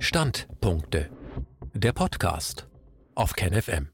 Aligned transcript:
Standpunkte. 0.00 1.10
Der 1.74 1.92
Podcast 1.92 2.68
auf 3.16 3.32
KenFM. 3.32 3.88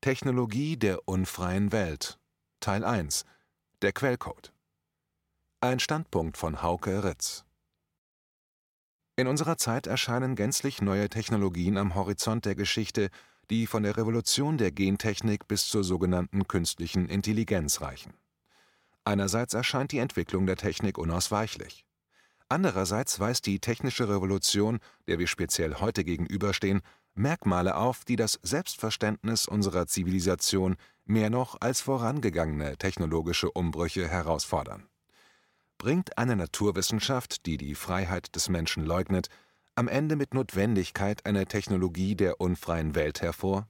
Technologie 0.00 0.76
der 0.76 1.06
unfreien 1.06 1.70
Welt. 1.70 2.18
Teil 2.58 2.84
1. 2.84 3.24
Der 3.82 3.92
Quellcode. 3.92 4.52
Ein 5.60 5.78
Standpunkt 5.78 6.36
von 6.36 6.60
Hauke 6.60 7.04
Ritz. 7.04 7.44
In 9.14 9.28
unserer 9.28 9.56
Zeit 9.58 9.86
erscheinen 9.86 10.34
gänzlich 10.34 10.82
neue 10.82 11.08
Technologien 11.08 11.78
am 11.78 11.94
Horizont 11.94 12.44
der 12.44 12.56
Geschichte, 12.56 13.10
die 13.48 13.68
von 13.68 13.84
der 13.84 13.96
Revolution 13.96 14.58
der 14.58 14.72
Gentechnik 14.72 15.46
bis 15.46 15.68
zur 15.68 15.84
sogenannten 15.84 16.48
künstlichen 16.48 17.08
Intelligenz 17.08 17.80
reichen. 17.80 18.12
Einerseits 19.04 19.54
erscheint 19.54 19.92
die 19.92 19.98
Entwicklung 19.98 20.46
der 20.46 20.56
Technik 20.56 20.98
unausweichlich. 20.98 21.85
Andererseits 22.48 23.18
weist 23.18 23.46
die 23.46 23.58
technische 23.58 24.08
Revolution, 24.08 24.78
der 25.08 25.18
wir 25.18 25.26
speziell 25.26 25.74
heute 25.76 26.04
gegenüberstehen, 26.04 26.80
Merkmale 27.14 27.76
auf, 27.76 28.04
die 28.04 28.14
das 28.14 28.38
Selbstverständnis 28.42 29.48
unserer 29.48 29.86
Zivilisation 29.86 30.76
mehr 31.06 31.30
noch 31.30 31.56
als 31.60 31.80
vorangegangene 31.80 32.76
technologische 32.76 33.50
Umbrüche 33.50 34.06
herausfordern. 34.06 34.86
Bringt 35.78 36.18
eine 36.18 36.36
Naturwissenschaft, 36.36 37.46
die 37.46 37.56
die 37.56 37.74
Freiheit 37.74 38.34
des 38.36 38.48
Menschen 38.48 38.84
leugnet, 38.84 39.28
am 39.74 39.88
Ende 39.88 40.14
mit 40.14 40.32
Notwendigkeit 40.32 41.26
eine 41.26 41.46
Technologie 41.46 42.14
der 42.14 42.40
unfreien 42.40 42.94
Welt 42.94 43.22
hervor? 43.22 43.66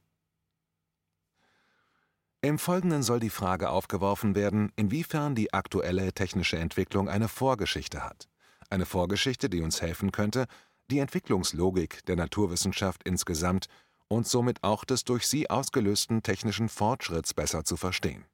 Im 2.43 2.59
Folgenden 2.59 3.03
soll 3.03 3.21
die 3.21 3.31
Frage 3.31 3.71
aufgeworfen 3.71 4.35
werden, 4.35 4.71
inwiefern 4.77 5.35
die 5.35 5.55
aktuelle 5.55 6.13
technische 6.13 6.59
Entwicklung 6.59 7.09
eine 7.09 7.29
Vorgeschichte 7.29 8.05
hat 8.05 8.29
eine 8.71 8.87
Vorgeschichte, 8.87 9.49
die 9.49 9.63
uns 9.63 9.83
helfen 9.83 10.13
könnte, 10.13 10.47
die 10.91 10.99
Entwicklungslogik 10.99 12.05
der 12.07 12.17
Naturwissenschaft 12.17 13.03
insgesamt 13.05 13.67
und 14.09 14.27
somit 14.27 14.63
auch 14.63 14.85
des 14.85 15.05
durch 15.05 15.27
sie 15.27 15.51
ausgelösten 15.51 16.23
technischen 16.23 16.69
Fortschritts 16.69 17.35
besser 17.35 17.65
zu 17.65 17.77
verstehen. 17.77 18.25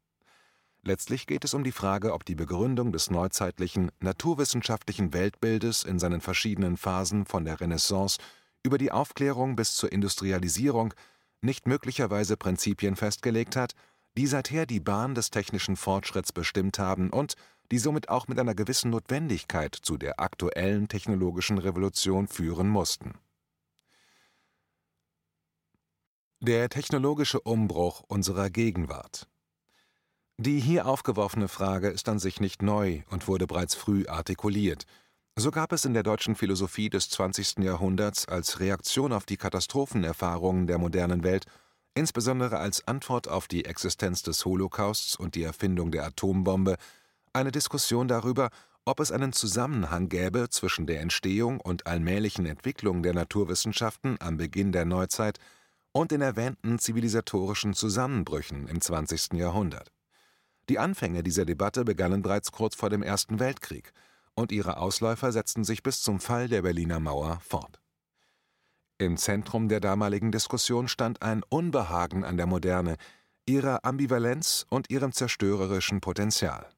Letztlich 0.85 1.27
geht 1.27 1.45
es 1.45 1.55
um 1.55 1.63
die 1.63 1.73
Frage, 1.73 2.13
ob 2.13 2.25
die 2.25 2.35
Begründung 2.35 2.93
des 2.93 3.09
neuzeitlichen 3.09 3.93
naturwissenschaftlichen 4.01 5.13
Weltbildes 5.13 5.85
in 5.85 6.01
seinen 6.01 6.21
verschiedenen 6.21 6.77
Phasen 6.77 7.25
von 7.25 7.45
der 7.45 7.61
Renaissance 7.61 8.19
über 8.65 8.79
die 8.79 8.91
Aufklärung 8.91 9.55
bis 9.55 9.77
zur 9.77 9.93
Industrialisierung 9.93 10.93
nicht 11.41 11.67
möglicherweise 11.67 12.37
Prinzipien 12.37 12.97
festgelegt 12.97 13.55
hat, 13.55 13.75
die 14.17 14.27
seither 14.27 14.67
die 14.67 14.81
Bahn 14.81 15.15
des 15.15 15.31
technischen 15.31 15.77
Fortschritts 15.77 16.33
bestimmt 16.33 16.79
haben 16.79 17.11
und 17.11 17.35
die 17.73 17.79
somit 17.79 18.11
auch 18.11 18.29
mit 18.29 18.39
einer 18.39 18.55
gewissen 18.55 18.91
Notwendigkeit 18.91 19.75
zu 19.75 19.97
der 19.97 20.21
aktuellen 20.21 20.89
technologischen 20.89 21.57
Revolution 21.57 22.29
führen 22.29 22.69
mussten. 22.69 23.15
Der 26.41 26.69
technologische 26.69 27.41
Umbruch 27.41 28.05
unserer 28.09 28.51
Gegenwart 28.51 29.27
Die 30.37 30.61
hier 30.61 30.87
aufgeworfene 30.87 31.49
Frage 31.49 31.89
ist 31.89 32.11
an 32.11 32.19
sich 32.19 32.41
nicht 32.41 32.61
neu 32.61 33.03
und 33.09 33.27
wurde 33.27 33.47
bereits 33.47 33.75
früh 33.75 34.07
artikuliert. 34.07 34.85
So 35.35 35.51
gab 35.51 35.73
es 35.73 35.87
in 35.87 35.95
der 35.95 36.03
deutschen 36.03 36.35
Philosophie 36.35 36.91
des 36.91 37.09
20. 37.09 37.61
Jahrhunderts 37.61 38.29
als 38.29 38.61
Reaktion 38.61 39.15
auf 39.15 39.25
die 39.25 39.39
Katastrophenerfahrungen 39.39 40.67
der 40.67 40.77
modernen 40.77 41.25
Welt 41.25 41.47
insbesondere 41.95 42.59
als 42.59 42.87
Antwort 42.87 43.29
auf 43.29 43.49
die 43.49 43.65
Existenz 43.65 44.23
des 44.23 44.45
Holocausts 44.45 45.17
und 45.17 45.35
die 45.35 45.43
Erfindung 45.43 45.91
der 45.91 46.05
Atombombe, 46.05 46.77
eine 47.33 47.53
Diskussion 47.53 48.09
darüber, 48.09 48.51
ob 48.85 49.01
es 49.01 49.13
einen 49.13 49.33
Zusammenhang 49.33 50.09
gäbe 50.09 50.49
zwischen 50.51 50.87
der 50.87 51.01
Entstehung 51.01 51.61
und 51.61 51.87
allmählichen 51.87 52.47
Entwicklung 52.47 53.03
der 53.03 53.15
Naturwissenschaften 53.15 54.17
am 54.21 54.37
Beginn 54.37 54.73
der 54.73 54.85
Neuzeit 54.85 55.39
und 55.93 56.11
den 56.11 56.21
erwähnten 56.21 56.79
zivilisatorischen 56.79 57.75
Zusammenbrüchen 57.75 58.67
im 58.69 58.81
20. 58.81 59.35
Jahrhundert. 59.35 59.93
Die 60.69 60.79
Anfänge 60.79 61.23
dieser 61.23 61.45
Debatte 61.45 61.85
begannen 61.85 62.23
bereits 62.23 62.53
kurz 62.53 62.75
vor 62.75 62.91
dem 62.91 63.03
Ersten 63.03 63.41
Weltkrieg, 63.41 63.93
und 64.35 64.51
ihre 64.51 64.79
Ausläufer 64.79 65.31
setzten 65.31 65.63
sich 65.63 65.83
bis 65.83 66.01
zum 66.01 66.19
Fall 66.19 66.49
der 66.49 66.63
Berliner 66.63 67.01
Mauer 67.01 67.41
fort 67.41 67.83
im 69.03 69.17
Zentrum 69.17 69.69
der 69.69 69.81
damaligen 69.81 70.31
Diskussion 70.31 70.87
stand 70.87 71.23
ein 71.23 71.43
Unbehagen 71.49 72.25
an 72.25 72.37
der 72.37 72.47
Moderne, 72.47 72.97
ihrer 73.47 73.85
Ambivalenz 73.85 74.65
und 74.71 74.91
ihrem 74.91 75.13
zerstörerischen 75.13 76.01
Potenzial. 76.01 76.69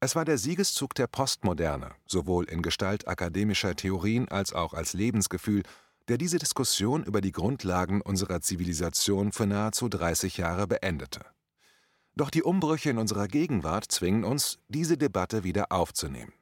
Es 0.00 0.14
war 0.14 0.24
der 0.26 0.36
Siegeszug 0.36 0.94
der 0.94 1.06
Postmoderne, 1.06 1.94
sowohl 2.06 2.44
in 2.44 2.60
Gestalt 2.60 3.08
akademischer 3.08 3.74
Theorien 3.74 4.28
als 4.28 4.52
auch 4.52 4.74
als 4.74 4.92
Lebensgefühl, 4.92 5.62
der 6.08 6.18
diese 6.18 6.38
Diskussion 6.38 7.02
über 7.02 7.20
die 7.20 7.32
Grundlagen 7.32 8.02
unserer 8.02 8.40
Zivilisation 8.40 9.32
für 9.32 9.46
nahezu 9.46 9.88
30 9.88 10.36
Jahre 10.36 10.66
beendete. 10.66 11.24
Doch 12.14 12.30
die 12.30 12.42
Umbrüche 12.42 12.90
in 12.90 12.98
unserer 12.98 13.26
Gegenwart 13.26 13.90
zwingen 13.90 14.24
uns, 14.24 14.58
diese 14.68 14.96
Debatte 14.96 15.44
wieder 15.44 15.72
aufzunehmen. 15.72 16.32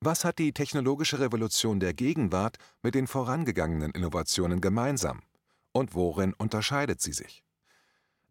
Was 0.00 0.24
hat 0.24 0.38
die 0.38 0.52
technologische 0.52 1.18
Revolution 1.18 1.80
der 1.80 1.92
Gegenwart 1.92 2.56
mit 2.82 2.94
den 2.94 3.06
vorangegangenen 3.06 3.90
Innovationen 3.90 4.60
gemeinsam? 4.60 5.22
Und 5.72 5.94
worin 5.94 6.32
unterscheidet 6.34 7.00
sie 7.00 7.12
sich? 7.12 7.44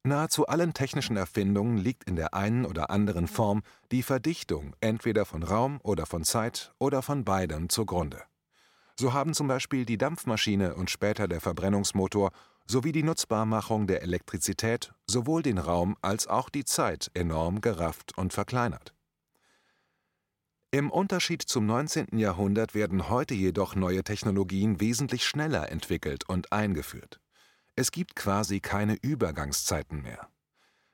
Nahezu 0.03 0.47
allen 0.47 0.73
technischen 0.73 1.17
Erfindungen 1.17 1.77
liegt 1.77 2.05
in 2.05 2.15
der 2.15 2.33
einen 2.33 2.65
oder 2.65 2.89
anderen 2.89 3.27
Form 3.27 3.63
die 3.91 4.03
Verdichtung 4.03 4.75
entweder 4.79 5.25
von 5.25 5.43
Raum 5.43 5.79
oder 5.83 6.05
von 6.05 6.23
Zeit 6.23 6.73
oder 6.79 7.01
von 7.01 7.25
beidem 7.25 7.69
zugrunde. 7.69 8.21
So 8.97 9.13
haben 9.13 9.33
zum 9.33 9.47
Beispiel 9.47 9.85
die 9.85 9.97
Dampfmaschine 9.97 10.75
und 10.75 10.89
später 10.89 11.27
der 11.27 11.41
Verbrennungsmotor 11.41 12.31
sowie 12.65 12.91
die 12.91 13.03
Nutzbarmachung 13.03 13.87
der 13.87 14.03
Elektrizität 14.03 14.93
sowohl 15.07 15.41
den 15.41 15.57
Raum 15.57 15.97
als 16.01 16.27
auch 16.27 16.49
die 16.49 16.65
Zeit 16.65 17.09
enorm 17.13 17.61
gerafft 17.61 18.17
und 18.17 18.31
verkleinert. 18.31 18.93
Im 20.71 20.91
Unterschied 20.91 21.41
zum 21.41 21.65
19. 21.65 22.19
Jahrhundert 22.19 22.75
werden 22.75 23.09
heute 23.09 23.33
jedoch 23.33 23.75
neue 23.75 24.03
Technologien 24.03 24.79
wesentlich 24.79 25.25
schneller 25.25 25.71
entwickelt 25.71 26.29
und 26.29 26.51
eingeführt. 26.51 27.19
Es 27.79 27.93
gibt 27.93 28.17
quasi 28.17 28.59
keine 28.59 28.97
Übergangszeiten 29.01 30.01
mehr. 30.01 30.27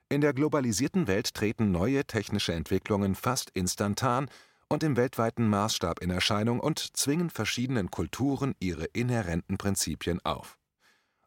In 0.08 0.22
der 0.22 0.34
globalisierten 0.34 1.08
Welt 1.08 1.34
treten 1.34 1.72
neue 1.72 2.06
technische 2.06 2.54
Entwicklungen 2.54 3.16
fast 3.16 3.50
instantan 3.56 4.30
und 4.70 4.84
im 4.84 4.96
weltweiten 4.96 5.50
Maßstab 5.50 6.04
in 6.04 6.12
Erscheinung 6.12 6.60
und 6.60 6.96
zwingen 6.96 7.32
verschiedenen 7.32 7.90
Kulturen 7.90 8.54
ihre 8.60 8.86
inhärenten 8.86 9.58
Prinzipien 9.58 10.24
auf. 10.24 10.60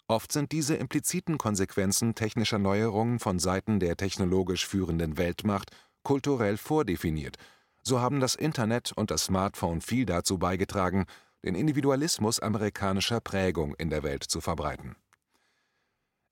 Oft 0.06 0.30
sind 0.30 0.52
diese 0.52 0.76
impliziten 0.76 1.38
Konsequenzen 1.38 2.14
technischer 2.14 2.60
Neuerungen 2.60 3.18
von 3.18 3.40
Seiten 3.40 3.80
der 3.80 3.96
technologisch 3.96 4.64
führenden 4.64 5.18
Weltmacht 5.18 5.72
kulturell 6.04 6.56
vordefiniert 6.56 7.36
so 7.82 8.00
haben 8.00 8.20
das 8.20 8.34
Internet 8.34 8.92
und 8.92 9.10
das 9.10 9.24
Smartphone 9.24 9.80
viel 9.80 10.04
dazu 10.04 10.38
beigetragen, 10.38 11.06
den 11.42 11.54
Individualismus 11.54 12.38
amerikanischer 12.38 13.20
Prägung 13.20 13.74
in 13.76 13.88
der 13.88 14.02
Welt 14.02 14.24
zu 14.24 14.40
verbreiten. 14.40 14.94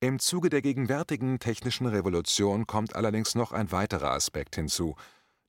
Im 0.01 0.19
Zuge 0.19 0.51
der 0.51 0.63
gegenwärtigen 0.63 1.39
technischen 1.39 1.87
Revolution 1.87 2.67
kommt 2.67 2.95
allerdings 2.95 3.35
noch 3.35 3.53
ein 3.53 3.73
weiterer 3.73 4.11
Aspekt 4.11 4.57
hinzu. 4.57 4.95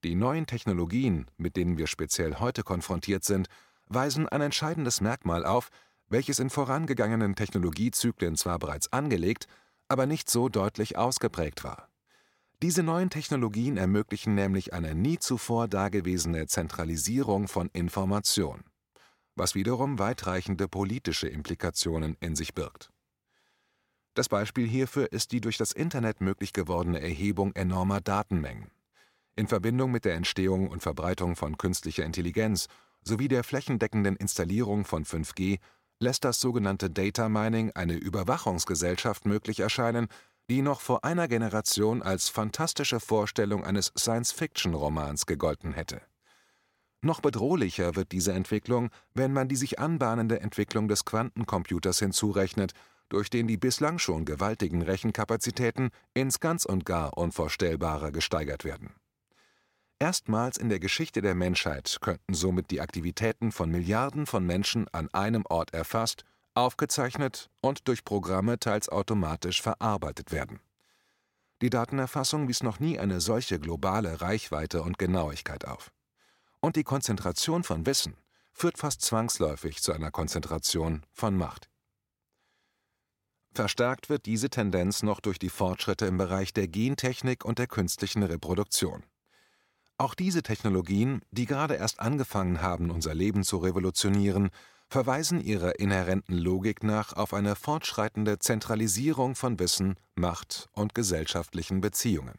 Die 0.03 0.15
neuen 0.15 0.45
Technologien, 0.45 1.29
mit 1.37 1.55
denen 1.55 1.77
wir 1.77 1.87
speziell 1.87 2.35
heute 2.35 2.63
konfrontiert 2.63 3.23
sind, 3.23 3.47
weisen 3.87 4.27
ein 4.27 4.41
entscheidendes 4.41 5.01
Merkmal 5.01 5.45
auf, 5.45 5.69
welches 6.07 6.39
in 6.39 6.49
vorangegangenen 6.49 7.35
Technologiezyklen 7.35 8.35
zwar 8.35 8.59
bereits 8.59 8.91
angelegt, 8.93 9.47
aber 9.87 10.05
nicht 10.05 10.29
so 10.29 10.49
deutlich 10.49 10.97
ausgeprägt 10.97 11.63
war 11.63 11.89
diese 12.63 12.81
neuen 12.81 13.11
Technologien 13.11 13.77
ermöglichen 13.77 14.33
nämlich 14.33 14.73
eine 14.73 14.95
nie 14.95 15.19
zuvor 15.19 15.67
dagewesene 15.67 16.47
Zentralisierung 16.47 17.47
von 17.47 17.69
Information, 17.71 18.63
was 19.35 19.53
wiederum 19.53 19.99
weitreichende 19.99 20.67
politische 20.67 21.27
Implikationen 21.27 22.17
in 22.19 22.35
sich 22.35 22.55
birgt. 22.55 22.89
Das 24.17 24.29
Beispiel 24.29 24.67
hierfür 24.67 25.11
ist 25.11 25.31
die 25.31 25.41
durch 25.41 25.57
das 25.57 25.73
Internet 25.73 26.21
möglich 26.21 26.51
gewordene 26.51 26.99
Erhebung 26.99 27.53
enormer 27.53 28.01
Datenmengen. 28.01 28.71
In 29.35 29.45
Verbindung 29.45 29.91
mit 29.91 30.05
der 30.05 30.15
Entstehung 30.15 30.69
und 30.69 30.81
Verbreitung 30.81 31.35
von 31.35 31.59
künstlicher 31.59 32.03
Intelligenz 32.03 32.65
sowie 33.03 33.27
der 33.27 33.43
flächendeckenden 33.43 34.15
Installierung 34.15 34.85
von 34.85 35.05
5G 35.05 35.59
lässt 35.99 36.25
das 36.25 36.41
sogenannte 36.41 36.89
Data 36.89 37.29
Mining 37.29 37.73
eine 37.75 37.93
Überwachungsgesellschaft 37.93 39.27
möglich 39.27 39.59
erscheinen, 39.59 40.07
die 40.49 40.63
noch 40.63 40.81
vor 40.81 41.03
einer 41.03 41.27
Generation 41.27 42.01
als 42.01 42.27
fantastische 42.27 42.99
Vorstellung 42.99 43.63
eines 43.63 43.93
Science-Fiction-Romans 43.95 45.27
gegolten 45.27 45.73
hätte. 45.73 46.01
Noch 47.03 47.21
bedrohlicher 47.21 47.95
wird 47.95 48.11
diese 48.11 48.33
Entwicklung, 48.33 48.89
wenn 49.13 49.31
man 49.31 49.47
die 49.47 49.55
sich 49.55 49.77
anbahnende 49.77 50.39
Entwicklung 50.39 50.87
des 50.87 51.05
Quantencomputers 51.05 51.99
hinzurechnet, 51.99 52.73
durch 53.09 53.29
den 53.29 53.47
die 53.47 53.57
bislang 53.57 53.99
schon 53.99 54.25
gewaltigen 54.25 54.81
Rechenkapazitäten 54.81 55.89
ins 56.13 56.39
ganz 56.39 56.65
und 56.65 56.85
gar 56.85 57.17
Unvorstellbare 57.17 58.11
gesteigert 58.11 58.63
werden. 58.63 58.95
Erstmals 59.99 60.57
in 60.57 60.69
der 60.69 60.79
Geschichte 60.79 61.21
der 61.21 61.33
Menschheit 61.33 61.97
könnten 62.01 62.35
somit 62.35 62.69
die 62.69 62.81
Aktivitäten 62.81 63.51
von 63.51 63.71
Milliarden 63.71 64.27
von 64.27 64.45
Menschen 64.45 64.87
an 64.91 65.09
einem 65.11 65.43
Ort 65.49 65.73
erfasst, 65.73 66.23
aufgezeichnet 66.53 67.49
und 67.61 67.87
durch 67.87 68.03
Programme 68.03 68.59
teils 68.59 68.89
automatisch 68.89 69.61
verarbeitet 69.61 70.31
werden. 70.31 70.59
Die 71.61 71.71
Datenerfassung 71.71 72.47
wies 72.47 72.61
noch 72.61 72.79
nie 72.79 72.99
eine 72.99 73.19
solche 73.19 73.59
globale 73.59 74.21
Reichweite 74.21 74.83
und 74.83 74.99
Genauigkeit 74.99 75.65
auf. 75.65 75.91
Und 76.59 76.75
die 76.75 76.83
Konzentration 76.83 77.63
von 77.63 77.87
Wissen 77.87 78.15
führt 78.53 78.77
fast 78.77 79.01
zwangsläufig 79.01 79.81
zu 79.81 79.93
einer 79.93 80.11
Konzentration 80.11 81.03
von 81.13 81.35
Macht. 81.35 81.69
Verstärkt 83.57 84.07
wird 84.07 84.27
diese 84.27 84.51
Tendenz 84.51 85.01
noch 85.01 85.19
durch 85.19 85.39
die 85.39 85.49
Fortschritte 85.49 86.05
im 86.05 86.19
Bereich 86.19 86.53
der 86.53 86.67
Gentechnik 86.67 87.43
und 87.43 87.57
der 87.57 87.65
künstlichen 87.65 88.21
Reproduktion. 88.21 89.01
Auch 89.97 90.13
diese 90.13 90.43
Technologien, 90.43 91.21
die 91.31 91.47
gerade 91.47 91.73
erst 91.73 91.99
angefangen 91.99 92.61
haben, 92.61 92.91
unser 92.91 93.15
Leben 93.15 93.43
zu 93.43 93.57
revolutionieren, 93.57 94.51
verweisen 94.89 95.41
ihrer 95.41 95.79
inhärenten 95.79 96.37
Logik 96.37 96.83
nach 96.83 97.13
auf 97.13 97.33
eine 97.33 97.55
fortschreitende 97.55 98.37
Zentralisierung 98.37 99.33
von 99.33 99.57
Wissen, 99.57 99.95
Macht 100.13 100.69
und 100.73 100.93
gesellschaftlichen 100.93 101.81
Beziehungen. 101.81 102.37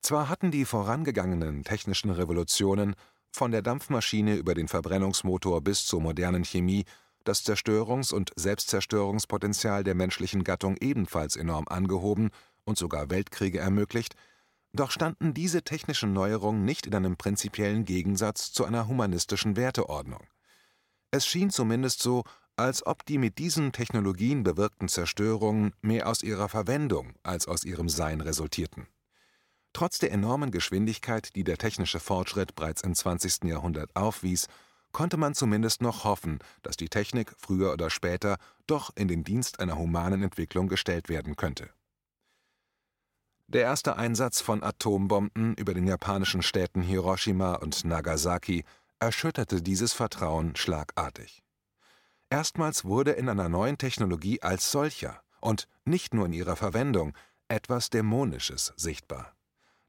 Zwar 0.00 0.30
hatten 0.30 0.50
die 0.50 0.64
vorangegangenen 0.64 1.64
technischen 1.64 2.08
Revolutionen, 2.08 2.94
von 3.30 3.50
der 3.50 3.60
Dampfmaschine 3.60 4.36
über 4.36 4.54
den 4.54 4.68
Verbrennungsmotor 4.68 5.60
bis 5.60 5.84
zur 5.84 6.00
modernen 6.00 6.44
Chemie, 6.44 6.86
das 7.28 7.44
Zerstörungs- 7.44 8.14
und 8.14 8.32
Selbstzerstörungspotenzial 8.36 9.84
der 9.84 9.94
menschlichen 9.94 10.44
Gattung 10.44 10.76
ebenfalls 10.78 11.36
enorm 11.36 11.66
angehoben 11.68 12.30
und 12.64 12.78
sogar 12.78 13.10
Weltkriege 13.10 13.58
ermöglicht, 13.58 14.14
doch 14.72 14.90
standen 14.90 15.34
diese 15.34 15.62
technischen 15.62 16.12
Neuerungen 16.12 16.64
nicht 16.64 16.86
in 16.86 16.94
einem 16.94 17.16
prinzipiellen 17.16 17.84
Gegensatz 17.84 18.52
zu 18.52 18.64
einer 18.64 18.88
humanistischen 18.88 19.56
Werteordnung. 19.56 20.26
Es 21.10 21.26
schien 21.26 21.50
zumindest 21.50 22.02
so, 22.02 22.24
als 22.56 22.86
ob 22.86 23.04
die 23.04 23.18
mit 23.18 23.38
diesen 23.38 23.72
Technologien 23.72 24.42
bewirkten 24.42 24.88
Zerstörungen 24.88 25.72
mehr 25.82 26.08
aus 26.08 26.22
ihrer 26.22 26.48
Verwendung 26.48 27.14
als 27.22 27.46
aus 27.48 27.64
ihrem 27.64 27.88
Sein 27.88 28.20
resultierten. 28.20 28.86
Trotz 29.72 29.98
der 29.98 30.10
enormen 30.10 30.50
Geschwindigkeit, 30.50 31.36
die 31.36 31.44
der 31.44 31.58
technische 31.58 32.00
Fortschritt 32.00 32.54
bereits 32.54 32.82
im 32.82 32.94
20. 32.94 33.44
Jahrhundert 33.44 33.94
aufwies, 33.94 34.46
konnte 34.96 35.18
man 35.18 35.34
zumindest 35.34 35.82
noch 35.82 36.04
hoffen, 36.04 36.38
dass 36.62 36.78
die 36.78 36.88
Technik 36.88 37.34
früher 37.36 37.74
oder 37.74 37.90
später 37.90 38.38
doch 38.66 38.96
in 38.96 39.08
den 39.08 39.24
Dienst 39.24 39.60
einer 39.60 39.76
humanen 39.76 40.22
Entwicklung 40.22 40.68
gestellt 40.68 41.10
werden 41.10 41.36
könnte. 41.36 41.68
Der 43.46 43.60
erste 43.60 43.96
Einsatz 43.98 44.40
von 44.40 44.62
Atombomben 44.62 45.52
über 45.56 45.74
den 45.74 45.86
japanischen 45.86 46.40
Städten 46.40 46.80
Hiroshima 46.80 47.56
und 47.56 47.84
Nagasaki 47.84 48.64
erschütterte 48.98 49.60
dieses 49.60 49.92
Vertrauen 49.92 50.56
schlagartig. 50.56 51.42
Erstmals 52.30 52.86
wurde 52.86 53.10
in 53.10 53.28
einer 53.28 53.50
neuen 53.50 53.76
Technologie 53.76 54.40
als 54.40 54.70
solcher 54.72 55.20
und 55.42 55.68
nicht 55.84 56.14
nur 56.14 56.24
in 56.24 56.32
ihrer 56.32 56.56
Verwendung 56.56 57.12
etwas 57.48 57.90
Dämonisches 57.90 58.72
sichtbar. 58.78 59.34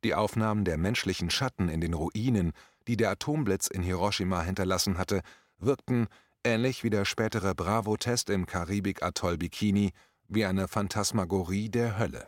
Die 0.03 0.15
Aufnahmen 0.15 0.65
der 0.65 0.77
menschlichen 0.77 1.29
Schatten 1.29 1.69
in 1.69 1.79
den 1.79 1.93
Ruinen 1.93 2.51
die 2.87 2.97
der 2.97 3.11
Atomblitz 3.11 3.67
in 3.67 3.83
Hiroshima 3.83 4.41
hinterlassen 4.41 4.97
hatte, 4.97 5.21
wirkten, 5.57 6.07
ähnlich 6.43 6.83
wie 6.83 6.89
der 6.89 7.05
spätere 7.05 7.53
Bravo-Test 7.53 8.29
im 8.29 8.45
Karibik-Atoll 8.45 9.37
Bikini, 9.37 9.91
wie 10.27 10.45
eine 10.45 10.67
Phantasmagorie 10.67 11.69
der 11.69 11.97
Hölle. 11.99 12.27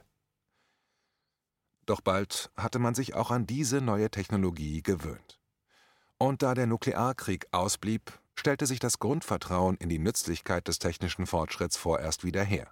Doch 1.86 2.02
bald 2.02 2.52
hatte 2.56 2.80
man 2.80 2.94
sich 2.94 3.16
auch 3.16 3.32
an 3.32 3.48
diese 3.48 3.82
neue 3.82 4.12
Technologie 4.12 4.84
gewöhnt. 4.84 5.40
Und 6.18 6.44
da 6.44 6.54
der 6.54 6.68
Nuklearkrieg 6.68 7.48
ausblieb, 7.52 8.20
stellte 8.36 8.68
sich 8.68 8.80
das 8.80 9.00
Grundvertrauen 9.00 9.76
in 9.78 9.90
die 9.90 10.00
Nützlichkeit 10.00 10.68
des 10.68 10.80
technischen 10.80 11.26
Fortschritts 11.26 11.78
vorerst 11.78 12.24
wieder 12.24 12.44
her. 12.44 12.72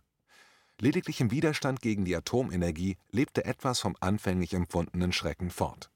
Lediglich 0.79 1.19
im 1.19 1.31
Widerstand 1.31 1.81
gegen 1.81 2.05
die 2.05 2.15
Atomenergie 2.15 2.97
lebte 3.11 3.45
etwas 3.45 3.79
vom 3.79 3.95
anfänglich 3.99 4.53
empfundenen 4.53 5.11
Schrecken 5.11 5.49
fort. 5.49 5.89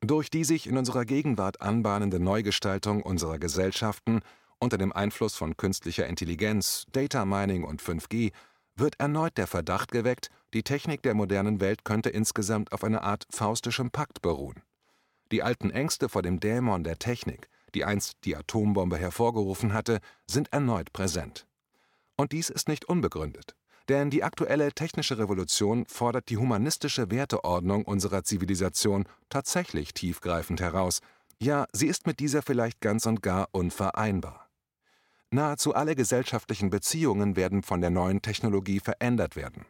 Durch 0.00 0.30
die 0.30 0.44
sich 0.44 0.68
in 0.68 0.78
unserer 0.78 1.04
Gegenwart 1.04 1.60
anbahnende 1.60 2.20
Neugestaltung 2.20 3.02
unserer 3.02 3.38
Gesellschaften 3.38 4.20
unter 4.60 4.78
dem 4.78 4.92
Einfluss 4.92 5.34
von 5.34 5.56
künstlicher 5.56 6.06
Intelligenz, 6.06 6.84
Data 6.92 7.24
Mining 7.24 7.64
und 7.64 7.82
5G 7.82 8.32
wird 8.76 9.00
erneut 9.00 9.36
der 9.36 9.48
Verdacht 9.48 9.90
geweckt, 9.90 10.30
die 10.54 10.62
Technik 10.62 11.02
der 11.02 11.14
modernen 11.14 11.60
Welt 11.60 11.84
könnte 11.84 12.10
insgesamt 12.10 12.72
auf 12.72 12.84
einer 12.84 13.02
Art 13.02 13.26
faustischem 13.30 13.90
Pakt 13.90 14.22
beruhen. 14.22 14.62
Die 15.32 15.42
alten 15.42 15.70
Ängste 15.70 16.08
vor 16.08 16.22
dem 16.22 16.40
Dämon 16.40 16.84
der 16.84 16.98
Technik, 16.98 17.48
die 17.74 17.84
einst 17.84 18.18
die 18.24 18.36
Atombombe 18.36 18.96
hervorgerufen 18.96 19.72
hatte, 19.72 19.98
sind 20.26 20.52
erneut 20.52 20.92
präsent. 20.92 21.46
Und 22.16 22.32
dies 22.32 22.50
ist 22.50 22.68
nicht 22.68 22.86
unbegründet. 22.86 23.54
Denn 23.88 24.10
die 24.10 24.22
aktuelle 24.22 24.72
technische 24.72 25.18
Revolution 25.18 25.86
fordert 25.86 26.28
die 26.28 26.36
humanistische 26.36 27.10
Werteordnung 27.10 27.84
unserer 27.84 28.22
Zivilisation 28.22 29.04
tatsächlich 29.30 29.94
tiefgreifend 29.94 30.60
heraus, 30.60 31.00
ja, 31.40 31.66
sie 31.72 31.86
ist 31.86 32.06
mit 32.06 32.20
dieser 32.20 32.42
vielleicht 32.42 32.80
ganz 32.80 33.06
und 33.06 33.22
gar 33.22 33.48
unvereinbar. 33.52 34.48
Nahezu 35.30 35.74
alle 35.74 35.94
gesellschaftlichen 35.94 36.70
Beziehungen 36.70 37.36
werden 37.36 37.62
von 37.62 37.80
der 37.80 37.90
neuen 37.90 38.22
Technologie 38.22 38.80
verändert 38.80 39.36
werden. 39.36 39.66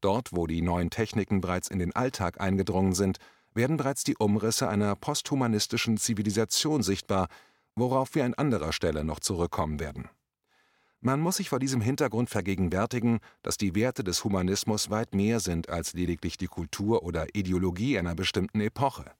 Dort, 0.00 0.30
wo 0.32 0.46
die 0.46 0.62
neuen 0.62 0.90
Techniken 0.90 1.40
bereits 1.40 1.68
in 1.68 1.78
den 1.78 1.94
Alltag 1.94 2.40
eingedrungen 2.40 2.94
sind, 2.94 3.18
werden 3.54 3.76
bereits 3.76 4.02
die 4.02 4.16
Umrisse 4.16 4.68
einer 4.68 4.96
posthumanistischen 4.96 5.98
Zivilisation 5.98 6.82
sichtbar, 6.82 7.28
worauf 7.74 8.14
wir 8.14 8.24
an 8.24 8.34
anderer 8.34 8.72
Stelle 8.72 9.04
noch 9.04 9.20
zurückkommen 9.20 9.78
werden. 9.78 10.08
Man 11.02 11.20
muss 11.20 11.36
sich 11.36 11.48
vor 11.48 11.58
diesem 11.58 11.80
Hintergrund 11.80 12.28
vergegenwärtigen, 12.28 13.20
dass 13.42 13.56
die 13.56 13.74
Werte 13.74 14.04
des 14.04 14.22
Humanismus 14.22 14.90
weit 14.90 15.14
mehr 15.14 15.40
sind 15.40 15.70
als 15.70 15.94
lediglich 15.94 16.36
die 16.36 16.46
Kultur 16.46 17.02
oder 17.02 17.34
Ideologie 17.34 17.98
einer 17.98 18.14
bestimmten 18.14 18.60
Epoche. 18.60 19.10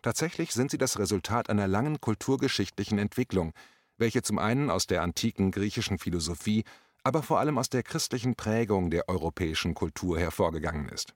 Tatsächlich 0.00 0.52
sind 0.52 0.70
sie 0.70 0.78
das 0.78 0.96
Resultat 0.98 1.50
einer 1.50 1.66
langen 1.66 2.00
kulturgeschichtlichen 2.00 2.98
Entwicklung, 2.98 3.52
welche 3.96 4.22
zum 4.22 4.38
einen 4.38 4.70
aus 4.70 4.86
der 4.86 5.02
antiken 5.02 5.50
griechischen 5.50 5.98
Philosophie, 5.98 6.62
aber 7.02 7.24
vor 7.24 7.40
allem 7.40 7.58
aus 7.58 7.68
der 7.68 7.82
christlichen 7.82 8.36
Prägung 8.36 8.90
der 8.90 9.08
europäischen 9.08 9.74
Kultur 9.74 10.20
hervorgegangen 10.20 10.88
ist. 10.88 11.14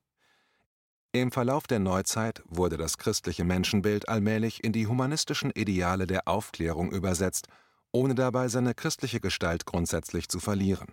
Im 1.13 1.31
Verlauf 1.31 1.69
der 1.69 1.79
Neuzeit 1.79 2.43
wurde 2.47 2.77
das 2.77 2.99
christliche 2.99 3.45
Menschenbild 3.45 4.09
allmählich 4.09 4.65
in 4.65 4.73
die 4.73 4.89
humanistischen 4.89 5.53
Ideale 5.53 6.09
der 6.09 6.27
Aufklärung 6.27 6.91
übersetzt 6.91 7.47
ohne 7.93 8.15
dabei 8.15 8.49
seine 8.49 8.75
christliche 8.75 9.21
Gestalt 9.21 9.67
grundsätzlich 9.67 10.29
zu 10.29 10.41
verlieren. 10.41 10.89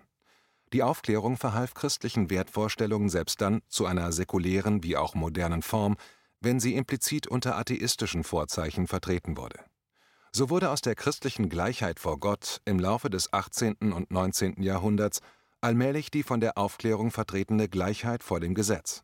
Die 0.74 0.84
Aufklärung 0.84 1.38
verhalf 1.38 1.74
christlichen 1.74 2.30
Wertvorstellungen 2.30 3.10
selbst 3.10 3.42
dann 3.42 3.62
zu 3.68 3.86
einer 3.86 4.12
säkulären 4.12 4.84
wie 4.84 4.98
auch 4.98 5.16
modernen 5.16 5.62
Form, 5.62 5.96
wenn 6.42 6.60
sie 6.60 6.76
implizit 6.76 7.28
unter 7.28 7.58
atheistischen 7.58 8.24
Vorzeichen 8.24 8.88
vertreten 8.88 9.38
wurde. 9.38 9.60
So 10.32 10.50
wurde 10.50 10.70
aus 10.70 10.82
der 10.82 10.96
christlichen 10.96 11.48
Gleichheit 11.48 12.00
vor 12.00 12.20
Gott 12.20 12.60
im 12.66 12.80
Laufe 12.80 13.10
des 13.10 13.32
18. 13.32 13.94
und 13.94 14.12
19. 14.12 14.62
Jahrhunderts 14.62 15.22
allmählich 15.62 16.12
die 16.12 16.24
von 16.24 16.42
der 16.42 16.58
Aufklärung 16.58 17.10
vertretene 17.10 17.70
Gleichheit 17.70 18.22
vor 18.22 18.40
dem 18.40 18.54
Gesetz. 18.54 19.04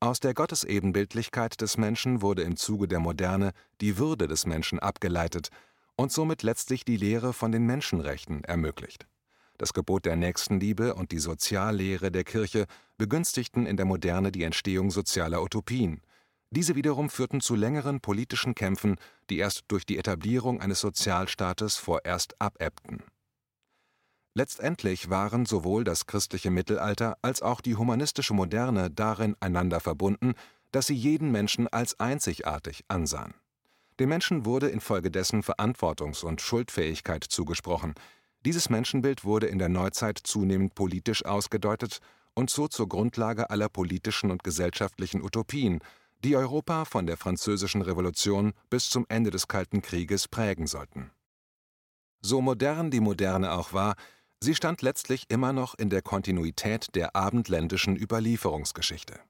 Aus 0.00 0.20
der 0.20 0.34
Gottesebenbildlichkeit 0.34 1.60
des 1.60 1.78
Menschen 1.78 2.20
wurde 2.20 2.42
im 2.42 2.56
Zuge 2.56 2.88
der 2.88 3.00
Moderne 3.00 3.52
die 3.80 3.96
Würde 3.96 4.26
des 4.26 4.44
Menschen 4.44 4.78
abgeleitet, 4.78 5.50
und 5.96 6.12
somit 6.12 6.42
letztlich 6.42 6.84
die 6.84 6.96
Lehre 6.96 7.32
von 7.32 7.52
den 7.52 7.66
Menschenrechten 7.66 8.44
ermöglicht. 8.44 9.06
Das 9.58 9.72
Gebot 9.72 10.04
der 10.04 10.16
Nächstenliebe 10.16 10.94
und 10.94 11.12
die 11.12 11.18
Soziallehre 11.18 12.10
der 12.10 12.24
Kirche 12.24 12.66
begünstigten 12.98 13.66
in 13.66 13.76
der 13.76 13.86
Moderne 13.86 14.30
die 14.30 14.42
Entstehung 14.42 14.90
sozialer 14.90 15.42
Utopien. 15.42 16.02
Diese 16.50 16.74
wiederum 16.74 17.08
führten 17.08 17.40
zu 17.40 17.54
längeren 17.54 18.00
politischen 18.00 18.54
Kämpfen, 18.54 18.96
die 19.30 19.38
erst 19.38 19.64
durch 19.68 19.86
die 19.86 19.98
Etablierung 19.98 20.60
eines 20.60 20.80
Sozialstaates 20.80 21.76
vorerst 21.76 22.40
abebbten. 22.40 23.02
Letztendlich 24.34 25.08
waren 25.08 25.46
sowohl 25.46 25.82
das 25.82 26.06
christliche 26.06 26.50
Mittelalter 26.50 27.16
als 27.22 27.40
auch 27.40 27.62
die 27.62 27.74
humanistische 27.74 28.34
Moderne 28.34 28.90
darin 28.90 29.34
einander 29.40 29.80
verbunden, 29.80 30.34
dass 30.72 30.88
sie 30.88 30.94
jeden 30.94 31.32
Menschen 31.32 31.68
als 31.68 31.98
einzigartig 31.98 32.84
ansahen. 32.88 33.32
Dem 33.98 34.10
Menschen 34.10 34.44
wurde 34.44 34.68
infolgedessen 34.68 35.42
Verantwortungs- 35.42 36.24
und 36.24 36.42
Schuldfähigkeit 36.42 37.24
zugesprochen. 37.24 37.94
Dieses 38.44 38.68
Menschenbild 38.68 39.24
wurde 39.24 39.46
in 39.46 39.58
der 39.58 39.70
Neuzeit 39.70 40.18
zunehmend 40.22 40.74
politisch 40.74 41.24
ausgedeutet 41.24 42.00
und 42.34 42.50
so 42.50 42.68
zur 42.68 42.88
Grundlage 42.88 43.48
aller 43.48 43.70
politischen 43.70 44.30
und 44.30 44.44
gesellschaftlichen 44.44 45.22
Utopien, 45.22 45.80
die 46.22 46.36
Europa 46.36 46.84
von 46.84 47.06
der 47.06 47.16
Französischen 47.16 47.80
Revolution 47.80 48.52
bis 48.68 48.90
zum 48.90 49.06
Ende 49.08 49.30
des 49.30 49.48
Kalten 49.48 49.80
Krieges 49.80 50.28
prägen 50.28 50.66
sollten. 50.66 51.10
So 52.20 52.42
modern 52.42 52.90
die 52.90 53.00
Moderne 53.00 53.52
auch 53.52 53.72
war, 53.72 53.94
sie 54.40 54.54
stand 54.54 54.82
letztlich 54.82 55.24
immer 55.28 55.54
noch 55.54 55.74
in 55.74 55.88
der 55.88 56.02
Kontinuität 56.02 56.94
der 56.94 57.16
abendländischen 57.16 57.96
Überlieferungsgeschichte 57.96 59.20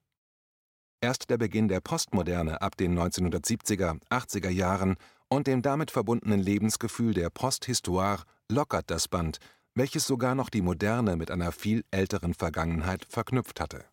Erst 1.00 1.28
der 1.28 1.36
Beginn 1.36 1.68
der 1.68 1.80
Postmoderne 1.80 2.62
ab 2.62 2.76
den 2.76 2.98
1970er, 2.98 4.00
80er 4.10 4.48
Jahren 4.48 4.96
und 5.28 5.46
dem 5.46 5.62
damit 5.62 5.90
verbundenen 5.90 6.40
Lebensgefühl 6.40 7.12
der 7.12 7.30
Posthistoire 7.30 8.22
lockert 8.50 8.90
das 8.90 9.08
Band, 9.08 9.38
welches 9.74 10.06
sogar 10.06 10.34
noch 10.34 10.48
die 10.48 10.62
Moderne 10.62 11.16
mit 11.16 11.30
einer 11.30 11.52
viel 11.52 11.84
älteren 11.90 12.32
Vergangenheit 12.32 13.06
verknüpft 13.08 13.60
hatte. 13.60 13.84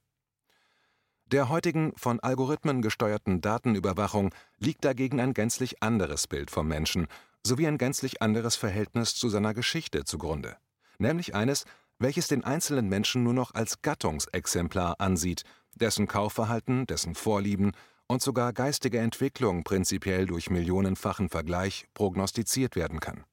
Der 1.25 1.49
heutigen 1.49 1.93
von 1.97 2.19
Algorithmen 2.19 2.81
gesteuerten 2.81 3.41
Datenüberwachung 3.41 4.33
liegt 4.59 4.85
dagegen 4.85 5.19
ein 5.19 5.33
gänzlich 5.33 5.81
anderes 5.81 6.27
Bild 6.27 6.51
vom 6.51 6.67
Menschen 6.67 7.07
sowie 7.45 7.67
ein 7.67 7.77
gänzlich 7.77 8.21
anderes 8.21 8.55
Verhältnis 8.55 9.15
zu 9.15 9.27
seiner 9.27 9.53
Geschichte 9.53 10.05
zugrunde, 10.05 10.55
nämlich 10.99 11.35
eines, 11.35 11.65
welches 11.99 12.27
den 12.27 12.43
einzelnen 12.43 12.87
Menschen 12.87 13.23
nur 13.23 13.33
noch 13.33 13.53
als 13.53 13.81
Gattungsexemplar 13.81 14.99
ansieht, 14.99 15.43
dessen 15.75 16.07
Kaufverhalten, 16.07 16.85
dessen 16.85 17.15
Vorlieben 17.15 17.71
und 18.07 18.21
sogar 18.21 18.53
geistige 18.53 18.99
Entwicklung 18.99 19.63
prinzipiell 19.63 20.25
durch 20.25 20.49
millionenfachen 20.49 21.29
Vergleich 21.29 21.87
prognostiziert 21.93 22.75
werden 22.75 22.99
kann. 22.99 23.23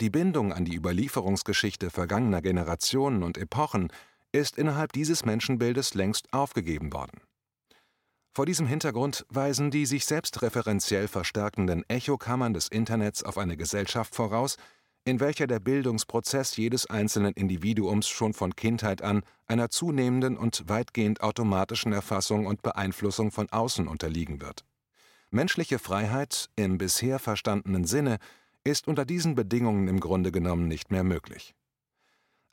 Die 0.00 0.10
Bindung 0.10 0.52
an 0.52 0.64
die 0.64 0.74
Überlieferungsgeschichte 0.74 1.90
vergangener 1.90 2.42
Generationen 2.42 3.22
und 3.22 3.38
Epochen 3.38 3.92
ist 4.32 4.58
innerhalb 4.58 4.92
dieses 4.92 5.24
Menschenbildes 5.24 5.94
längst 5.94 6.32
aufgegeben 6.32 6.92
worden. 6.92 7.20
Vor 8.32 8.46
diesem 8.46 8.66
Hintergrund 8.66 9.24
weisen 9.28 9.70
die 9.70 9.86
sich 9.86 10.06
selbst 10.06 10.42
referenziell 10.42 11.06
verstärkenden 11.06 11.88
Echokammern 11.88 12.52
des 12.52 12.66
Internets 12.66 13.22
auf 13.22 13.38
eine 13.38 13.56
Gesellschaft 13.56 14.16
voraus, 14.16 14.56
in 15.04 15.20
welcher 15.20 15.46
der 15.46 15.60
Bildungsprozess 15.60 16.56
jedes 16.56 16.86
einzelnen 16.86 17.34
Individuums 17.34 18.08
schon 18.08 18.32
von 18.32 18.56
Kindheit 18.56 19.02
an 19.02 19.22
einer 19.46 19.68
zunehmenden 19.68 20.36
und 20.36 20.68
weitgehend 20.68 21.20
automatischen 21.22 21.92
Erfassung 21.92 22.46
und 22.46 22.62
Beeinflussung 22.62 23.30
von 23.30 23.50
außen 23.50 23.86
unterliegen 23.86 24.40
wird. 24.40 24.64
Menschliche 25.30 25.78
Freiheit 25.78 26.48
im 26.56 26.78
bisher 26.78 27.18
verstandenen 27.18 27.84
Sinne 27.84 28.18
ist 28.62 28.88
unter 28.88 29.04
diesen 29.04 29.34
Bedingungen 29.34 29.88
im 29.88 30.00
Grunde 30.00 30.32
genommen 30.32 30.68
nicht 30.68 30.90
mehr 30.90 31.04
möglich. 31.04 31.54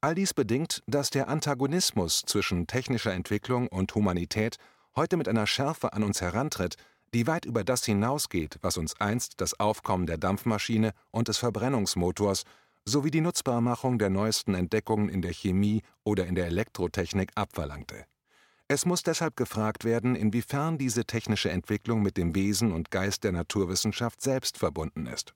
All 0.01 0.15
dies 0.15 0.33
bedingt, 0.33 0.83
dass 0.87 1.09
der 1.11 1.29
Antagonismus 1.29 2.23
zwischen 2.25 2.67
technischer 2.67 3.13
Entwicklung 3.13 3.67
und 3.67 3.93
Humanität 3.93 4.57
heute 4.95 5.15
mit 5.15 5.29
einer 5.29 5.47
Schärfe 5.47 5.93
an 5.93 6.03
uns 6.03 6.21
herantritt, 6.21 6.75
die 7.13 7.27
weit 7.27 7.45
über 7.45 7.63
das 7.63 7.85
hinausgeht, 7.85 8.57
was 8.61 8.77
uns 8.77 8.99
einst 8.99 9.41
das 9.41 9.59
Aufkommen 9.59 10.05
der 10.05 10.17
Dampfmaschine 10.17 10.93
und 11.11 11.27
des 11.27 11.37
Verbrennungsmotors 11.37 12.43
sowie 12.85 13.11
die 13.11 13.21
Nutzbarmachung 13.21 13.99
der 13.99 14.09
neuesten 14.09 14.53
Entdeckungen 14.55 15.09
in 15.09 15.21
der 15.21 15.33
Chemie 15.33 15.83
oder 16.03 16.25
in 16.25 16.35
der 16.35 16.47
Elektrotechnik 16.47 17.31
abverlangte. 17.35 18.05
Es 18.67 18.85
muss 18.85 19.03
deshalb 19.03 19.35
gefragt 19.35 19.83
werden, 19.83 20.15
inwiefern 20.15 20.77
diese 20.77 21.05
technische 21.05 21.51
Entwicklung 21.51 22.01
mit 22.01 22.15
dem 22.15 22.33
Wesen 22.35 22.71
und 22.71 22.89
Geist 22.89 23.23
der 23.25 23.33
Naturwissenschaft 23.33 24.21
selbst 24.21 24.57
verbunden 24.57 25.07
ist. 25.07 25.33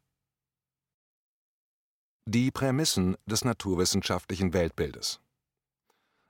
Die 2.26 2.50
Prämissen 2.50 3.18
des 3.26 3.44
naturwissenschaftlichen 3.44 4.54
Weltbildes 4.54 5.20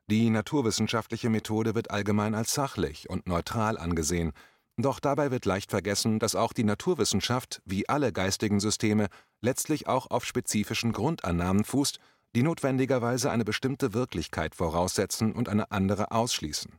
Die 0.07 0.29
naturwissenschaftliche 0.29 1.29
Methode 1.29 1.75
wird 1.75 1.91
allgemein 1.91 2.35
als 2.35 2.53
sachlich 2.53 3.09
und 3.09 3.27
neutral 3.27 3.77
angesehen 3.77 4.33
doch 4.77 4.99
dabei 4.99 5.31
wird 5.31 5.45
leicht 5.45 5.71
vergessen, 5.71 6.19
dass 6.19 6.35
auch 6.35 6.51
die 6.51 6.65
Naturwissenschaft, 6.65 7.61
wie 7.65 7.87
alle 7.87 8.11
geistigen 8.11 8.59
Systeme, 8.59 9.07
letztlich 9.41 9.87
auch 9.87 10.11
auf 10.11 10.25
spezifischen 10.25 10.91
Grundannahmen 10.91 11.63
fußt, 11.63 11.99
die 12.35 12.43
notwendigerweise 12.43 13.31
eine 13.31 13.45
bestimmte 13.45 13.93
Wirklichkeit 13.93 14.55
voraussetzen 14.55 15.31
und 15.31 15.47
eine 15.47 15.71
andere 15.71 16.11
ausschließen. 16.11 16.73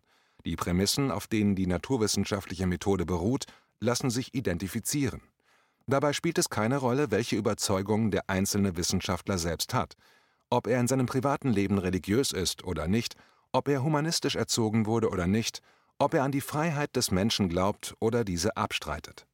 Die 0.45 0.57
Prämissen, 0.57 1.11
auf 1.11 1.27
denen 1.27 1.55
die 1.55 1.67
naturwissenschaftliche 1.67 2.67
Methode 2.67 3.07
beruht, 3.07 3.47
lassen 3.81 4.11
sich 4.11 4.35
identifizieren. 4.35 5.23
Dabei 5.87 6.13
spielt 6.13 6.37
es 6.39 6.51
keine 6.51 6.77
Rolle, 6.77 7.11
welche 7.11 7.37
Überzeugungen 7.37 8.11
der 8.11 8.29
einzelne 8.29 8.77
Wissenschaftler 8.77 9.39
selbst 9.39 9.73
hat, 9.73 9.95
ob 10.51 10.67
er 10.67 10.81
in 10.81 10.89
seinem 10.89 11.07
privaten 11.07 11.49
Leben 11.49 11.79
religiös 11.79 12.33
ist 12.33 12.65
oder 12.65 12.89
nicht, 12.89 13.15
ob 13.53 13.69
er 13.69 13.83
humanistisch 13.83 14.37
erzogen 14.37 14.85
wurde 14.85 15.09
oder 15.09 15.27
nicht, 15.27 15.63
ob 15.99 16.15
er 16.15 16.23
an 16.23 16.33
die 16.33 16.41
Freiheit 16.41 16.95
des 16.97 17.11
Menschen 17.11 17.49
glaubt 17.49 17.95
oder 18.01 18.25
diese 18.25 18.57
abstreitet. 18.57 19.27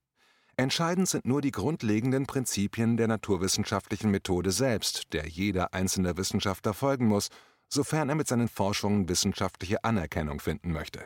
Entscheidend 0.57 1.09
sind 1.09 1.25
nur 1.25 1.41
die 1.41 1.51
grundlegenden 1.51 2.27
Prinzipien 2.27 2.97
der 2.97 3.09
naturwissenschaftlichen 3.09 4.11
Methode 4.11 4.51
selbst, 4.51 5.13
der 5.13 5.27
jeder 5.27 5.73
einzelne 5.73 6.17
Wissenschaftler 6.17 6.75
folgen 6.75 7.07
muss, 7.07 7.31
sofern 7.69 8.11
er 8.11 8.15
mit 8.15 8.29
seinen 8.29 8.49
Forschungen 8.49 9.09
wissenschaftliche 9.09 9.83
Anerkennung 9.83 10.41
finden 10.41 10.73
möchte. 10.73 11.01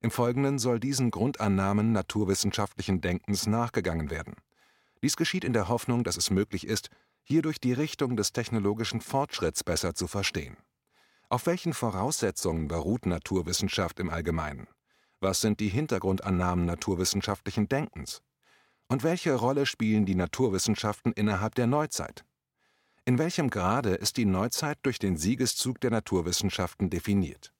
Im 0.00 0.10
Folgenden 0.10 0.58
soll 0.58 0.78
diesen 0.78 1.10
Grundannahmen 1.10 1.92
naturwissenschaftlichen 1.92 3.00
Denkens 3.00 3.46
nachgegangen 3.46 4.10
werden. 4.10 4.36
Dies 5.02 5.16
geschieht 5.16 5.44
in 5.44 5.52
der 5.52 5.68
Hoffnung, 5.68 6.04
dass 6.04 6.16
es 6.16 6.30
möglich 6.30 6.66
ist, 6.66 6.90
hierdurch 7.22 7.58
die 7.58 7.72
Richtung 7.72 8.16
des 8.16 8.32
technologischen 8.32 9.00
Fortschritts 9.00 9.64
besser 9.64 9.94
zu 9.94 10.06
verstehen. 10.06 10.56
Auf 11.28 11.46
welchen 11.46 11.72
Voraussetzungen 11.72 12.68
beruht 12.68 13.06
Naturwissenschaft 13.06 13.98
im 13.98 14.10
Allgemeinen? 14.10 14.68
Was 15.20 15.40
sind 15.40 15.60
die 15.60 15.68
Hintergrundannahmen 15.68 16.66
naturwissenschaftlichen 16.66 17.68
Denkens? 17.68 18.22
Und 18.88 19.02
welche 19.02 19.34
Rolle 19.34 19.64
spielen 19.64 20.04
die 20.04 20.14
Naturwissenschaften 20.14 21.12
innerhalb 21.12 21.54
der 21.54 21.66
Neuzeit? 21.66 22.24
In 23.06 23.18
welchem 23.18 23.50
Grade 23.50 23.94
ist 23.94 24.16
die 24.16 24.26
Neuzeit 24.26 24.78
durch 24.82 24.98
den 24.98 25.16
Siegeszug 25.16 25.80
der 25.80 25.90
Naturwissenschaften 25.90 26.90
definiert? 26.90 27.52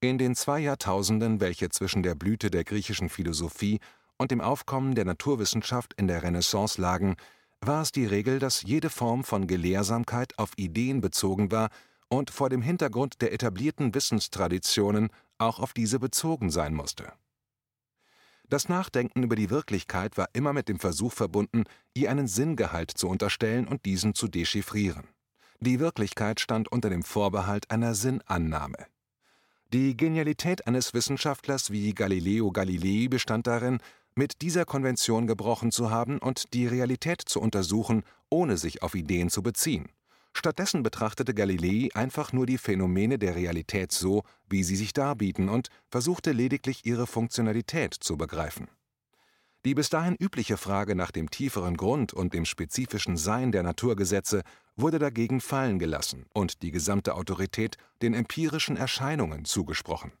In 0.00 0.18
den 0.18 0.34
zwei 0.34 0.58
Jahrtausenden, 0.58 1.40
welche 1.40 1.68
zwischen 1.68 2.02
der 2.02 2.16
Blüte 2.16 2.50
der 2.50 2.64
griechischen 2.64 3.08
Philosophie 3.08 3.78
und 4.18 4.32
dem 4.32 4.40
Aufkommen 4.40 4.96
der 4.96 5.04
Naturwissenschaft 5.04 5.94
in 5.94 6.08
der 6.08 6.24
Renaissance 6.24 6.80
lagen, 6.80 7.16
war 7.60 7.82
es 7.82 7.92
die 7.92 8.06
Regel, 8.06 8.40
dass 8.40 8.62
jede 8.62 8.90
Form 8.90 9.22
von 9.22 9.46
Gelehrsamkeit 9.46 10.36
auf 10.38 10.50
Ideen 10.56 11.00
bezogen 11.00 11.52
war 11.52 11.70
und 12.12 12.30
vor 12.30 12.50
dem 12.50 12.60
Hintergrund 12.60 13.22
der 13.22 13.32
etablierten 13.32 13.94
Wissenstraditionen 13.94 15.08
auch 15.38 15.60
auf 15.60 15.72
diese 15.72 15.98
bezogen 15.98 16.50
sein 16.50 16.74
musste. 16.74 17.10
Das 18.50 18.68
Nachdenken 18.68 19.22
über 19.22 19.34
die 19.34 19.48
Wirklichkeit 19.48 20.18
war 20.18 20.28
immer 20.34 20.52
mit 20.52 20.68
dem 20.68 20.78
Versuch 20.78 21.14
verbunden, 21.14 21.64
ihr 21.94 22.10
einen 22.10 22.28
Sinngehalt 22.28 22.90
zu 22.90 23.08
unterstellen 23.08 23.66
und 23.66 23.86
diesen 23.86 24.14
zu 24.14 24.28
dechiffrieren. 24.28 25.08
Die 25.60 25.80
Wirklichkeit 25.80 26.38
stand 26.38 26.70
unter 26.70 26.90
dem 26.90 27.02
Vorbehalt 27.02 27.70
einer 27.70 27.94
Sinnannahme. 27.94 28.86
Die 29.72 29.96
Genialität 29.96 30.66
eines 30.66 30.92
Wissenschaftlers 30.92 31.70
wie 31.70 31.94
Galileo 31.94 32.52
Galilei 32.52 33.08
bestand 33.08 33.46
darin, 33.46 33.78
mit 34.14 34.42
dieser 34.42 34.66
Konvention 34.66 35.26
gebrochen 35.26 35.72
zu 35.72 35.90
haben 35.90 36.18
und 36.18 36.52
die 36.52 36.66
Realität 36.66 37.22
zu 37.24 37.40
untersuchen, 37.40 38.02
ohne 38.28 38.58
sich 38.58 38.82
auf 38.82 38.94
Ideen 38.94 39.30
zu 39.30 39.42
beziehen. 39.42 39.88
Stattdessen 40.34 40.82
betrachtete 40.82 41.34
Galilei 41.34 41.88
einfach 41.94 42.32
nur 42.32 42.46
die 42.46 42.58
Phänomene 42.58 43.18
der 43.18 43.36
Realität 43.36 43.92
so, 43.92 44.22
wie 44.48 44.64
sie 44.64 44.76
sich 44.76 44.92
darbieten, 44.92 45.48
und 45.48 45.68
versuchte 45.88 46.32
lediglich 46.32 46.86
ihre 46.86 47.06
Funktionalität 47.06 47.94
zu 47.94 48.16
begreifen. 48.16 48.68
Die 49.64 49.74
bis 49.74 49.90
dahin 49.90 50.16
übliche 50.16 50.56
Frage 50.56 50.96
nach 50.96 51.12
dem 51.12 51.30
tieferen 51.30 51.76
Grund 51.76 52.12
und 52.12 52.34
dem 52.34 52.44
spezifischen 52.44 53.16
Sein 53.16 53.52
der 53.52 53.62
Naturgesetze 53.62 54.42
wurde 54.74 54.98
dagegen 54.98 55.40
fallen 55.40 55.78
gelassen 55.78 56.26
und 56.34 56.62
die 56.62 56.72
gesamte 56.72 57.14
Autorität 57.14 57.76
den 58.00 58.14
empirischen 58.14 58.76
Erscheinungen 58.76 59.44
zugesprochen. 59.44 60.12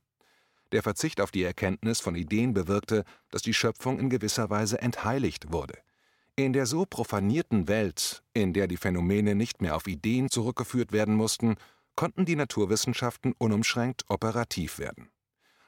Der 0.70 0.82
Verzicht 0.82 1.20
auf 1.20 1.32
die 1.32 1.42
Erkenntnis 1.42 2.00
von 2.00 2.14
Ideen 2.14 2.54
bewirkte, 2.54 3.04
dass 3.30 3.42
die 3.42 3.54
Schöpfung 3.54 3.98
in 3.98 4.10
gewisser 4.10 4.50
Weise 4.50 4.80
entheiligt 4.80 5.52
wurde– 5.52 5.78
in 6.36 6.52
der 6.52 6.66
so 6.66 6.86
profanierten 6.86 7.68
Welt, 7.68 8.22
in 8.32 8.52
der 8.52 8.66
die 8.66 8.76
Phänomene 8.76 9.34
nicht 9.34 9.60
mehr 9.60 9.76
auf 9.76 9.86
Ideen 9.86 10.30
zurückgeführt 10.30 10.92
werden 10.92 11.14
mussten, 11.14 11.56
konnten 11.94 12.24
die 12.24 12.36
Naturwissenschaften 12.36 13.34
unumschränkt 13.36 14.04
operativ 14.08 14.78
werden. 14.78 15.10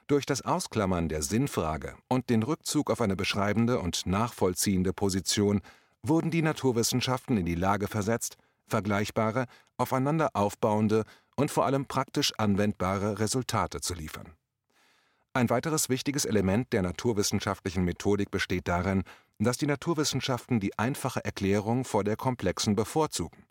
Durch 0.07 0.25
das 0.25 0.43
Ausklammern 0.43 1.09
der 1.09 1.21
Sinnfrage 1.21 1.95
und 2.07 2.29
den 2.29 2.43
Rückzug 2.43 2.91
auf 2.91 3.01
eine 3.01 3.15
beschreibende 3.15 3.79
und 3.79 4.05
nachvollziehende 4.05 4.93
Position 4.93 5.61
wurden 6.03 6.31
die 6.31 6.41
Naturwissenschaften 6.43 7.37
in 7.37 7.45
die 7.45 7.55
Lage 7.55 7.87
versetzt, 7.87 8.37
vergleichbare, 8.67 9.45
aufeinander 9.77 10.29
aufbauende 10.33 11.03
und 11.35 11.51
vor 11.51 11.65
allem 11.65 11.85
praktisch 11.85 12.33
anwendbare 12.37 13.19
Resultate 13.19 13.81
zu 13.81 13.93
liefern. 13.93 14.33
Ein 15.33 15.49
weiteres 15.49 15.89
wichtiges 15.89 16.23
Element 16.23 16.71
der 16.71 16.81
naturwissenschaftlichen 16.81 17.83
Methodik 17.83 18.31
besteht 18.31 18.67
darin, 18.67 19.03
dass 19.39 19.57
die 19.57 19.67
Naturwissenschaften 19.67 20.59
die 20.59 20.77
einfache 20.79 21.23
Erklärung 21.23 21.83
vor 21.83 22.03
der 22.03 22.15
komplexen 22.15 22.75
bevorzugen, 22.75 23.45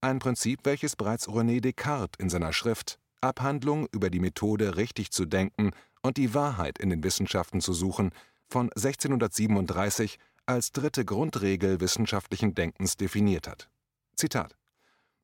ein 0.00 0.18
Prinzip, 0.18 0.60
welches 0.64 0.96
bereits 0.96 1.28
René 1.28 1.60
Descartes 1.60 2.18
in 2.18 2.30
seiner 2.30 2.52
Schrift 2.52 2.98
Abhandlung 3.20 3.88
über 3.92 4.10
die 4.10 4.20
Methode 4.20 4.76
richtig 4.76 5.10
zu 5.10 5.24
denken 5.24 5.72
und 6.02 6.16
die 6.16 6.34
Wahrheit 6.34 6.78
in 6.78 6.90
den 6.90 7.02
Wissenschaften 7.02 7.60
zu 7.60 7.72
suchen 7.72 8.12
von 8.48 8.70
1637 8.74 10.18
als 10.46 10.70
dritte 10.70 11.04
Grundregel 11.04 11.80
wissenschaftlichen 11.80 12.54
Denkens 12.54 12.96
definiert 12.96 13.48
hat. 13.48 13.68
Zitat 14.14 14.56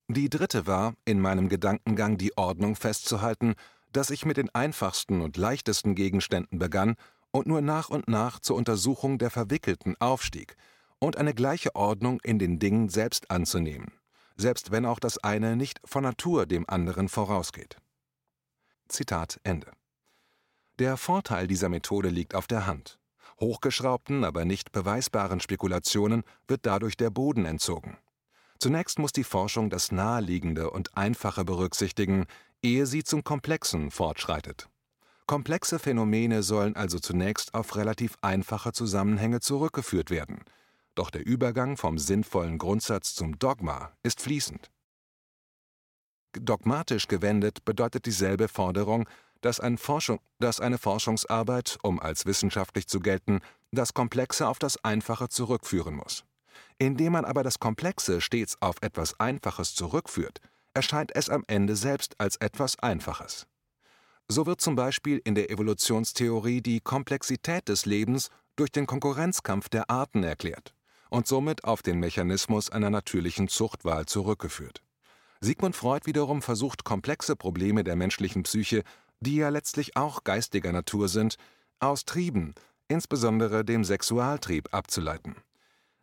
Die 0.09 0.29
dritte 0.29 0.67
war, 0.67 0.95
in 1.05 1.21
meinem 1.21 1.49
Gedankengang 1.49 2.19
die 2.19 2.37
Ordnung 2.37 2.75
festzuhalten, 2.75 3.55
dass 3.93 4.11
ich 4.11 4.25
mit 4.25 4.37
den 4.37 4.53
einfachsten 4.55 5.21
und 5.21 5.37
leichtesten 5.37 5.95
Gegenständen 5.95 6.59
begann 6.59 6.97
und 7.33 7.47
nur 7.47 7.61
nach 7.61 7.89
und 7.89 8.09
nach 8.09 8.39
zur 8.39 8.57
Untersuchung 8.57 9.19
der 9.19 9.31
verwickelten 9.31 9.97
aufstieg 10.01 10.57
und 10.99 11.17
eine 11.17 11.35
gleiche 11.35 11.75
Ordnung 11.75 12.21
in 12.23 12.39
den 12.39 12.61
Dingen 12.61 12.89
selbst 12.89 13.31
anzunehmen, 13.31 13.93
selbst 14.37 14.71
wenn 14.71 14.87
auch 14.87 15.01
das 15.01 15.19
eine 15.19 15.57
nicht 15.57 15.81
von 15.85 16.05
Natur 16.05 16.47
dem 16.47 16.69
anderen 16.69 17.09
vorausgeht. 17.09 17.79
Zitat 18.89 19.41
Ende. 19.43 19.73
Der 20.79 20.97
Vorteil 20.97 21.47
dieser 21.47 21.69
Methode 21.69 22.09
liegt 22.09 22.35
auf 22.35 22.47
der 22.47 22.67
Hand. 22.67 22.99
Hochgeschraubten, 23.41 24.25
aber 24.25 24.45
nicht 24.45 24.73
beweisbaren 24.73 25.41
Spekulationen 25.41 26.23
wird 26.47 26.67
dadurch 26.67 26.97
der 26.97 27.11
Boden 27.11 27.45
entzogen. 27.45 27.99
Zunächst 28.59 28.99
muss 28.99 29.13
die 29.13 29.25
Forschung 29.25 29.71
das 29.71 29.91
Naheliegende 29.91 30.71
und 30.71 30.97
Einfache 30.97 31.45
berücksichtigen, 31.45 32.27
ehe 32.63 32.87
sie 32.87 33.03
zum 33.03 33.25
Komplexen 33.25 33.91
fortschreitet. 33.91 34.69
Komplexe 35.27 35.79
Phänomene 35.79 36.43
sollen 36.43 36.77
also 36.77 36.99
zunächst 36.99 37.55
auf 37.55 37.77
relativ 37.77 38.17
einfache 38.23 38.73
Zusammenhänge 38.73 39.41
zurückgeführt 39.41 40.11
werden. 40.11 40.45
Doch 40.95 41.11
der 41.11 41.25
Übergang 41.25 41.77
vom 41.77 41.99
sinnvollen 41.99 42.59
Grundsatz 42.59 43.15
zum 43.15 43.39
Dogma 43.39 43.93
ist 44.03 44.21
fließend. 44.21 44.71
Dogmatisch 46.35 47.09
gewendet 47.09 47.65
bedeutet 47.65 48.07
dieselbe 48.07 48.49
Forderung, 48.49 49.09
dass, 49.43 49.61
ein 49.61 49.79
Forschung, 49.79 50.21
dass 50.39 50.61
eine 50.61 50.79
Forschungsarbeit, 50.79 51.79
um 51.83 52.01
als 52.01 52.27
wissenschaftlich 52.27 52.87
zu 52.87 53.01
gelten, 53.01 53.41
das 53.71 53.95
Komplexe 53.95 54.49
auf 54.49 54.59
das 54.59 54.83
Einfache 54.85 55.29
zurückführen 55.29 55.95
muss. 55.95 56.25
Indem 56.79 57.13
man 57.13 57.25
aber 57.25 57.43
das 57.43 57.59
Komplexe 57.59 58.21
stets 58.21 58.57
auf 58.61 58.77
etwas 58.83 59.19
Einfaches 59.19 59.75
zurückführt, 59.75 60.41
erscheint 60.75 61.15
es 61.15 61.29
am 61.29 61.45
Ende 61.47 61.77
selbst 61.77 62.15
als 62.19 62.37
etwas 62.37 62.79
Einfaches. 62.79 63.47
So 64.35 64.47
wird 64.47 64.63
zum 64.63 64.77
Beispiel 64.77 65.21
in 65.25 65.35
der 65.35 65.51
Evolutionstheorie 65.51 66.63
die 66.63 66.81
Komplexität 66.81 67.69
des 67.69 67.85
Lebens 67.85 68.31
durch 68.57 68.73
den 68.73 68.87
Konkurrenzkampf 68.87 69.69
der 69.69 69.91
Arten 69.91 70.25
erklärt 70.25 70.75
und 71.11 71.27
somit 71.27 71.65
auf 71.65 71.83
den 71.83 71.99
Mechanismus 71.99 72.71
einer 72.71 72.89
natürlichen 72.89 73.49
Zuchtwahl 73.49 74.07
zurückgeführt. 74.07 74.81
Sigmund 75.43 75.77
Freud 75.77 76.07
wiederum 76.07 76.41
versucht 76.41 76.83
komplexe 76.83 77.37
Probleme 77.37 77.85
der 77.85 77.95
menschlichen 77.95 78.45
Psyche, 78.45 78.85
die 79.21 79.37
ja 79.37 79.51
letztlich 79.51 79.99
auch 79.99 80.25
geistiger 80.25 80.73
Natur 80.73 81.09
sind, 81.09 81.37
aus 81.79 82.07
Trieben, 82.07 82.55
insbesondere 82.89 83.67
dem 83.67 83.85
Sexualtrieb, 83.85 84.73
abzuleiten. 84.73 85.37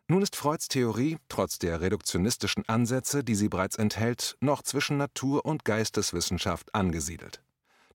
Nun 0.06 0.22
ist 0.22 0.36
Freuds 0.36 0.68
Theorie, 0.68 1.18
trotz 1.28 1.58
der 1.58 1.80
reduktionistischen 1.80 2.62
Ansätze, 2.68 3.24
die 3.24 3.34
sie 3.34 3.48
bereits 3.48 3.74
enthält, 3.74 4.36
noch 4.38 4.62
zwischen 4.62 4.98
Natur- 4.98 5.44
und 5.44 5.64
Geisteswissenschaft 5.64 6.76
angesiedelt. 6.76 7.42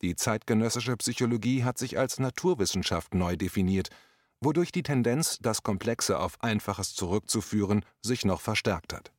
Die 0.05 0.15
zeitgenössische 0.15 0.95
Psychologie 0.97 1.63
hat 1.63 1.79
sich 1.79 1.97
als 1.97 2.19
Naturwissenschaft 2.19 3.15
neu 3.15 3.37
definiert, 3.37 3.89
wodurch 4.39 4.71
die 4.71 4.83
Tendenz, 4.83 5.39
das 5.41 5.63
Komplexe 5.63 6.19
auf 6.19 6.43
Einfaches 6.43 6.93
zurückzuführen, 6.93 7.83
sich 8.03 8.23
noch 8.23 8.39
verstärkt 8.39 8.93
hat. 8.93 9.11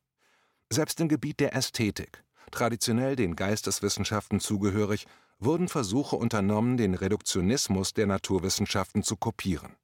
Selbst 0.71 1.01
im 1.01 1.09
Gebiet 1.09 1.41
der 1.41 1.53
Ästhetik, 1.53 2.23
traditionell 2.51 3.17
den 3.17 3.35
Geisteswissenschaften 3.35 4.39
zugehörig, 4.39 5.07
wurden 5.39 5.67
Versuche 5.67 6.15
unternommen, 6.15 6.77
den 6.77 6.93
Reduktionismus 6.93 7.93
der 7.93 8.07
Naturwissenschaften 8.07 9.03
zu 9.03 9.17
kopieren. 9.17 9.75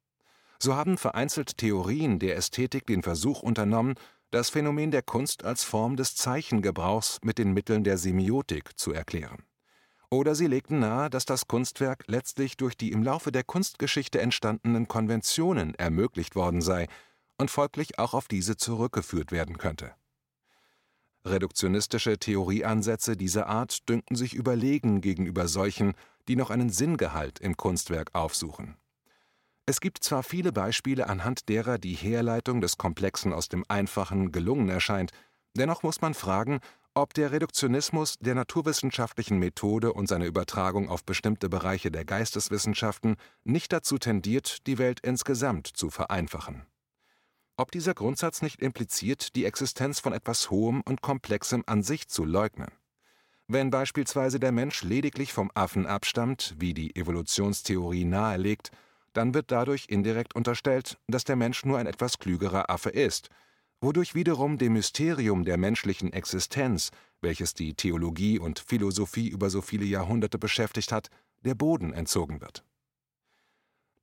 So 0.58 0.74
haben 0.74 0.96
vereinzelt 0.96 1.58
Theorien 1.58 2.18
der 2.18 2.36
Ästhetik 2.36 2.86
den 2.86 3.02
Versuch 3.02 3.42
unternommen, 3.42 3.96
das 4.30 4.48
Phänomen 4.48 4.90
der 4.90 5.02
Kunst 5.02 5.44
als 5.44 5.64
Form 5.64 5.96
des 5.96 6.16
Zeichengebrauchs 6.16 7.18
mit 7.22 7.36
den 7.36 7.52
Mitteln 7.52 7.84
der 7.84 7.98
Semiotik 7.98 8.78
zu 8.78 8.94
erklären. 8.94 9.44
Oder 10.14 10.36
sie 10.36 10.46
legten 10.46 10.78
nahe, 10.78 11.10
dass 11.10 11.24
das 11.24 11.48
Kunstwerk 11.48 12.04
letztlich 12.06 12.56
durch 12.56 12.76
die 12.76 12.92
im 12.92 13.02
Laufe 13.02 13.32
der 13.32 13.42
Kunstgeschichte 13.42 14.20
entstandenen 14.20 14.86
Konventionen 14.86 15.74
ermöglicht 15.74 16.36
worden 16.36 16.62
sei 16.62 16.86
und 17.36 17.50
folglich 17.50 17.98
auch 17.98 18.14
auf 18.14 18.28
diese 18.28 18.56
zurückgeführt 18.56 19.32
werden 19.32 19.58
könnte. 19.58 19.92
Reduktionistische 21.24 22.16
Theorieansätze 22.16 23.16
dieser 23.16 23.48
Art 23.48 23.88
dünken 23.88 24.14
sich 24.14 24.34
überlegen 24.34 25.00
gegenüber 25.00 25.48
solchen, 25.48 25.94
die 26.28 26.36
noch 26.36 26.50
einen 26.50 26.70
Sinngehalt 26.70 27.40
im 27.40 27.56
Kunstwerk 27.56 28.14
aufsuchen. 28.14 28.76
Es 29.66 29.80
gibt 29.80 30.04
zwar 30.04 30.22
viele 30.22 30.52
Beispiele, 30.52 31.08
anhand 31.08 31.48
derer 31.48 31.76
die 31.78 31.94
Herleitung 31.94 32.60
des 32.60 32.78
Komplexen 32.78 33.32
aus 33.32 33.48
dem 33.48 33.64
Einfachen 33.66 34.30
gelungen 34.30 34.68
erscheint, 34.68 35.10
dennoch 35.56 35.82
muss 35.82 36.02
man 36.02 36.14
fragen, 36.14 36.60
ob 36.94 37.12
der 37.12 37.32
Reduktionismus 37.32 38.18
der 38.18 38.36
naturwissenschaftlichen 38.36 39.38
Methode 39.38 39.92
und 39.92 40.08
seine 40.08 40.26
Übertragung 40.26 40.88
auf 40.88 41.04
bestimmte 41.04 41.48
Bereiche 41.48 41.90
der 41.90 42.04
Geisteswissenschaften 42.04 43.16
nicht 43.42 43.72
dazu 43.72 43.98
tendiert, 43.98 44.66
die 44.68 44.78
Welt 44.78 45.00
insgesamt 45.00 45.66
zu 45.66 45.90
vereinfachen. 45.90 46.64
Ob 47.56 47.72
dieser 47.72 47.94
Grundsatz 47.94 48.42
nicht 48.42 48.62
impliziert, 48.62 49.34
die 49.34 49.44
Existenz 49.44 50.00
von 50.00 50.12
etwas 50.12 50.50
Hohem 50.50 50.82
und 50.82 51.02
Komplexem 51.02 51.64
an 51.66 51.82
sich 51.82 52.08
zu 52.08 52.24
leugnen. 52.24 52.70
Wenn 53.46 53.70
beispielsweise 53.70 54.40
der 54.40 54.52
Mensch 54.52 54.82
lediglich 54.82 55.32
vom 55.32 55.50
Affen 55.54 55.86
abstammt, 55.86 56.54
wie 56.58 56.74
die 56.74 56.96
Evolutionstheorie 56.96 58.04
nahelegt, 58.04 58.70
dann 59.12 59.34
wird 59.34 59.50
dadurch 59.50 59.86
indirekt 59.88 60.34
unterstellt, 60.34 60.98
dass 61.08 61.24
der 61.24 61.36
Mensch 61.36 61.64
nur 61.64 61.78
ein 61.78 61.86
etwas 61.86 62.18
klügerer 62.18 62.70
Affe 62.70 62.90
ist, 62.90 63.28
wodurch 63.84 64.14
wiederum 64.14 64.58
dem 64.58 64.72
Mysterium 64.72 65.44
der 65.44 65.58
menschlichen 65.58 66.12
Existenz, 66.12 66.90
welches 67.20 67.54
die 67.54 67.74
Theologie 67.74 68.38
und 68.38 68.58
Philosophie 68.58 69.28
über 69.28 69.50
so 69.50 69.60
viele 69.60 69.84
Jahrhunderte 69.84 70.38
beschäftigt 70.38 70.90
hat, 70.90 71.08
der 71.44 71.54
Boden 71.54 71.92
entzogen 71.92 72.40
wird. 72.40 72.64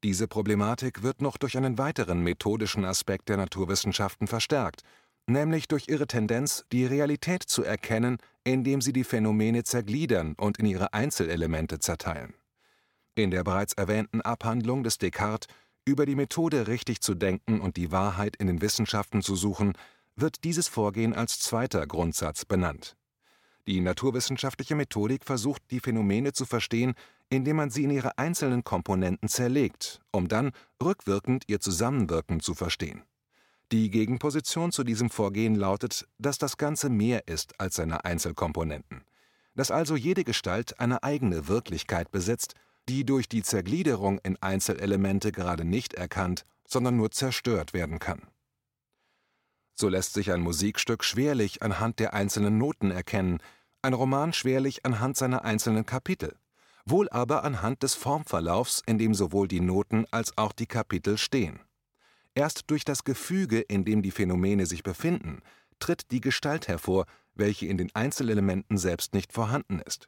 Diese 0.03 0.27
Problematik 0.27 1.03
wird 1.03 1.21
noch 1.21 1.37
durch 1.37 1.57
einen 1.57 1.77
weiteren 1.77 2.23
methodischen 2.23 2.85
Aspekt 2.85 3.29
der 3.29 3.37
Naturwissenschaften 3.37 4.27
verstärkt, 4.27 4.81
nämlich 5.27 5.67
durch 5.67 5.87
ihre 5.87 6.07
Tendenz, 6.07 6.65
die 6.71 6.85
Realität 6.85 7.43
zu 7.43 7.63
erkennen, 7.63 8.17
indem 8.43 8.81
sie 8.81 8.93
die 8.93 9.03
Phänomene 9.03 9.63
zergliedern 9.63 10.35
und 10.37 10.57
in 10.57 10.65
ihre 10.65 10.93
Einzelelemente 10.93 11.79
zerteilen. 11.79 12.33
In 13.13 13.29
der 13.29 13.43
bereits 13.43 13.73
erwähnten 13.73 14.21
Abhandlung 14.21 14.83
des 14.83 14.97
Descartes 14.97 15.47
über 15.85 16.05
die 16.05 16.15
Methode 16.15 16.67
richtig 16.67 17.01
zu 17.01 17.15
denken 17.15 17.59
und 17.59 17.77
die 17.77 17.91
Wahrheit 17.91 18.35
in 18.35 18.47
den 18.47 18.61
Wissenschaften 18.61 19.21
zu 19.21 19.35
suchen, 19.35 19.73
wird 20.15 20.43
dieses 20.43 20.67
Vorgehen 20.67 21.13
als 21.13 21.39
zweiter 21.39 21.87
Grundsatz 21.87 22.45
benannt. 22.45 22.95
Die 23.67 23.79
naturwissenschaftliche 23.79 24.75
Methodik 24.75 25.23
versucht, 25.23 25.61
die 25.71 25.79
Phänomene 25.79 26.33
zu 26.33 26.45
verstehen, 26.45 26.93
indem 27.29 27.57
man 27.57 27.69
sie 27.69 27.83
in 27.83 27.91
ihre 27.91 28.17
einzelnen 28.17 28.63
Komponenten 28.63 29.29
zerlegt, 29.29 30.01
um 30.11 30.27
dann 30.27 30.51
rückwirkend 30.83 31.45
ihr 31.47 31.59
Zusammenwirken 31.59 32.39
zu 32.39 32.53
verstehen. 32.53 33.03
Die 33.71 33.89
Gegenposition 33.89 34.71
zu 34.71 34.83
diesem 34.83 35.09
Vorgehen 35.09 35.55
lautet, 35.55 36.07
dass 36.17 36.37
das 36.37 36.57
Ganze 36.57 36.89
mehr 36.89 37.27
ist 37.27 37.59
als 37.59 37.75
seine 37.75 38.03
Einzelkomponenten, 38.03 39.03
dass 39.55 39.71
also 39.71 39.95
jede 39.95 40.23
Gestalt 40.25 40.79
eine 40.79 41.03
eigene 41.03 41.47
Wirklichkeit 41.47 42.11
besitzt 42.11 42.55
die 42.89 43.05
durch 43.05 43.29
die 43.29 43.43
Zergliederung 43.43 44.19
in 44.19 44.37
Einzelelemente 44.41 45.31
gerade 45.31 45.65
nicht 45.65 45.93
erkannt, 45.93 46.45
sondern 46.67 46.97
nur 46.97 47.11
zerstört 47.11 47.73
werden 47.73 47.99
kann. 47.99 48.27
So 49.75 49.89
lässt 49.89 50.13
sich 50.13 50.31
ein 50.31 50.41
Musikstück 50.41 51.03
schwerlich 51.03 51.61
anhand 51.61 51.99
der 51.99 52.13
einzelnen 52.13 52.57
Noten 52.57 52.91
erkennen, 52.91 53.39
ein 53.81 53.93
Roman 53.93 54.33
schwerlich 54.33 54.85
anhand 54.85 55.17
seiner 55.17 55.43
einzelnen 55.43 55.85
Kapitel, 55.85 56.37
wohl 56.85 57.09
aber 57.09 57.43
anhand 57.43 57.83
des 57.83 57.95
Formverlaufs, 57.95 58.83
in 58.85 58.97
dem 58.97 59.13
sowohl 59.13 59.47
die 59.47 59.59
Noten 59.59 60.05
als 60.11 60.37
auch 60.37 60.51
die 60.51 60.67
Kapitel 60.67 61.17
stehen. 61.17 61.59
Erst 62.35 62.69
durch 62.69 62.85
das 62.85 63.03
Gefüge, 63.03 63.59
in 63.59 63.83
dem 63.83 64.01
die 64.01 64.11
Phänomene 64.11 64.65
sich 64.65 64.83
befinden, 64.83 65.41
tritt 65.79 66.11
die 66.11 66.21
Gestalt 66.21 66.67
hervor, 66.67 67.05
welche 67.33 67.65
in 67.65 67.77
den 67.77 67.93
Einzelelementen 67.95 68.77
selbst 68.77 69.13
nicht 69.13 69.33
vorhanden 69.33 69.79
ist. 69.79 70.07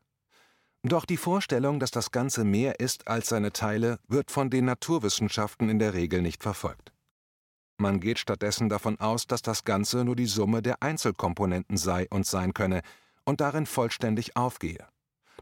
Doch 0.86 1.06
die 1.06 1.17
Vorstellung, 1.17 1.80
dass 1.80 1.91
das 1.91 2.12
Ganze 2.12 2.43
mehr 2.43 2.82
ist 2.82 3.08
als 3.08 3.30
seine 3.30 3.54
Teile, 3.54 4.00
wird 4.10 4.32
von 4.32 4.50
den 4.50 4.65
Naturwissenschaften 4.65 5.69
in 5.69 5.80
der 5.80 5.93
Regel 5.93 6.22
nicht 6.22 6.43
verfolgt. 6.43 6.91
Man 7.78 8.02
geht 8.02 8.19
stattdessen 8.19 8.67
davon 8.67 9.00
aus, 9.00 9.26
dass 9.26 9.41
das 9.41 9.63
Ganze 9.63 10.04
nur 10.04 10.17
die 10.17 10.26
Summe 10.26 10.62
der 10.62 10.84
Einzelkomponenten 10.84 11.78
sei 11.78 12.08
und 12.10 12.26
sein 12.26 12.54
könne 12.54 12.82
und 13.24 13.39
darin 13.39 13.65
vollständig 13.65 14.36
aufgehe. 14.36 14.86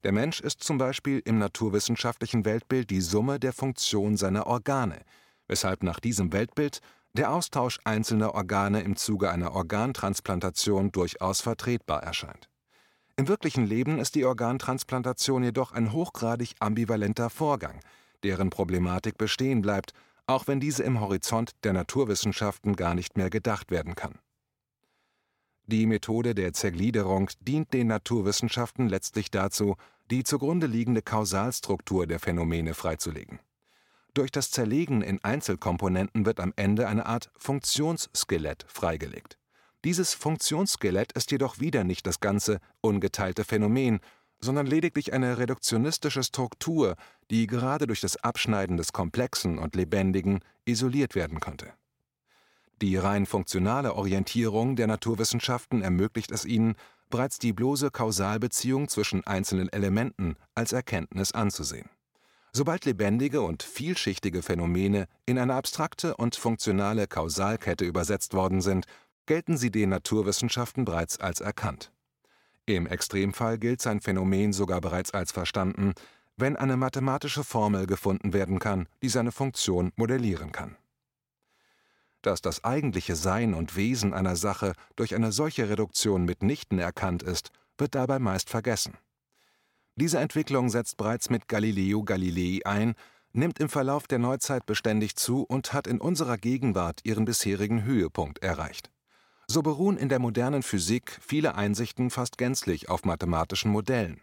Der 0.03 0.11
Mensch 0.11 0.41
ist 0.41 0.63
zum 0.63 0.77
Beispiel 0.77 1.21
im 1.25 1.39
naturwissenschaftlichen 1.39 2.45
Weltbild 2.45 2.91
die 2.91 3.01
Summe 3.01 3.39
der 3.39 3.51
Funktion 3.51 4.17
seiner 4.17 4.45
Organe, 4.45 5.01
weshalb 5.47 5.81
nach 5.81 5.99
diesem 5.99 6.33
Weltbild 6.33 6.81
der 7.13 7.31
Austausch 7.31 7.79
einzelner 7.83 8.35
Organe 8.35 8.81
im 8.81 8.95
Zuge 8.95 9.31
einer 9.31 9.53
Organtransplantation 9.53 10.91
durchaus 10.91 11.41
vertretbar 11.41 12.03
erscheint. 12.03 12.50
Im 13.21 13.27
wirklichen 13.27 13.67
Leben 13.67 13.99
ist 13.99 14.15
die 14.15 14.25
Organtransplantation 14.25 15.43
jedoch 15.43 15.73
ein 15.73 15.91
hochgradig 15.91 16.55
ambivalenter 16.57 17.29
Vorgang, 17.29 17.79
deren 18.23 18.49
Problematik 18.49 19.19
bestehen 19.19 19.61
bleibt, 19.61 19.93
auch 20.25 20.47
wenn 20.47 20.59
diese 20.59 20.81
im 20.81 20.99
Horizont 20.99 21.51
der 21.63 21.73
Naturwissenschaften 21.73 22.75
gar 22.75 22.95
nicht 22.95 23.17
mehr 23.17 23.29
gedacht 23.29 23.69
werden 23.69 23.93
kann. 23.93 24.17
Die 25.67 25.85
Methode 25.85 26.33
der 26.33 26.53
Zergliederung 26.53 27.29
dient 27.41 27.73
den 27.73 27.85
Naturwissenschaften 27.85 28.89
letztlich 28.89 29.29
dazu, 29.29 29.75
die 30.09 30.23
zugrunde 30.23 30.65
liegende 30.65 31.03
Kausalstruktur 31.03 32.07
der 32.07 32.19
Phänomene 32.19 32.73
freizulegen. 32.73 33.39
Durch 34.15 34.31
das 34.31 34.49
Zerlegen 34.49 35.03
in 35.03 35.23
Einzelkomponenten 35.23 36.25
wird 36.25 36.39
am 36.39 36.53
Ende 36.55 36.87
eine 36.87 37.05
Art 37.05 37.29
Funktionsskelett 37.37 38.65
freigelegt. 38.67 39.37
Dieses 39.83 40.13
Funktionsskelett 40.13 41.11
ist 41.13 41.31
jedoch 41.31 41.59
wieder 41.59 41.83
nicht 41.83 42.05
das 42.05 42.19
ganze, 42.19 42.59
ungeteilte 42.81 43.43
Phänomen, 43.43 43.99
sondern 44.39 44.67
lediglich 44.67 45.13
eine 45.13 45.37
reduktionistische 45.37 46.23
Struktur, 46.23 46.95
die 47.29 47.47
gerade 47.47 47.87
durch 47.87 48.01
das 48.01 48.17
Abschneiden 48.17 48.77
des 48.77 48.93
Komplexen 48.93 49.57
und 49.57 49.75
Lebendigen 49.75 50.41
isoliert 50.65 51.15
werden 51.15 51.39
konnte. 51.39 51.73
Die 52.81 52.97
rein 52.97 53.27
funktionale 53.27 53.93
Orientierung 53.93 54.75
der 54.75 54.87
Naturwissenschaften 54.87 55.83
ermöglicht 55.83 56.31
es 56.31 56.45
ihnen, 56.45 56.75
bereits 57.09 57.37
die 57.37 57.53
bloße 57.53 57.91
Kausalbeziehung 57.91 58.87
zwischen 58.87 59.25
einzelnen 59.27 59.69
Elementen 59.69 60.35
als 60.55 60.73
Erkenntnis 60.73 61.33
anzusehen. 61.33 61.89
Sobald 62.53 62.85
lebendige 62.85 63.41
und 63.41 63.63
vielschichtige 63.63 64.41
Phänomene 64.41 65.07
in 65.25 65.37
eine 65.37 65.53
abstrakte 65.53 66.17
und 66.17 66.35
funktionale 66.35 67.07
Kausalkette 67.07 67.85
übersetzt 67.85 68.33
worden 68.33 68.61
sind, 68.61 68.85
gelten 69.31 69.55
sie 69.55 69.71
den 69.71 69.87
Naturwissenschaften 69.91 70.83
bereits 70.83 71.17
als 71.17 71.39
erkannt. 71.39 71.93
Im 72.65 72.85
Extremfall 72.85 73.57
gilt 73.57 73.81
sein 73.81 74.01
Phänomen 74.01 74.51
sogar 74.51 74.81
bereits 74.81 75.11
als 75.11 75.31
verstanden, 75.31 75.93
wenn 76.35 76.57
eine 76.57 76.75
mathematische 76.75 77.45
Formel 77.45 77.87
gefunden 77.87 78.33
werden 78.33 78.59
kann, 78.59 78.89
die 79.01 79.07
seine 79.07 79.31
Funktion 79.31 79.93
modellieren 79.95 80.51
kann. 80.51 80.75
Dass 82.21 82.41
das 82.41 82.65
eigentliche 82.65 83.15
Sein 83.15 83.53
und 83.53 83.77
Wesen 83.77 84.13
einer 84.13 84.35
Sache 84.35 84.73
durch 84.97 85.15
eine 85.15 85.31
solche 85.31 85.69
Reduktion 85.69 86.25
mitnichten 86.25 86.77
erkannt 86.77 87.23
ist, 87.23 87.51
wird 87.77 87.95
dabei 87.95 88.19
meist 88.19 88.49
vergessen. 88.49 88.97
Diese 89.95 90.19
Entwicklung 90.19 90.67
setzt 90.67 90.97
bereits 90.97 91.29
mit 91.29 91.47
Galileo 91.47 92.03
Galilei 92.03 92.59
ein, 92.65 92.95
nimmt 93.31 93.59
im 93.61 93.69
Verlauf 93.69 94.07
der 94.07 94.19
Neuzeit 94.19 94.65
beständig 94.65 95.15
zu 95.15 95.43
und 95.43 95.71
hat 95.71 95.87
in 95.87 96.01
unserer 96.01 96.37
Gegenwart 96.37 96.99
ihren 97.05 97.23
bisherigen 97.23 97.85
Höhepunkt 97.85 98.39
erreicht. 98.39 98.91
So 99.53 99.61
beruhen 99.61 99.97
in 99.97 100.07
der 100.07 100.19
modernen 100.19 100.63
Physik 100.63 101.19
viele 101.19 101.55
Einsichten 101.55 102.09
fast 102.09 102.37
gänzlich 102.37 102.87
auf 102.87 103.03
mathematischen 103.03 103.69
Modellen. 103.69 104.21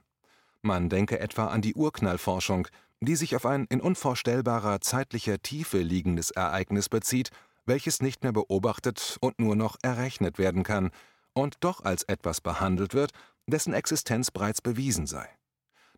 Man 0.62 0.88
denke 0.88 1.21
etwa 1.21 1.49
an 1.49 1.61
die 1.61 1.75
Urknallforschung, 1.75 2.67
die 3.03 3.14
sich 3.14 3.37
auf 3.37 3.45
ein 3.45 3.67
in 3.69 3.83
unvorstellbarer 3.83 4.81
zeitlicher 4.81 5.38
Tiefe 5.43 5.81
liegendes 5.81 6.31
Ereignis 6.31 6.88
bezieht, 6.88 7.29
welches 7.67 8.01
nicht 8.01 8.23
mehr 8.23 8.33
beobachtet 8.33 9.19
und 9.21 9.38
nur 9.38 9.55
noch 9.55 9.77
errechnet 9.83 10.38
werden 10.38 10.62
kann 10.62 10.93
und 11.35 11.57
doch 11.61 11.85
als 11.85 12.05
etwas 12.05 12.41
behandelt 12.41 12.95
wird, 12.95 13.11
dessen 13.47 13.75
Existenz 13.75 14.31
bereits 14.31 14.62
bewiesen 14.62 15.07
sei. 15.07 15.29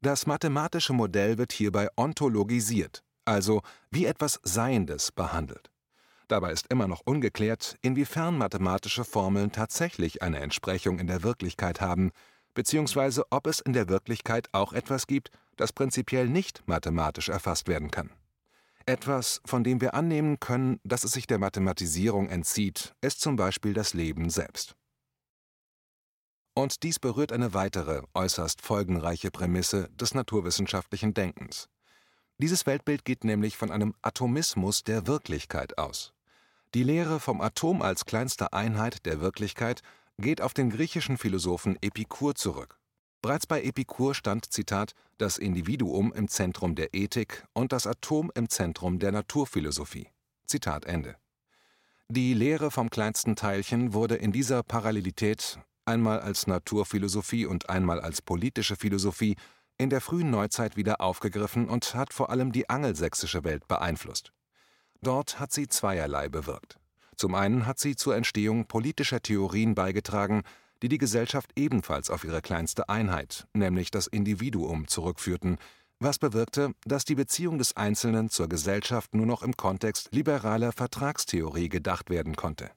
Das 0.03 0.27
mathematische 0.27 0.93
Modell 0.93 1.39
wird 1.39 1.53
hierbei 1.53 1.89
ontologisiert, 1.97 3.05
also 3.27 3.63
wie 3.93 4.07
etwas 4.07 4.41
Seiendes 4.43 5.13
behandelt. 5.13 5.70
Dabei 6.31 6.53
ist 6.53 6.69
immer 6.69 6.87
noch 6.87 7.01
ungeklärt, 7.05 7.77
inwiefern 7.83 8.39
mathematische 8.39 9.05
Formeln 9.05 9.51
tatsächlich 9.51 10.23
eine 10.23 10.39
Entsprechung 10.39 11.01
in 11.01 11.09
der 11.09 11.25
Wirklichkeit 11.25 11.81
haben, 11.81 12.13
beziehungsweise 12.55 13.25
ob 13.31 13.49
es 13.49 13.59
in 13.59 13.73
der 13.73 13.89
Wirklichkeit 13.89 14.49
auch 14.53 14.73
etwas 14.73 15.09
gibt, 15.09 15.33
das 15.57 15.73
prinzipiell 15.73 16.29
nicht 16.29 16.63
mathematisch 16.69 17.31
erfasst 17.31 17.67
werden 17.67 17.91
kann. 17.91 18.11
Etwas, 18.87 19.41
von 19.45 19.65
dem 19.65 19.81
wir 19.81 19.95
annehmen 19.95 20.39
können, 20.39 20.79
dass 20.85 21.03
es 21.03 21.11
sich 21.11 21.27
der 21.27 21.41
Mathematisierung 21.41 22.29
entzieht, 22.29 22.95
ist 23.01 23.21
zum 23.21 23.35
Beispiel 23.35 23.75
das 23.75 23.93
Leben 23.93 24.31
selbst. 24.31 24.77
Und 26.55 26.85
dies 26.85 27.01
berührt 27.01 27.33
eine 27.33 27.55
weitere, 27.55 28.03
äußerst 28.15 28.63
folgenreiche 28.63 29.33
Prämisse 29.33 29.89
des 29.95 30.15
naturwissenschaftlichen 30.15 31.13
Denkens. 31.13 31.69
Dieses 32.39 32.67
Weltbild 32.67 33.05
geht 33.05 33.25
nämlich 33.25 33.57
von 33.57 33.73
einem 33.73 33.97
Atomismus 34.01 34.85
der 34.85 35.09
Wirklichkeit 35.09 35.77
aus. 35.77 36.13
Die 36.75 36.85
Lehre 36.85 37.19
vom 37.19 37.41
Atom 37.41 37.83
als 37.83 38.05
kleinster 38.05 38.55
Einheit 38.55 39.05
der 39.05 39.21
Wirklichkeit 39.21 39.81
geht 40.19 40.41
auf 40.41 40.55
den 40.55 40.71
griechischen 40.71 41.19
Philosophen 41.19 41.77
Epikur 41.83 42.37
zurück. 42.37 42.79
Bereits 43.23 43.47
bei 43.47 43.63
Epikur 43.63 44.15
stand, 44.15 44.53
Zitat, 44.53 44.93
das 45.19 45.37
Individuum 45.37 46.13
im 46.13 46.29
Zentrum 46.29 46.77
der 46.77 46.95
Ethik 46.95 47.45
und 47.55 47.73
das 47.73 47.89
Atom 47.89 48.31
im 48.37 48.49
Zentrum 48.49 49.01
der 49.01 49.11
Naturphilosophie. 49.11 50.09
Zitat 50.47 50.85
Ende. 50.85 51.17
Die 52.09 52.35
Lehre 52.35 52.71
vom 52.71 52.89
kleinsten 52.89 53.35
Teilchen 53.35 53.93
wurde 53.93 54.15
in 54.15 54.31
dieser 54.31 54.63
Parallelität 54.63 55.59
einmal 55.85 56.21
als 56.21 56.47
Naturphilosophie 56.47 57.47
und 57.47 57.69
einmal 57.69 58.01
als 58.01 58.23
politische 58.23 58.77
Philosophie 58.77 59.35
in 59.77 59.91
der 59.91 60.01
frühen 60.01 60.31
Neuzeit 60.31 60.77
wieder 60.77 61.01
aufgegriffen 61.01 61.69
und 61.69 61.95
hat 61.95 62.13
vor 62.13 62.31
allem 62.31 62.53
die 62.53 62.71
angelsächsische 62.71 63.43
Welt 63.43 63.67
beeinflusst. 63.67 64.33
Dort 65.03 65.41
hat 65.41 65.53
sie 65.53 65.69
zweierlei 65.69 66.29
bewirkt. 66.29 66.79
Zum 67.17 67.35
einen 67.35 67.67
hat 67.67 67.79
sie 67.79 67.97
zur 67.97 68.17
Entstehung 68.17 68.67
politischer 68.67 69.21
Theorien 69.21 69.75
beigetragen, 69.75 70.43
die 70.83 70.89
die 70.89 70.99
Gesellschaft 70.99 71.51
ebenfalls 71.57 72.11
auf 72.11 72.25
ihre 72.25 72.43
kleinste 72.43 72.89
Einheit, 72.89 73.47
nämlich 73.53 73.91
das 73.91 74.07
Individuum, 74.07 74.89
zurückführten, 74.89 75.59
was 75.99 76.19
bewirkte, 76.19 76.73
dass 76.85 77.05
die 77.05 77.15
Beziehung 77.15 77.59
des 77.59 77.77
Einzelnen 77.77 78.31
zur 78.31 78.49
Gesellschaft 78.49 79.15
nur 79.15 79.27
noch 79.27 79.43
im 79.43 79.57
Kontext 79.57 80.09
liberaler 80.13 80.73
Vertragstheorie 80.73 81.69
gedacht 81.69 82.09
werden 82.09 82.37
konnte. 82.37 82.71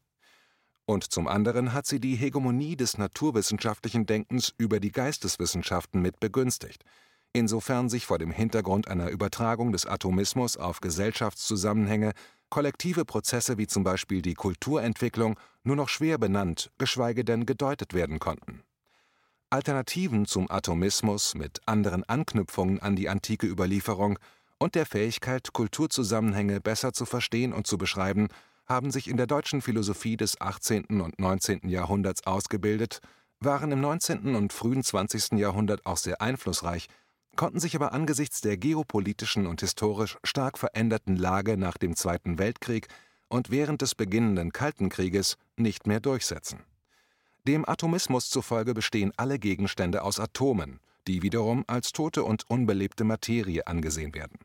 Und 0.86 1.06
zum 1.06 1.30
anderen 1.30 1.72
hat 1.72 1.86
sie 1.86 2.02
die 2.02 2.16
Hegemonie 2.16 2.76
des 2.76 2.98
naturwissenschaftlichen 2.98 4.06
Denkens 4.06 4.54
über 4.58 4.82
die 4.82 4.92
Geisteswissenschaften 4.92 6.02
mit 6.02 6.20
begünstigt– 6.20 6.84
insofern 7.34 7.90
sich 7.90 8.06
vor 8.06 8.20
dem 8.20 8.32
Hintergrund 8.32 8.88
einer 8.88 9.10
Übertragung 9.10 9.72
des 9.72 9.86
Atomismus 9.86 10.56
auf 10.58 10.80
Gesellschaftszusammenhänge 10.80 12.14
kollektive 12.50 13.04
Prozesse 13.04 13.58
wie 13.58 13.68
zum 13.68 13.84
Beispiel 13.84 14.22
die 14.22 14.36
Kulturentwicklung 14.36 15.40
nur 15.64 15.76
noch 15.76 15.90
schwer 15.90 16.20
benannt, 16.20 16.72
geschweige 16.78 17.26
denn 17.26 17.46
gedeutet 17.46 17.94
werden 17.96 18.20
konnten. 18.20 18.62
Alternativen 19.50 20.26
zum 20.26 20.50
Atomismus 20.50 21.36
mit 21.36 21.62
anderen 21.66 22.04
Anknüpfungen 22.04 22.80
an 22.80 22.96
die 22.96 23.10
antike 23.10 23.48
Überlieferung 23.48 24.20
und 24.60 24.76
der 24.76 24.86
Fähigkeit, 24.86 25.54
Kulturzusammenhänge 25.54 26.62
besser 26.62 26.94
zu 26.94 27.06
verstehen 27.06 27.54
und 27.54 27.68
zu 27.68 27.78
beschreiben, 27.78 28.30
haben 28.66 28.92
sich 28.92 29.08
in 29.08 29.18
der 29.18 29.28
deutschen 29.28 29.62
Philosophie 29.62 30.18
des 30.18 30.40
18. 30.40 31.02
und 31.02 31.20
19. 31.20 31.68
Jahrhunderts 31.68 32.26
ausgebildet, 32.26 33.00
waren 33.40 33.72
im 33.72 33.82
19. 33.82 34.36
und 34.36 34.54
frühen 34.54 34.84
20. 34.84 35.40
Jahrhundert 35.40 35.86
auch 35.86 35.98
sehr 35.98 36.22
einflussreich 36.22 36.88
konnten 37.36 37.60
sich 37.60 37.76
aber 37.76 37.94
angesichts 37.94 38.42
der 38.42 38.58
geopolitischen 38.58 39.48
und 39.48 39.62
historisch 39.62 40.18
stark 40.24 40.58
veränderten 40.58 41.16
Lage 41.16 41.58
nach 41.58 41.78
dem 41.78 41.96
Zweiten 41.96 42.38
Weltkrieg 42.38 42.88
und 43.28 43.50
während 43.50 43.82
des 43.82 43.96
beginnenden 43.96 44.52
Kalten 44.52 44.90
Krieges 44.90 45.38
nicht 45.58 45.88
mehr 45.88 46.00
durchsetzen. 46.00 46.60
Dem 47.48 47.68
Atomismus 47.68 48.30
zufolge 48.30 48.74
bestehen 48.74 49.12
alle 49.18 49.40
Gegenstände 49.40 50.04
aus 50.04 50.20
Atomen, 50.20 50.80
die 51.08 51.22
wiederum 51.24 51.66
als 51.68 51.92
tote 51.92 52.24
und 52.24 52.50
unbelebte 52.50 53.04
Materie 53.04 53.68
angesehen 53.68 54.14
werden. 54.14 54.40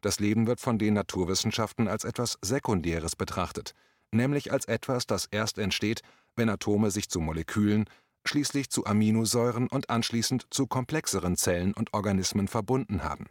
Das 0.00 0.18
Leben 0.18 0.48
wird 0.48 0.60
von 0.60 0.78
den 0.78 0.94
Naturwissenschaften 0.94 1.86
als 1.86 2.04
etwas 2.04 2.38
Sekundäres 2.42 3.14
betrachtet, 3.14 3.74
nämlich 4.10 4.50
als 4.50 4.64
etwas, 4.64 5.06
das 5.06 5.26
erst 5.26 5.58
entsteht, 5.58 6.02
wenn 6.34 6.48
Atome 6.48 6.90
sich 6.90 7.08
zu 7.08 7.20
Molekülen, 7.20 7.84
schließlich 8.24 8.70
zu 8.70 8.86
Aminosäuren 8.86 9.68
und 9.68 9.90
anschließend 9.90 10.46
zu 10.50 10.66
komplexeren 10.66 11.36
Zellen 11.36 11.72
und 11.74 11.92
Organismen 11.94 12.48
verbunden 12.48 13.04
haben. 13.04 13.26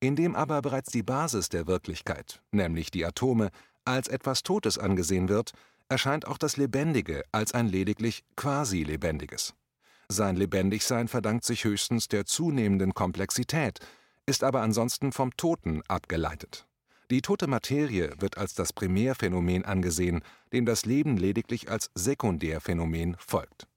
Indem 0.00 0.34
aber 0.34 0.62
bereits 0.62 0.90
die 0.90 1.02
Basis 1.02 1.48
der 1.48 1.66
Wirklichkeit, 1.66 2.42
nämlich 2.50 2.90
die 2.90 3.04
Atome, 3.04 3.50
als 3.84 4.08
etwas 4.08 4.42
Totes 4.42 4.78
angesehen 4.78 5.28
wird, 5.28 5.52
erscheint 5.88 6.26
auch 6.26 6.38
das 6.38 6.56
Lebendige 6.56 7.22
als 7.32 7.54
ein 7.54 7.68
lediglich 7.68 8.24
quasi 8.36 8.82
lebendiges. 8.82 9.54
Sein 10.08 10.36
Lebendigsein 10.36 11.08
verdankt 11.08 11.44
sich 11.44 11.64
höchstens 11.64 12.08
der 12.08 12.26
zunehmenden 12.26 12.94
Komplexität, 12.94 13.80
ist 14.26 14.44
aber 14.44 14.62
ansonsten 14.62 15.12
vom 15.12 15.36
Toten 15.36 15.82
abgeleitet. 15.88 16.66
Die 17.10 17.22
tote 17.22 17.46
Materie 17.46 18.12
wird 18.18 18.36
als 18.36 18.54
das 18.54 18.72
Primärphänomen 18.72 19.64
angesehen, 19.64 20.22
dem 20.52 20.66
das 20.66 20.84
Leben 20.84 21.16
lediglich 21.16 21.70
als 21.70 21.90
Sekundärphänomen 21.94 23.16
folgt. 23.18 23.68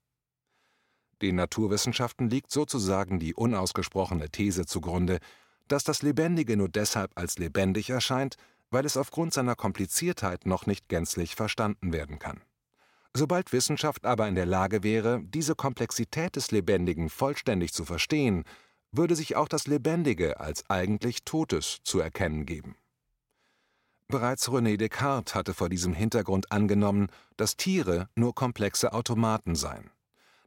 Den 1.22 1.36
Naturwissenschaften 1.36 2.30
liegt 2.30 2.52
sozusagen 2.52 3.20
die 3.20 3.34
unausgesprochene 3.34 4.30
These 4.30 4.66
zugrunde, 4.66 5.20
dass 5.68 5.84
das 5.84 6.02
Lebendige 6.02 6.58
nur 6.58 6.70
deshalb 6.70 7.12
als 7.16 7.38
lebendig 7.38 7.90
erscheint, 7.90 8.38
weil 8.72 8.86
es 8.86 8.98
aufgrund 8.98 9.34
seiner 9.34 9.56
Kompliziertheit 9.56 10.46
noch 10.46 10.66
nicht 10.66 10.90
gänzlich 10.90 11.36
verstanden 11.36 11.92
werden 11.94 12.20
kann. 12.20 12.42
Sobald 13.14 13.52
Wissenschaft 13.52 14.06
aber 14.06 14.28
in 14.28 14.36
der 14.36 14.46
Lage 14.46 14.84
wäre, 14.84 15.22
diese 15.24 15.56
Komplexität 15.56 16.36
des 16.36 16.52
Lebendigen 16.52 17.10
vollständig 17.10 17.74
zu 17.74 17.84
verstehen, 17.84 18.44
würde 18.92 19.16
sich 19.16 19.36
auch 19.36 19.48
das 19.48 19.68
Lebendige 19.68 20.40
als 20.40 20.70
eigentlich 20.70 21.24
Totes 21.24 21.80
zu 21.84 22.00
erkennen 22.00 22.46
geben. 22.46 22.76
Bereits 24.08 24.50
René 24.50 24.78
Descartes 24.78 25.36
hatte 25.36 25.54
vor 25.54 25.70
diesem 25.70 25.94
Hintergrund 25.94 26.52
angenommen, 26.52 27.08
dass 27.38 27.58
Tiere 27.58 28.10
nur 28.16 28.34
komplexe 28.34 28.94
Automaten 28.94 29.56
seien. 29.56 29.92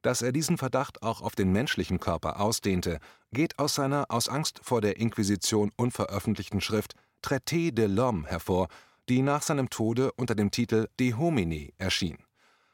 Dass 0.03 0.21
er 0.21 0.33
diesen 0.33 0.59
Verdacht 0.59 1.03
auch 1.03 1.23
auf 1.23 1.37
den 1.37 1.53
menschlichen 1.53 2.01
Körper 2.01 2.41
ausdehnte, 2.41 2.99
geht 3.33 3.59
aus 3.59 3.77
seiner 3.77 4.07
aus 4.11 4.29
Angst 4.29 4.61
vor 4.63 4.81
der 4.81 4.99
Inquisition 4.99 5.71
unveröffentlichten 5.77 6.61
Schrift 6.61 6.95
Traité 7.23 7.71
de 7.73 7.87
l'Homme 7.87 8.27
hervor, 8.27 8.69
die 9.09 9.23
nach 9.23 9.43
seinem 9.43 9.71
Tode 9.71 10.13
unter 10.13 10.35
dem 10.35 10.51
Titel 10.51 10.89
De 10.99 11.15
homine 11.15 11.73
erschien. 11.79 12.19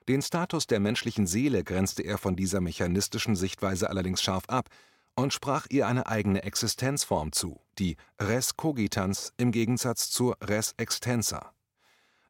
Den 0.09 0.23
Status 0.23 0.67
der 0.67 0.81
menschlichen 0.81 1.27
Seele 1.27 1.65
grenzte 1.65 2.03
er 2.03 2.17
von 2.17 2.35
dieser 2.35 2.63
mechanistischen 2.63 3.37
Sichtweise 3.37 3.91
allerdings 3.91 4.23
scharf 4.23 4.45
ab 4.49 4.69
und 5.15 5.35
sprach 5.35 5.67
ihr 5.69 5.87
eine 5.87 6.07
eigene 6.07 6.45
Existenzform 6.45 7.33
zu, 7.33 7.61
die 7.79 7.97
res 8.19 8.57
cogitans 8.57 9.35
im 9.37 9.53
Gegensatz 9.53 10.11
zur 10.11 10.39
res 10.41 10.73
extensa. 10.79 11.53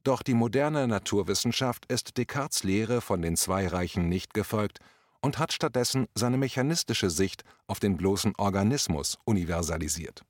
Doch 0.05 0.23
die 0.23 0.35
moderne 0.35 0.87
Naturwissenschaft 0.87 1.87
ist 1.87 2.17
Descartes 2.17 2.65
Lehre 2.65 3.01
von 3.01 3.23
den 3.23 3.37
zwei 3.37 3.67
Reichen 3.67 4.09
nicht 4.09 4.33
gefolgt 4.35 4.79
und 5.21 5.39
hat 5.39 5.53
stattdessen 5.53 6.07
seine 6.15 6.39
mechanistische 6.39 7.11
Sicht 7.11 7.45
auf 7.67 7.81
den 7.81 7.97
bloßen 7.97 8.35
Organismus 8.37 9.19
universalisiert. 9.25 10.25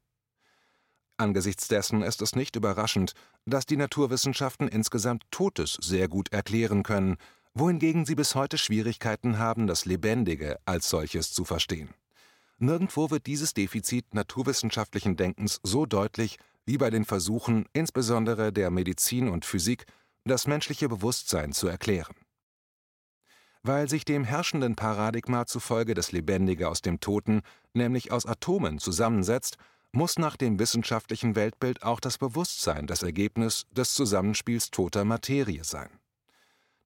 Angesichts 1.17 1.69
dessen 1.69 2.03
ist 2.03 2.23
es 2.23 2.37
nicht 2.37 2.57
überraschend, 2.57 3.13
dass 3.45 3.67
die 3.67 3.77
Naturwissenschaften 3.77 4.69
insgesamt 4.69 5.25
Totes 5.31 5.77
sehr 5.81 6.09
gut 6.09 6.33
erklären 6.33 6.83
können 6.83 7.19
wohingegen 7.59 8.07
sie 8.07 8.15
bis 8.15 8.35
heute 8.35 8.59
Schwierigkeiten 8.59 9.39
haben, 9.39 9.67
das 9.67 9.85
Lebendige 9.85 10.59
als 10.65 10.89
solches 10.89 11.33
zu 11.33 11.45
verstehen. 11.45 11.91
Nirgendwo 12.59 13.11
wird 13.11 13.27
dieses 13.27 13.55
Defizit 13.55 14.15
naturwissenschaftlichen 14.15 15.17
Denkens 15.17 15.61
so 15.63 15.87
deutlich 15.87 16.39
wie 16.69 16.77
bei 16.77 16.91
den 16.91 17.07
Versuchen, 17.07 17.65
insbesondere 17.73 18.53
der 18.53 18.71
Medizin 18.71 19.31
und 19.31 19.47
Physik, 19.47 19.87
das 20.25 20.47
menschliche 20.47 20.87
Bewusstsein 20.87 21.53
zu 21.53 21.67
erklären. 21.67 22.15
Weil 23.63 23.89
sich 23.89 24.05
dem 24.05 24.23
herrschenden 24.23 24.77
Paradigma 24.77 25.47
zufolge 25.47 25.95
das 25.95 26.13
Lebendige 26.13 26.69
aus 26.69 26.83
dem 26.83 27.01
Toten, 27.01 27.41
nämlich 27.73 28.13
aus 28.13 28.27
Atomen, 28.27 28.79
zusammensetzt, 28.79 29.57
muss 29.93 30.19
nach 30.19 30.37
dem 30.37 30.59
wissenschaftlichen 30.59 31.37
Weltbild 31.37 31.83
auch 31.85 32.01
das 32.01 32.19
Bewusstsein 32.19 32.87
das 32.87 33.03
Ergebnis 33.03 33.65
des 33.71 33.95
Zusammenspiels 33.95 34.71
toter 34.71 35.07
Materie 35.07 35.65
sein. 35.65 35.89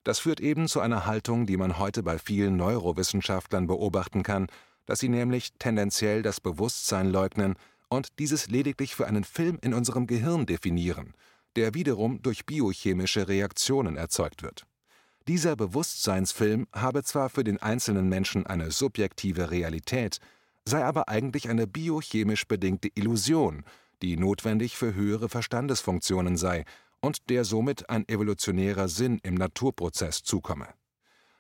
Das 0.05 0.21
führt 0.21 0.39
eben 0.39 0.69
zu 0.69 0.79
einer 0.79 1.07
Haltung, 1.07 1.45
die 1.45 1.57
man 1.57 1.81
heute 1.81 2.05
bei 2.05 2.21
vielen 2.21 2.57
Neurowissenschaftlern 2.57 3.67
beobachten 3.67 4.23
kann, 4.23 4.47
dass 4.87 5.01
sie 5.01 5.09
nämlich 5.09 5.55
tendenziell 5.59 6.23
das 6.23 6.41
Bewusstsein 6.41 7.11
leugnen 7.11 7.57
und 7.93 8.19
dieses 8.19 8.49
lediglich 8.49 8.95
für 8.95 9.07
einen 9.07 9.23
Film 9.23 9.59
in 9.61 9.75
unserem 9.75 10.07
Gehirn 10.07 10.47
definieren, 10.47 11.13
der 11.57 11.75
wiederum 11.75 12.23
durch 12.23 12.47
biochemische 12.47 13.29
Reaktionen 13.29 13.99
erzeugt 13.99 14.43
wird. 14.43 14.67
Dieser 15.29 15.57
Bewusstseinsfilm 15.57 16.67
habe 16.73 17.05
zwar 17.05 17.29
für 17.29 17.45
den 17.45 17.61
einzelnen 17.61 18.09
Menschen 18.09 18.47
eine 18.47 18.71
subjektive 18.71 19.51
Realität, 19.51 20.21
sei 20.65 20.83
aber 20.83 21.11
eigentlich 21.11 21.51
eine 21.51 21.67
biochemisch 21.67 22.47
bedingte 22.47 22.89
Illusion, 22.95 23.63
die 24.01 24.17
notwendig 24.17 24.77
für 24.77 24.95
höhere 24.95 25.29
Verstandesfunktionen 25.29 26.39
sei 26.39 26.65
und 27.01 27.29
der 27.29 27.45
somit 27.45 27.91
ein 27.91 28.09
evolutionärer 28.09 28.89
Sinn 28.89 29.21
im 29.23 29.35
Naturprozess 29.35 30.23
zukomme. 30.23 30.69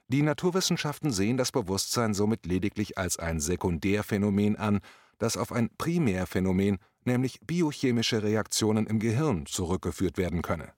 Die 0.08 0.20
Naturwissenschaften 0.20 1.12
sehen 1.12 1.38
das 1.38 1.50
Bewusstsein 1.50 2.12
somit 2.12 2.44
lediglich 2.44 2.98
als 2.98 3.18
ein 3.18 3.40
Sekundärphänomen 3.40 4.56
an, 4.56 4.80
das 5.22 5.36
auf 5.36 5.52
ein 5.52 5.70
Primärphänomen, 5.78 6.78
nämlich 7.04 7.40
biochemische 7.42 8.24
Reaktionen 8.24 8.86
im 8.88 8.98
Gehirn, 8.98 9.46
zurückgeführt 9.46 10.18
werden 10.18 10.42
könne. 10.42 10.72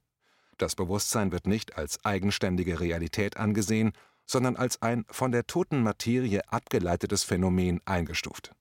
Das 0.59 0.77
Bewusstsein 0.77 1.33
wird 1.33 1.47
nicht 1.47 1.79
als 1.79 2.05
eigenständige 2.05 2.79
Realität 2.79 3.39
angesehen, 3.39 3.93
sondern 4.27 4.57
als 4.57 4.83
ein 4.83 5.07
von 5.11 5.33
der 5.33 5.47
toten 5.47 5.83
Materie 5.83 6.43
abgeleitetes 6.49 7.25
Phänomen 7.25 7.81
eingestuft 7.87 8.53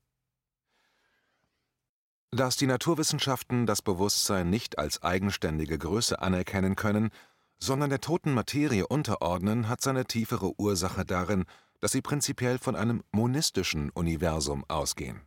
dass 2.36 2.58
die 2.58 2.66
Naturwissenschaften 2.66 3.68
das 3.68 3.84
Bewusstsein 3.84 4.50
nicht 4.50 4.80
als 4.80 5.04
eigenständige 5.04 5.78
Größe 5.78 6.20
anerkennen 6.20 6.76
können, 6.76 7.12
sondern 7.60 7.92
der 7.92 8.02
toten 8.02 8.34
Materie 8.34 8.88
unterordnen, 8.88 9.70
hat 9.70 9.82
seine 9.82 10.06
tiefere 10.06 10.60
Ursache 10.60 11.06
darin, 11.06 11.46
dass 11.80 11.92
sie 11.92 12.02
prinzipiell 12.02 12.58
von 12.58 12.76
einem 12.76 13.04
monistischen 13.12 13.92
Universum 13.92 14.66
ausgehen. 14.68 15.22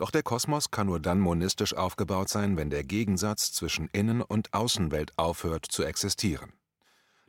Doch 0.00 0.10
der 0.10 0.24
Kosmos 0.24 0.72
kann 0.72 0.88
nur 0.88 0.98
dann 0.98 1.20
monistisch 1.20 1.74
aufgebaut 1.74 2.28
sein, 2.28 2.56
wenn 2.56 2.70
der 2.70 2.82
Gegensatz 2.82 3.52
zwischen 3.52 3.88
Innen- 3.92 4.22
und 4.22 4.52
Außenwelt 4.52 5.12
aufhört 5.16 5.66
zu 5.66 5.84
existieren. 5.84 6.52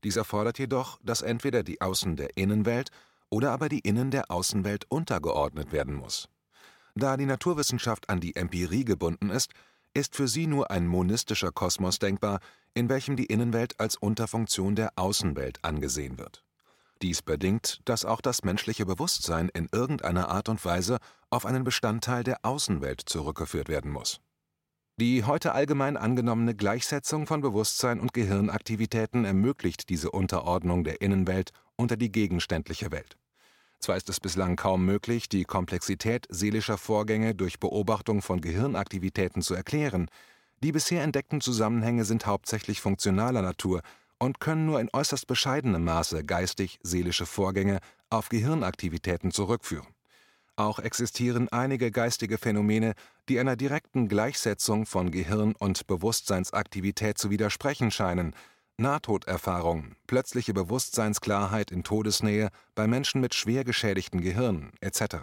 Dies 0.03 0.15
erfordert 0.15 0.57
jedoch, 0.57 0.97
dass 1.03 1.21
entweder 1.21 1.61
die 1.61 1.81
Außen 1.81 2.15
der 2.15 2.37
Innenwelt 2.37 2.89
oder 3.29 3.51
aber 3.51 3.69
die 3.69 3.79
Innen 3.79 4.09
der 4.09 4.31
Außenwelt 4.31 4.85
untergeordnet 4.89 5.71
werden 5.71 5.93
muss 5.93 6.27
da 6.95 7.17
die 7.17 7.25
Naturwissenschaft 7.25 8.09
an 8.09 8.19
die 8.19 8.35
Empirie 8.35 8.85
gebunden 8.85 9.29
ist, 9.29 9.53
ist 9.93 10.15
für 10.15 10.27
sie 10.27 10.47
nur 10.47 10.71
ein 10.71 10.87
monistischer 10.87 11.51
Kosmos 11.51 11.99
denkbar, 11.99 12.39
in 12.73 12.89
welchem 12.89 13.15
die 13.15 13.25
Innenwelt 13.25 13.79
als 13.79 13.95
Unterfunktion 13.95 14.75
der 14.75 14.93
Außenwelt 14.95 15.59
angesehen 15.63 16.17
wird. 16.17 16.43
Dies 17.01 17.21
bedingt, 17.21 17.81
dass 17.85 18.05
auch 18.05 18.21
das 18.21 18.43
menschliche 18.43 18.85
Bewusstsein 18.85 19.49
in 19.49 19.67
irgendeiner 19.71 20.29
Art 20.29 20.49
und 20.49 20.63
Weise 20.63 20.99
auf 21.29 21.45
einen 21.45 21.63
Bestandteil 21.63 22.23
der 22.23 22.39
Außenwelt 22.43 23.01
zurückgeführt 23.05 23.69
werden 23.69 23.91
muss. 23.91 24.21
Die 24.97 25.23
heute 25.23 25.53
allgemein 25.53 25.97
angenommene 25.97 26.53
Gleichsetzung 26.53 27.25
von 27.25 27.41
Bewusstsein 27.41 27.99
und 27.99 28.13
Gehirnaktivitäten 28.13 29.25
ermöglicht 29.25 29.89
diese 29.89 30.11
Unterordnung 30.11 30.83
der 30.83 31.01
Innenwelt 31.01 31.51
unter 31.75 31.97
die 31.97 32.11
gegenständliche 32.11 32.91
Welt. 32.91 33.17
Zwar 33.79 33.97
ist 33.97 34.09
es 34.09 34.19
bislang 34.19 34.57
kaum 34.57 34.85
möglich, 34.85 35.27
die 35.27 35.43
Komplexität 35.43 36.27
seelischer 36.29 36.77
Vorgänge 36.77 37.33
durch 37.33 37.59
Beobachtung 37.59 38.21
von 38.21 38.41
Gehirnaktivitäten 38.41 39.41
zu 39.41 39.55
erklären, 39.55 40.07
die 40.63 40.71
bisher 40.71 41.01
entdeckten 41.01 41.41
Zusammenhänge 41.41 42.05
sind 42.05 42.27
hauptsächlich 42.27 42.79
funktionaler 42.79 43.41
Natur 43.41 43.81
und 44.21 44.39
können 44.39 44.67
nur 44.67 44.79
in 44.79 44.89
äußerst 44.93 45.25
bescheidenem 45.25 45.83
Maße 45.83 46.23
geistig-seelische 46.23 47.25
Vorgänge 47.25 47.79
auf 48.11 48.29
Gehirnaktivitäten 48.29 49.31
zurückführen. 49.31 49.87
Auch 50.55 50.77
existieren 50.77 51.49
einige 51.49 51.89
geistige 51.89 52.37
Phänomene, 52.37 52.93
die 53.29 53.39
einer 53.39 53.55
direkten 53.55 54.07
Gleichsetzung 54.07 54.85
von 54.85 55.09
Gehirn 55.09 55.55
und 55.57 55.87
Bewusstseinsaktivität 55.87 57.17
zu 57.17 57.31
widersprechen 57.31 57.89
scheinen 57.89 58.35
Nahtoderfahrung, 58.77 59.95
plötzliche 60.05 60.53
Bewusstseinsklarheit 60.53 61.71
in 61.71 61.83
Todesnähe 61.83 62.49
bei 62.75 62.85
Menschen 62.85 63.21
mit 63.21 63.33
schwer 63.33 63.63
geschädigten 63.63 64.21
Gehirnen 64.21 64.71
etc. 64.81 65.15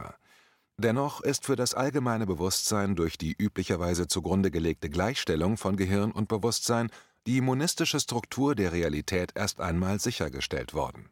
Dennoch 0.77 1.21
ist 1.21 1.45
für 1.45 1.55
das 1.55 1.75
allgemeine 1.75 2.27
Bewusstsein 2.27 2.97
durch 2.97 3.17
die 3.17 3.35
üblicherweise 3.37 4.09
zugrunde 4.09 4.51
gelegte 4.51 4.91
Gleichstellung 4.91 5.57
von 5.57 5.77
Gehirn 5.77 6.11
und 6.11 6.29
Bewusstsein 6.29 6.91
die 7.29 7.41
monistische 7.41 8.01
Struktur 8.01 8.57
der 8.57 8.73
Realität 8.73 9.33
erst 9.37 9.61
einmal 9.61 10.01
sichergestellt 10.01 10.75
worden. 10.75 11.11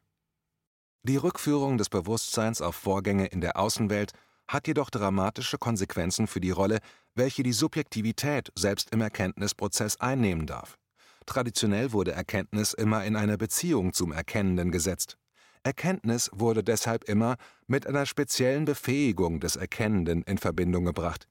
Die 1.04 1.16
Rückführung 1.16 1.78
des 1.78 1.88
Bewusstseins 1.88 2.60
auf 2.60 2.74
Vorgänge 2.74 3.26
in 3.26 3.40
der 3.40 3.56
Außenwelt 3.56 4.12
hat 4.48 4.66
jedoch 4.66 4.90
dramatische 4.90 5.58
Konsequenzen 5.58 6.26
für 6.26 6.40
die 6.40 6.50
Rolle, 6.50 6.78
welche 7.14 7.44
die 7.44 7.52
Subjektivität 7.52 8.50
selbst 8.56 8.90
im 8.90 9.00
Erkenntnisprozess 9.00 10.00
einnehmen 10.00 10.46
darf 10.46 10.78
Traditionell 11.26 11.92
wurde 11.92 12.12
Erkenntnis 12.12 12.72
immer 12.72 13.04
in 13.04 13.16
einer 13.16 13.36
Beziehung 13.36 13.92
zum 13.92 14.12
Erkennenden 14.12 14.70
gesetzt. 14.70 15.18
Erkenntnis 15.64 16.30
wurde 16.32 16.62
deshalb 16.62 17.04
immer 17.04 17.36
mit 17.66 17.86
einer 17.88 18.06
speziellen 18.06 18.64
Befähigung 18.64 19.40
des 19.40 19.56
Erkennenden 19.56 20.22
in 20.22 20.38
Verbindung 20.38 20.84
gebracht. 20.84 21.28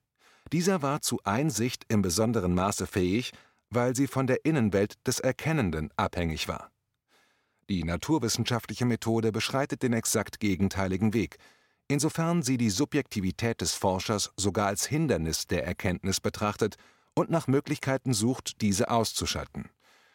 Dieser 0.51 0.81
war 0.81 1.01
zu 1.01 1.21
Einsicht 1.23 1.85
im 1.87 2.01
besonderen 2.01 2.53
Maße 2.53 2.85
fähig, 2.85 3.31
weil 3.69 3.95
sie 3.95 4.07
von 4.07 4.27
der 4.27 4.45
Innenwelt 4.45 4.95
des 5.05 5.19
Erkennenden 5.19 5.89
abhängig 5.95 6.47
war. 6.47 6.71
Die 7.69 7.83
naturwissenschaftliche 7.83 8.85
Methode 8.85 9.31
beschreitet 9.31 9.81
den 9.81 9.93
exakt 9.93 10.39
gegenteiligen 10.39 11.13
Weg, 11.13 11.37
insofern 11.87 12.43
sie 12.43 12.57
die 12.57 12.69
Subjektivität 12.69 13.61
des 13.61 13.73
Forschers 13.73 14.31
sogar 14.37 14.67
als 14.67 14.85
Hindernis 14.85 15.47
der 15.47 15.65
Erkenntnis 15.65 16.19
betrachtet 16.19 16.75
und 17.15 17.29
nach 17.31 17.47
Möglichkeiten 17.47 18.13
sucht, 18.13 18.61
diese 18.61 18.89
auszuschalten. 18.91 19.69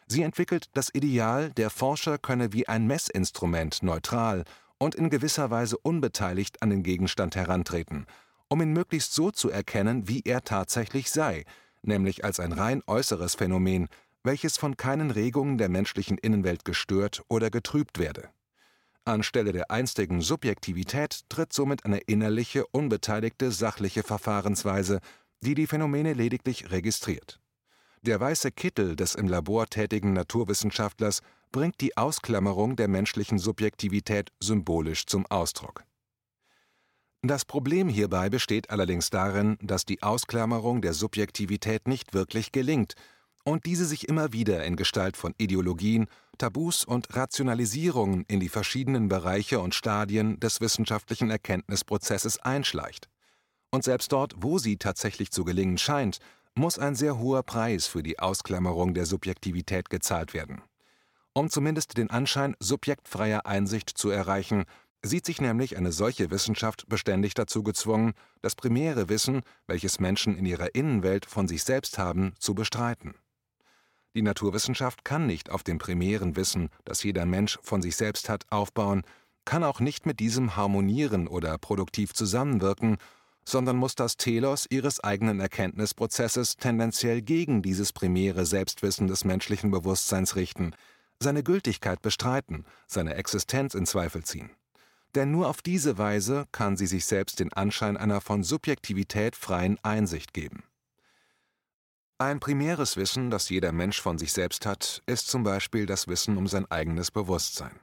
Sie 0.07 0.23
entwickelt 0.23 0.67
das 0.73 0.93
Ideal, 0.93 1.51
der 1.51 1.69
Forscher 1.69 2.17
könne 2.17 2.53
wie 2.53 2.67
ein 2.67 2.87
Messinstrument 2.87 3.83
neutral 3.83 4.43
und 4.77 4.95
in 4.95 5.09
gewisser 5.09 5.49
Weise 5.49 5.77
unbeteiligt 5.77 6.61
an 6.61 6.69
den 6.69 6.83
Gegenstand 6.83 7.35
herantreten, 7.35 8.05
um 8.47 8.61
ihn 8.61 8.73
möglichst 8.73 9.13
so 9.13 9.31
zu 9.31 9.49
erkennen, 9.49 10.07
wie 10.07 10.21
er 10.25 10.43
tatsächlich 10.43 11.11
sei, 11.11 11.45
nämlich 11.83 12.23
als 12.23 12.39
ein 12.39 12.53
rein 12.53 12.81
äußeres 12.87 13.35
Phänomen, 13.35 13.87
welches 14.23 14.57
von 14.57 14.77
keinen 14.77 15.11
Regungen 15.11 15.57
der 15.57 15.69
menschlichen 15.69 16.17
Innenwelt 16.17 16.65
gestört 16.65 17.23
oder 17.27 17.49
getrübt 17.49 17.99
werde. 17.99 18.29
Anstelle 19.03 19.51
der 19.51 19.71
einstigen 19.71 20.21
Subjektivität 20.21 21.21
tritt 21.29 21.53
somit 21.53 21.85
eine 21.85 21.97
innerliche, 21.97 22.67
unbeteiligte, 22.67 23.51
sachliche 23.51 24.03
Verfahrensweise, 24.03 24.99
die 25.41 25.55
die 25.55 25.65
Phänomene 25.65 26.13
lediglich 26.13 26.69
registriert 26.69 27.41
der 28.03 28.19
weiße 28.19 28.51
Kittel 28.51 28.95
des 28.95 29.13
im 29.13 29.27
Labor 29.27 29.67
tätigen 29.67 30.13
Naturwissenschaftlers 30.13 31.21
bringt 31.51 31.81
die 31.81 31.97
Ausklammerung 31.97 32.75
der 32.75 32.87
menschlichen 32.87 33.37
Subjektivität 33.37 34.31
symbolisch 34.39 35.05
zum 35.05 35.27
Ausdruck. 35.27 35.83
Das 37.23 37.45
Problem 37.45 37.87
hierbei 37.87 38.31
besteht 38.31 38.71
allerdings 38.71 39.11
darin, 39.11 39.57
dass 39.61 39.85
die 39.85 40.01
Ausklammerung 40.01 40.81
der 40.81 40.93
Subjektivität 40.93 41.87
nicht 41.87 42.15
wirklich 42.15 42.51
gelingt 42.51 42.95
und 43.43 43.65
diese 43.67 43.85
sich 43.85 44.07
immer 44.09 44.33
wieder 44.33 44.65
in 44.65 44.75
Gestalt 44.75 45.17
von 45.17 45.35
Ideologien, 45.37 46.07
Tabus 46.39 46.83
und 46.83 47.15
Rationalisierungen 47.15 48.25
in 48.27 48.39
die 48.39 48.49
verschiedenen 48.49 49.07
Bereiche 49.07 49.59
und 49.59 49.75
Stadien 49.75 50.39
des 50.39 50.61
wissenschaftlichen 50.61 51.29
Erkenntnisprozesses 51.29 52.39
einschleicht. 52.39 53.07
Und 53.69 53.83
selbst 53.83 54.11
dort, 54.11 54.33
wo 54.37 54.57
sie 54.57 54.77
tatsächlich 54.77 55.31
zu 55.31 55.43
gelingen 55.43 55.77
scheint, 55.77 56.17
muss 56.55 56.79
ein 56.79 56.95
sehr 56.95 57.19
hoher 57.19 57.43
Preis 57.43 57.85
für 57.85 58.01
die 58.01 58.19
Ausklammerung 58.19 58.95
der 58.95 59.05
Subjektivität 59.05 59.91
gezahlt 59.91 60.33
werden. 60.33 60.61
Um 61.33 61.49
zumindest 61.49 61.97
den 61.97 62.09
Anschein 62.09 62.55
subjektfreier 62.59 63.45
Einsicht 63.45 63.89
zu 63.89 64.09
erreichen, 64.09 64.65
sieht 65.03 65.25
sich 65.25 65.41
nämlich 65.41 65.77
eine 65.77 65.91
solche 65.91 66.29
Wissenschaft 66.31 66.87
beständig 66.87 67.33
dazu 67.33 67.63
gezwungen, 67.63 68.13
das 68.41 68.55
primäre 68.55 69.09
Wissen, 69.09 69.41
welches 69.67 69.99
Menschen 69.99 70.37
in 70.37 70.45
ihrer 70.45 70.75
Innenwelt 70.75 71.25
von 71.25 71.47
sich 71.47 71.63
selbst 71.63 71.97
haben, 71.97 72.33
zu 72.39 72.53
bestreiten. 72.53 73.15
Die 74.13 74.21
Naturwissenschaft 74.21 75.05
kann 75.05 75.25
nicht 75.25 75.49
auf 75.49 75.63
dem 75.63 75.77
primären 75.77 76.35
Wissen, 76.35 76.69
das 76.83 77.03
jeder 77.03 77.25
Mensch 77.25 77.57
von 77.63 77.81
sich 77.81 77.95
selbst 77.95 78.29
hat, 78.29 78.45
aufbauen, 78.49 79.03
kann 79.45 79.63
auch 79.63 79.79
nicht 79.79 80.05
mit 80.05 80.19
diesem 80.19 80.55
harmonieren 80.55 81.27
oder 81.27 81.57
produktiv 81.57 82.13
zusammenwirken, 82.13 82.97
sondern 83.43 83.77
muss 83.77 83.95
das 83.95 84.17
Telos 84.17 84.67
ihres 84.69 85.03
eigenen 85.03 85.39
Erkenntnisprozesses 85.39 86.57
tendenziell 86.57 87.21
gegen 87.21 87.63
dieses 87.63 87.91
primäre 87.91 88.45
Selbstwissen 88.45 89.07
des 89.07 89.25
menschlichen 89.25 89.71
Bewusstseins 89.71 90.35
richten, 90.35 90.75
seine 91.19 91.43
Gültigkeit 91.43 92.01
bestreiten, 92.01 92.65
seine 92.87 93.15
Existenz 93.15 93.73
in 93.73 93.85
Zweifel 93.85 94.23
ziehen. 94.23 94.51
Denn 95.15 95.31
nur 95.31 95.49
auf 95.49 95.61
diese 95.61 95.97
Weise 95.97 96.45
kann 96.51 96.77
sie 96.77 96.87
sich 96.87 97.05
selbst 97.05 97.39
den 97.39 97.51
Anschein 97.53 97.97
einer 97.97 98.21
von 98.21 98.43
Subjektivität 98.43 99.35
freien 99.35 99.77
Einsicht 99.83 100.33
geben. 100.33 100.63
Ein 102.17 102.39
primäres 102.39 102.97
Wissen, 102.97 103.31
das 103.31 103.49
jeder 103.49 103.71
Mensch 103.71 103.99
von 103.99 104.19
sich 104.19 104.31
selbst 104.31 104.65
hat, 104.65 105.01
ist 105.07 105.27
zum 105.27 105.43
Beispiel 105.43 105.87
das 105.87 106.07
Wissen 106.07 106.37
um 106.37 106.47
sein 106.47 106.69
eigenes 106.69 107.09
Bewusstsein. 107.09 107.79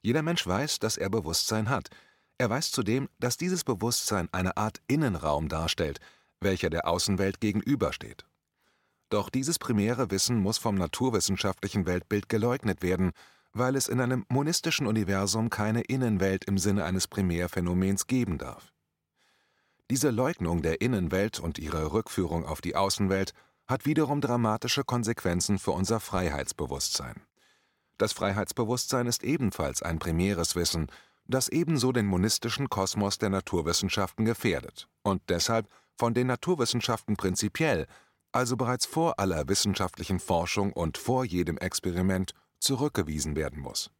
Jeder 0.00 0.22
Mensch 0.22 0.46
weiß, 0.46 0.78
dass 0.78 0.96
er 0.96 1.10
Bewusstsein 1.10 1.68
hat. 1.68 1.90
Er 2.38 2.48
weiß 2.48 2.70
zudem, 2.70 3.08
dass 3.18 3.36
dieses 3.36 3.64
Bewusstsein 3.64 4.28
eine 4.32 4.56
Art 4.56 4.80
Innenraum 4.88 5.48
darstellt, 5.48 6.00
welcher 6.40 6.70
der 6.70 6.88
Außenwelt 6.88 7.40
gegenübersteht. 7.40 8.24
Doch 9.10 9.30
dieses 9.30 9.58
primäre 9.58 10.10
Wissen 10.10 10.38
muss 10.38 10.58
vom 10.58 10.76
naturwissenschaftlichen 10.76 11.86
Weltbild 11.86 12.28
geleugnet 12.28 12.82
werden, 12.82 13.12
weil 13.58 13.76
es 13.76 13.88
in 13.88 14.00
einem 14.00 14.24
monistischen 14.28 14.86
Universum 14.86 15.50
keine 15.50 15.82
Innenwelt 15.82 16.44
im 16.44 16.58
Sinne 16.58 16.84
eines 16.84 17.08
Primärphänomens 17.08 18.06
geben 18.06 18.38
darf. 18.38 18.72
Diese 19.90 20.10
Leugnung 20.10 20.62
der 20.62 20.80
Innenwelt 20.80 21.38
und 21.38 21.58
ihre 21.58 21.92
Rückführung 21.92 22.44
auf 22.44 22.60
die 22.60 22.76
Außenwelt 22.76 23.32
hat 23.66 23.86
wiederum 23.86 24.20
dramatische 24.20 24.84
Konsequenzen 24.84 25.58
für 25.58 25.72
unser 25.72 26.00
Freiheitsbewusstsein. 26.00 27.22
Das 27.98 28.12
Freiheitsbewusstsein 28.12 29.06
ist 29.06 29.24
ebenfalls 29.24 29.82
ein 29.82 29.98
primäres 29.98 30.54
Wissen, 30.54 30.88
das 31.26 31.48
ebenso 31.48 31.92
den 31.92 32.06
monistischen 32.06 32.68
Kosmos 32.68 33.18
der 33.18 33.30
Naturwissenschaften 33.30 34.24
gefährdet 34.24 34.88
und 35.02 35.22
deshalb 35.28 35.68
von 35.96 36.14
den 36.14 36.26
Naturwissenschaften 36.26 37.16
prinzipiell 37.16 37.86
also 38.36 38.56
bereits 38.56 38.84
vor 38.84 39.18
aller 39.18 39.48
wissenschaftlichen 39.48 40.20
Forschung 40.20 40.72
und 40.72 40.98
vor 40.98 41.24
jedem 41.24 41.56
Experiment, 41.56 42.34
zurückgewiesen 42.66 43.36
werden 43.36 43.60
muss. 43.60 43.90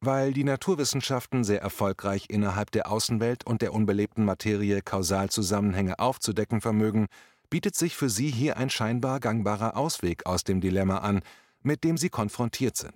Weil 0.00 0.32
die 0.32 0.44
Naturwissenschaften 0.44 1.42
sehr 1.42 1.60
erfolgreich 1.60 2.26
innerhalb 2.28 2.70
der 2.70 2.90
Außenwelt 2.90 3.44
und 3.44 3.62
der 3.62 3.74
unbelebten 3.74 4.24
Materie 4.24 4.80
Kausalzusammenhänge 4.80 5.98
aufzudecken 5.98 6.60
vermögen, 6.60 7.08
bietet 7.50 7.74
sich 7.74 7.96
für 7.96 8.08
sie 8.08 8.30
hier 8.30 8.56
ein 8.56 8.70
scheinbar 8.70 9.18
gangbarer 9.18 9.76
Ausweg 9.76 10.24
aus 10.26 10.44
dem 10.44 10.60
Dilemma 10.60 10.98
an, 10.98 11.20
mit 11.62 11.82
dem 11.82 11.96
sie 11.96 12.10
konfrontiert 12.10 12.76
sind. 12.76 12.94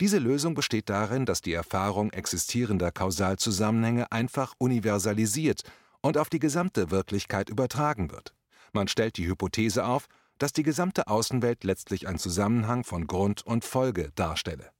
Diese 0.00 0.18
Lösung 0.18 0.54
besteht 0.54 0.88
darin, 0.88 1.26
dass 1.26 1.40
die 1.40 1.52
Erfahrung 1.52 2.10
existierender 2.10 2.92
Kausalzusammenhänge 2.92 4.10
einfach 4.12 4.54
universalisiert 4.58 5.62
und 6.02 6.18
auf 6.18 6.28
die 6.28 6.40
gesamte 6.40 6.90
Wirklichkeit 6.90 7.48
übertragen 7.48 8.10
wird. 8.10 8.34
Man 8.72 8.88
stellt 8.88 9.16
die 9.16 9.26
Hypothese 9.26 9.84
auf, 9.84 10.06
dass 10.38 10.52
die 10.52 10.62
gesamte 10.62 11.06
Außenwelt 11.06 11.64
letztlich 11.64 12.08
ein 12.08 12.18
Zusammenhang 12.18 12.84
von 12.84 13.06
Grund 13.06 13.46
und 13.46 13.64
Folge 13.64 14.10
darstelle. 14.14 14.70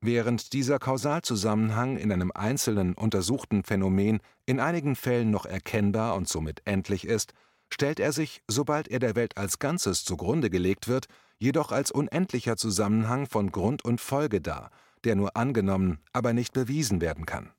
Während 0.00 0.52
dieser 0.52 0.78
Kausalzusammenhang 0.78 1.96
in 1.96 2.12
einem 2.12 2.30
einzelnen 2.34 2.94
untersuchten 2.94 3.64
Phänomen 3.64 4.20
in 4.44 4.60
einigen 4.60 4.94
Fällen 4.94 5.30
noch 5.30 5.46
erkennbar 5.46 6.14
und 6.14 6.28
somit 6.28 6.62
endlich 6.64 7.06
ist, 7.06 7.32
stellt 7.72 7.98
er 7.98 8.12
sich, 8.12 8.42
sobald 8.46 8.88
er 8.88 8.98
der 8.98 9.16
Welt 9.16 9.36
als 9.36 9.58
Ganzes 9.58 10.04
zugrunde 10.04 10.50
gelegt 10.50 10.86
wird, 10.86 11.06
jedoch 11.38 11.72
als 11.72 11.90
unendlicher 11.90 12.56
Zusammenhang 12.56 13.26
von 13.26 13.50
Grund 13.50 13.84
und 13.84 14.00
Folge 14.00 14.40
dar, 14.40 14.70
der 15.04 15.16
nur 15.16 15.36
angenommen, 15.36 15.98
aber 16.12 16.32
nicht 16.32 16.52
bewiesen 16.52 17.00
werden 17.00 17.26
kann. 17.26 17.50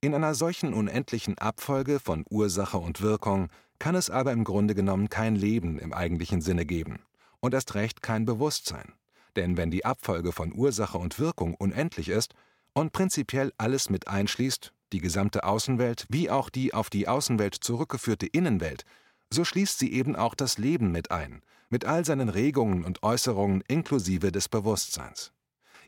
In 0.00 0.14
einer 0.14 0.34
solchen 0.34 0.74
unendlichen 0.74 1.38
Abfolge 1.38 2.00
von 2.00 2.24
Ursache 2.28 2.78
und 2.78 3.00
Wirkung 3.00 3.48
kann 3.78 3.94
es 3.94 4.10
aber 4.10 4.32
im 4.32 4.44
Grunde 4.44 4.74
genommen 4.74 5.08
kein 5.08 5.36
Leben 5.36 5.78
im 5.78 5.92
eigentlichen 5.92 6.40
Sinne 6.40 6.66
geben 6.66 7.00
und 7.40 7.54
erst 7.54 7.74
recht 7.74 8.02
kein 8.02 8.24
Bewusstsein. 8.24 8.92
Denn 9.36 9.56
wenn 9.56 9.70
die 9.70 9.84
Abfolge 9.84 10.32
von 10.32 10.52
Ursache 10.54 10.98
und 10.98 11.18
Wirkung 11.18 11.54
unendlich 11.54 12.08
ist 12.08 12.34
und 12.72 12.92
prinzipiell 12.92 13.52
alles 13.58 13.90
mit 13.90 14.08
einschließt, 14.08 14.72
die 14.92 15.00
gesamte 15.00 15.44
Außenwelt 15.44 16.06
wie 16.08 16.30
auch 16.30 16.48
die 16.48 16.74
auf 16.74 16.90
die 16.90 17.08
Außenwelt 17.08 17.54
zurückgeführte 17.54 18.26
Innenwelt, 18.26 18.84
so 19.32 19.44
schließt 19.44 19.78
sie 19.78 19.92
eben 19.92 20.16
auch 20.16 20.34
das 20.34 20.58
Leben 20.58 20.92
mit 20.92 21.10
ein, 21.10 21.42
mit 21.68 21.84
all 21.84 22.04
seinen 22.04 22.28
Regungen 22.28 22.84
und 22.84 23.02
Äußerungen 23.02 23.62
inklusive 23.68 24.30
des 24.30 24.48
Bewusstseins. 24.48 25.32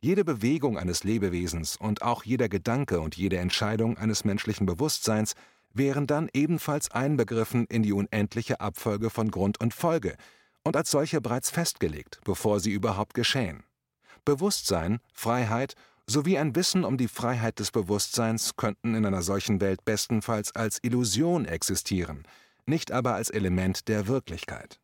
Jede 0.01 0.25
Bewegung 0.25 0.79
eines 0.79 1.03
Lebewesens 1.03 1.77
und 1.77 2.03
auch 2.03 2.25
jeder 2.25 2.49
Gedanke 2.49 3.01
und 3.01 3.17
jede 3.17 3.39
Entscheidung 3.39 3.99
eines 3.99 4.25
menschlichen 4.25 4.67
Bewusstseins 4.67 5.35
wären 5.75 6.07
dann 6.07 6.29
ebenfalls 6.33 6.91
einbegriffen 6.91 7.67
in 7.67 7.83
die 7.83 7.93
unendliche 7.93 8.61
Abfolge 8.61 9.11
von 9.11 9.31
Grund 9.31 9.61
und 9.61 9.75
Folge 9.75 10.17
und 10.65 10.77
als 10.77 10.91
solche 10.91 11.21
bereits 11.21 11.51
festgelegt, 11.51 12.21
bevor 12.25 12.61
sie 12.61 12.73
überhaupt 12.73 13.15
geschehen. 13.15 13.65
Bewusstsein, 14.25 15.01
Freiheit 15.13 15.75
sowie 16.07 16.39
ein 16.39 16.55
Wissen 16.55 16.85
um 16.85 16.97
die 16.97 17.09
Freiheit 17.09 17.59
des 17.59 17.71
Bewusstseins 17.71 18.57
könnten 18.57 18.95
in 18.95 19.05
einer 19.05 19.23
solchen 19.23 19.61
Welt 19.61 19.85
bestenfalls 19.85 20.55
als 20.55 20.79
Illusion 20.83 21.45
existieren, 21.45 22.27
nicht 22.67 22.93
aber 22.93 23.15
als 23.15 23.31
Element 23.31 23.89
der 23.89 24.09
Wirklichkeit. 24.09 24.81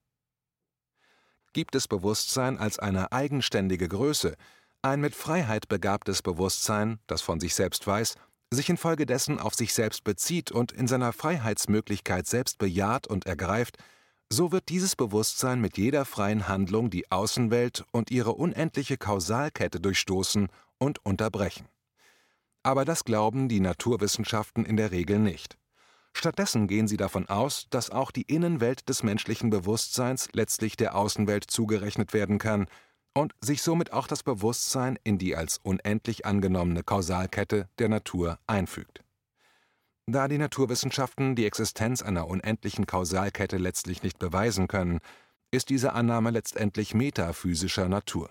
Gibt 1.53 1.75
es 1.75 1.89
Bewusstsein 1.89 2.59
als 2.59 2.79
eine 2.79 3.13
eigenständige 3.13 3.89
Größe, 3.89 4.37
ein 4.83 5.01
mit 5.01 5.15
Freiheit 5.15 5.69
begabtes 5.69 6.21
Bewusstsein, 6.21 6.99
das 7.07 7.23
von 7.23 7.41
sich 7.41 7.55
selbst 7.55 7.87
weiß, 7.87 8.17
sich 8.55 8.71
infolgedessen 8.71 9.39
auf 9.39 9.55
sich 9.55 9.75
selbst 9.75 10.05
bezieht 10.05 10.53
und 10.53 10.73
in 10.73 10.87
seiner 10.87 11.13
Freiheitsmöglichkeit 11.13 12.27
selbst 12.27 12.59
bejaht 12.59 13.07
und 13.07 13.27
ergreift, 13.27 13.79
so 14.31 14.53
wird 14.53 14.69
dieses 14.69 14.97
Bewusstsein 14.97 15.61
mit 15.61 15.77
jeder 15.77 16.05
freien 16.05 16.49
Handlung 16.49 16.91
die 16.91 17.11
Außenwelt 17.11 17.85
und 17.93 18.11
ihre 18.11 18.33
unendliche 18.33 18.97
Kausalkette 18.97 19.81
durchstoßen 19.81 20.49
und 20.79 21.05
unterbrechen. 21.05 21.69
Aber 22.63 22.85
das 22.85 23.05
glauben 23.05 23.49
die 23.49 23.61
Naturwissenschaften 23.61 24.65
in 24.65 24.77
der 24.77 24.91
Regel 24.91 25.19
nicht. 25.19 25.59
Stattdessen 26.15 26.69
gehen 26.69 26.89
sie 26.89 26.97
davon 26.97 27.29
aus, 27.29 27.67
dass 27.71 27.91
auch 27.91 28.11
die 28.11 28.23
Innenwelt 28.23 28.89
des 28.89 29.03
menschlichen 29.03 29.51
Bewusstseins 29.51 30.29
letztlich 30.33 30.77
der 30.77 30.95
Außenwelt 30.95 31.51
zugerechnet 31.51 32.13
werden 32.15 32.39
kann, 32.39 32.67
und 33.15 33.33
sich 33.41 33.63
somit 33.63 33.93
auch 33.93 34.07
das 34.07 34.23
Bewusstsein 34.23 34.99
in 35.05 35.19
die 35.19 35.37
als 35.37 35.59
unendlich 35.63 36.27
angenommene 36.27 36.83
Kausalkette 36.83 37.69
der 37.79 37.89
Natur 37.89 38.39
einfügt. 38.47 39.03
Da 40.07 40.29
die 40.29 40.39
Naturwissenschaften 40.39 41.35
die 41.35 41.47
Existenz 41.47 42.03
einer 42.03 42.27
unendlichen 42.27 42.87
Kausalkette 42.87 43.57
letztlich 43.57 44.03
nicht 44.03 44.19
beweisen 44.19 44.69
können, 44.69 45.01
ist 45.51 45.71
diese 45.71 45.93
Annahme 45.93 46.31
letztendlich 46.31 46.95
metaphysischer 46.95 47.89
Natur. 47.89 48.31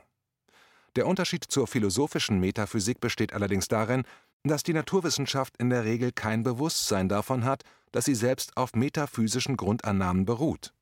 Der 0.95 1.07
Unterschied 1.07 1.45
zur 1.45 1.65
philosophischen 1.65 2.39
Metaphysik 2.39 2.99
besteht 2.99 3.33
allerdings 3.33 3.67
darin, 3.67 4.03
dass 4.43 4.61
die 4.61 4.73
Naturwissenschaft 4.73 5.57
in 5.57 5.69
der 5.69 5.85
Regel 5.85 6.11
kein 6.11 6.43
Bewusstsein 6.43 7.09
davon 7.09 7.45
hat, 7.45 7.63
dass 7.91 8.05
sie 8.05 8.15
selbst 8.15 8.57
auf 8.57 8.73
metaphysischen 8.73 9.57
Grundannahmen 9.57 10.25
beruht. 10.25 10.73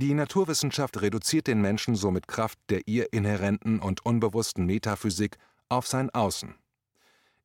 Die 0.00 0.14
Naturwissenschaft 0.14 1.02
reduziert 1.02 1.48
den 1.48 1.60
Menschen 1.60 1.96
somit 1.96 2.28
Kraft 2.28 2.60
der 2.68 2.86
ihr 2.86 3.12
inhärenten 3.12 3.80
und 3.80 4.06
unbewussten 4.06 4.64
Metaphysik 4.64 5.38
auf 5.68 5.88
sein 5.88 6.08
Außen. 6.10 6.54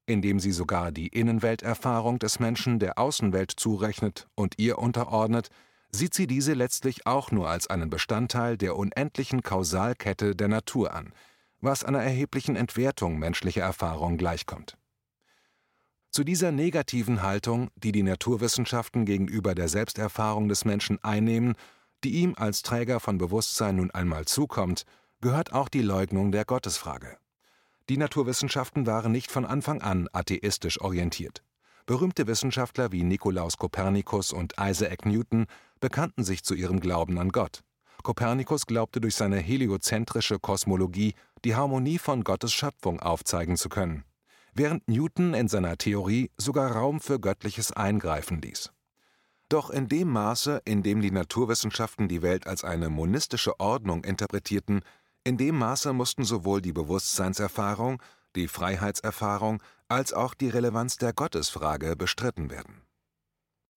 Indem 0.05 0.39
sie 0.39 0.51
sogar 0.51 0.91
die 0.91 1.07
Innenwelterfahrung 1.07 2.19
des 2.19 2.39
Menschen 2.39 2.77
der 2.77 2.99
Außenwelt 2.99 3.49
zurechnet 3.49 4.27
und 4.35 4.59
ihr 4.59 4.77
unterordnet, 4.77 5.49
sieht 5.89 6.13
sie 6.13 6.27
diese 6.27 6.53
letztlich 6.53 7.07
auch 7.07 7.31
nur 7.31 7.49
als 7.49 7.65
einen 7.65 7.89
Bestandteil 7.89 8.55
der 8.55 8.75
unendlichen 8.75 9.41
Kausalkette 9.41 10.35
der 10.35 10.47
Natur 10.47 10.93
an, 10.93 11.11
was 11.59 11.83
einer 11.83 12.03
erheblichen 12.03 12.55
Entwertung 12.55 13.17
menschlicher 13.17 13.63
Erfahrung 13.63 14.15
gleichkommt. 14.15 14.77
Zu 16.11 16.23
dieser 16.23 16.51
negativen 16.51 17.23
Haltung, 17.23 17.71
die 17.75 17.91
die 17.91 18.03
Naturwissenschaften 18.03 19.05
gegenüber 19.05 19.55
der 19.55 19.69
Selbsterfahrung 19.69 20.49
des 20.49 20.65
Menschen 20.65 21.03
einnehmen, 21.03 21.55
die 22.03 22.15
ihm 22.15 22.35
als 22.37 22.61
Träger 22.61 22.99
von 22.99 23.17
Bewusstsein 23.17 23.77
nun 23.77 23.91
einmal 23.91 24.25
zukommt, 24.25 24.83
gehört 25.21 25.53
auch 25.53 25.69
die 25.69 25.81
Leugnung 25.81 26.31
der 26.31 26.45
Gottesfrage. 26.45 27.17
Die 27.89 27.97
Naturwissenschaften 27.97 28.85
waren 28.85 29.11
nicht 29.11 29.31
von 29.31 29.45
Anfang 29.45 29.81
an 29.81 30.07
atheistisch 30.13 30.79
orientiert. 30.79 31.43
Berühmte 31.85 32.27
Wissenschaftler 32.27 32.93
wie 32.93 33.03
Nikolaus 33.03 33.57
Kopernikus 33.57 34.31
und 34.31 34.53
Isaac 34.59 35.05
Newton 35.05 35.47
bekannten 35.81 36.23
sich 36.23 36.43
zu 36.43 36.53
ihrem 36.53 36.79
Glauben 36.79 37.17
an 37.19 37.29
Gott. 37.29 37.61
Kopernikus 38.03 38.65
glaubte 38.65 39.01
durch 39.01 39.15
seine 39.15 39.37
heliozentrische 39.37 40.39
Kosmologie 40.39 41.13
die 41.43 41.55
Harmonie 41.55 41.97
von 41.97 42.23
Gottes 42.23 42.53
Schöpfung 42.53 43.01
aufzeigen 43.01 43.57
zu 43.57 43.67
können, 43.67 44.05
während 44.53 44.87
Newton 44.87 45.33
in 45.33 45.49
seiner 45.49 45.77
Theorie 45.77 46.31
sogar 46.37 46.71
Raum 46.71 47.01
für 47.01 47.19
göttliches 47.19 47.73
Eingreifen 47.73 48.41
ließ. 48.41 48.71
Doch 49.53 49.69
in 49.69 49.87
dem 49.87 50.09
Maße, 50.09 50.63
in 50.65 50.81
dem 50.81 50.99
die 50.99 51.11
Naturwissenschaften 51.11 52.07
die 52.07 52.23
Welt 52.23 52.47
als 52.47 52.63
eine 52.63 52.89
monistische 52.89 53.59
Ordnung 53.59 54.03
interpretierten, 54.03 54.81
in 55.23 55.37
dem 55.37 55.59
Maße 55.59 55.93
mussten 55.93 56.23
sowohl 56.23 56.59
die 56.59 56.73
Bewusstseinserfahrung, 56.73 58.01
die 58.35 58.47
Freiheitserfahrung 58.47 59.61
als 59.89 60.11
auch 60.11 60.33
die 60.33 60.49
Relevanz 60.49 60.97
der 60.97 61.13
Gottesfrage 61.13 61.95
bestritten 61.95 62.49
werden. 62.49 62.81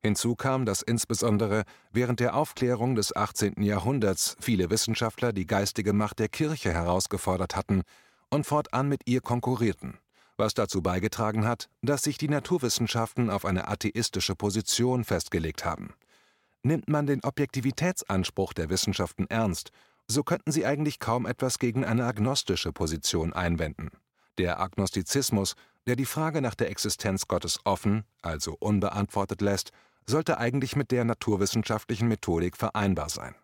Hinzu 0.03 0.35
kam, 0.35 0.65
dass 0.65 0.81
insbesondere 0.81 1.65
während 1.93 2.21
der 2.21 2.37
Aufklärung 2.37 2.95
des 2.95 3.15
18. 3.15 3.63
Jahrhunderts 3.63 4.35
viele 4.41 4.71
Wissenschaftler 4.71 5.35
die 5.35 5.47
geistige 5.47 5.93
Macht 5.93 6.21
der 6.21 6.31
Kirche 6.31 6.73
herausgefordert 6.73 7.55
hatten 7.55 7.83
und 8.31 8.47
fortan 8.47 8.89
mit 8.89 9.03
ihr 9.05 9.21
konkurrierten, 9.21 9.99
was 10.37 10.55
dazu 10.55 10.83
beigetragen 10.83 11.47
hat, 11.47 11.69
dass 11.83 12.03
sich 12.03 12.19
die 12.19 12.29
Naturwissenschaften 12.29 13.31
auf 13.31 13.45
eine 13.45 13.69
atheistische 13.69 14.35
Position 14.35 15.05
festgelegt 15.05 15.65
haben. 15.65 15.95
Nimmt 16.63 16.89
man 16.89 17.07
den 17.07 17.23
Objektivitätsanspruch 17.23 18.53
der 18.53 18.71
Wissenschaften 18.71 19.27
ernst, 19.29 19.71
so 20.09 20.23
könnten 20.23 20.53
sie 20.53 20.67
eigentlich 20.67 20.99
kaum 20.99 21.27
etwas 21.27 21.59
gegen 21.59 21.85
eine 21.85 22.05
agnostische 22.05 22.73
Position 22.73 23.33
einwenden. 23.33 23.91
Der 24.39 24.61
Agnostizismus, 24.61 25.55
der 25.87 25.97
die 25.97 26.05
Frage 26.05 26.41
nach 26.41 26.55
der 26.55 26.71
Existenz 26.71 27.27
Gottes 27.27 27.61
offen, 27.65 28.05
also 28.23 28.57
unbeantwortet 28.59 29.41
lässt, 29.41 29.71
sollte 30.07 30.39
eigentlich 30.39 30.77
mit 30.77 30.91
der 30.91 31.05
naturwissenschaftlichen 31.05 32.09
Methodik 32.09 32.57
vereinbar 32.57 33.09
sein. 33.09 33.35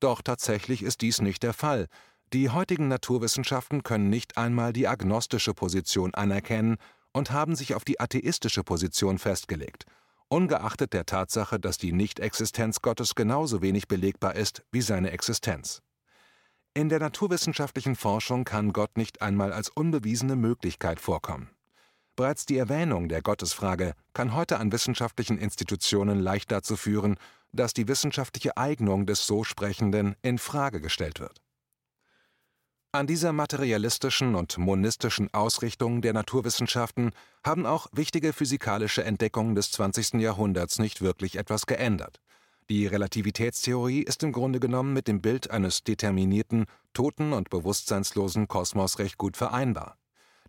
Doch 0.00 0.22
tatsächlich 0.22 0.82
ist 0.82 1.00
dies 1.00 1.20
nicht 1.20 1.42
der 1.42 1.54
Fall. 1.54 1.88
Die 2.34 2.50
heutigen 2.50 2.88
Naturwissenschaften 2.88 3.82
können 3.82 4.10
nicht 4.10 4.36
einmal 4.36 4.74
die 4.74 4.86
agnostische 4.86 5.54
Position 5.54 6.12
anerkennen 6.12 6.76
und 7.12 7.30
haben 7.30 7.56
sich 7.56 7.74
auf 7.74 7.86
die 7.86 8.00
atheistische 8.00 8.62
Position 8.62 9.18
festgelegt, 9.18 9.86
ungeachtet 10.28 10.92
der 10.92 11.06
Tatsache, 11.06 11.58
dass 11.58 11.78
die 11.78 11.92
Nichtexistenz 11.92 12.82
Gottes 12.82 13.14
genauso 13.14 13.62
wenig 13.62 13.88
belegbar 13.88 14.34
ist 14.34 14.62
wie 14.70 14.82
seine 14.82 15.10
Existenz. 15.12 15.80
In 16.74 16.90
der 16.90 17.00
naturwissenschaftlichen 17.00 17.96
Forschung 17.96 18.44
kann 18.44 18.74
Gott 18.74 18.98
nicht 18.98 19.22
einmal 19.22 19.54
als 19.54 19.70
unbewiesene 19.70 20.36
Möglichkeit 20.36 21.00
vorkommen. 21.00 21.48
Bereits 22.14 22.44
die 22.44 22.58
Erwähnung 22.58 23.08
der 23.08 23.22
Gottesfrage 23.22 23.94
kann 24.12 24.34
heute 24.34 24.58
an 24.58 24.70
wissenschaftlichen 24.70 25.38
Institutionen 25.38 26.20
leicht 26.20 26.52
dazu 26.52 26.76
führen, 26.76 27.16
dass 27.52 27.72
die 27.72 27.88
wissenschaftliche 27.88 28.58
Eignung 28.58 29.06
des 29.06 29.26
so 29.26 29.44
Sprechenden 29.44 30.14
in 30.20 30.36
Frage 30.36 30.82
gestellt 30.82 31.20
wird. 31.20 31.40
An 32.90 33.06
dieser 33.06 33.34
materialistischen 33.34 34.34
und 34.34 34.56
monistischen 34.56 35.28
Ausrichtung 35.34 36.00
der 36.00 36.14
Naturwissenschaften 36.14 37.10
haben 37.44 37.66
auch 37.66 37.86
wichtige 37.92 38.32
physikalische 38.32 39.04
Entdeckungen 39.04 39.54
des 39.54 39.72
20. 39.72 40.14
Jahrhunderts 40.14 40.78
nicht 40.78 41.02
wirklich 41.02 41.36
etwas 41.36 41.66
geändert. 41.66 42.22
Die 42.70 42.86
Relativitätstheorie 42.86 44.00
ist 44.00 44.22
im 44.22 44.32
Grunde 44.32 44.58
genommen 44.58 44.94
mit 44.94 45.06
dem 45.06 45.20
Bild 45.20 45.50
eines 45.50 45.84
determinierten, 45.84 46.64
toten 46.94 47.34
und 47.34 47.50
bewusstseinslosen 47.50 48.48
Kosmos 48.48 48.98
recht 48.98 49.18
gut 49.18 49.36
vereinbar. 49.36 49.98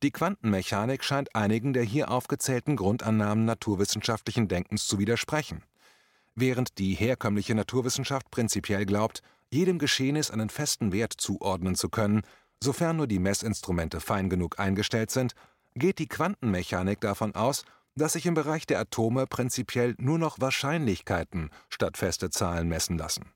Die 0.01 0.11
Quantenmechanik 0.11 1.03
scheint 1.03 1.35
einigen 1.35 1.73
der 1.73 1.83
hier 1.83 2.09
aufgezählten 2.09 2.77
Grundannahmen 2.77 3.43
naturwissenschaftlichen 3.43 4.47
Denkens 4.47 4.87
zu 4.87 4.97
widersprechen. 4.97 5.65
Während 6.35 6.77
die 6.77 6.93
herkömmliche 6.93 7.53
Naturwissenschaft 7.53 8.31
prinzipiell 8.31 8.85
glaubt, 8.85 9.23
jedem 9.51 9.79
Geschehnis 9.79 10.31
einen 10.31 10.49
festen 10.49 10.91
Wert 10.91 11.13
zuordnen 11.13 11.75
zu 11.75 11.89
können, 11.89 12.21
sofern 12.63 12.97
nur 12.97 13.07
die 13.07 13.19
Messinstrumente 13.19 13.99
fein 13.99 14.29
genug 14.29 14.59
eingestellt 14.59 15.11
sind, 15.11 15.33
geht 15.75 15.99
die 15.99 16.07
Quantenmechanik 16.07 16.99
davon 16.99 17.35
aus, 17.35 17.63
dass 17.95 18.13
sich 18.13 18.25
im 18.25 18.33
Bereich 18.33 18.65
der 18.65 18.79
Atome 18.79 19.27
prinzipiell 19.27 19.95
nur 19.97 20.19
noch 20.19 20.39
Wahrscheinlichkeiten 20.39 21.49
statt 21.69 21.97
feste 21.97 22.29
Zahlen 22.29 22.67
messen 22.67 22.97
lassen. 22.97 23.31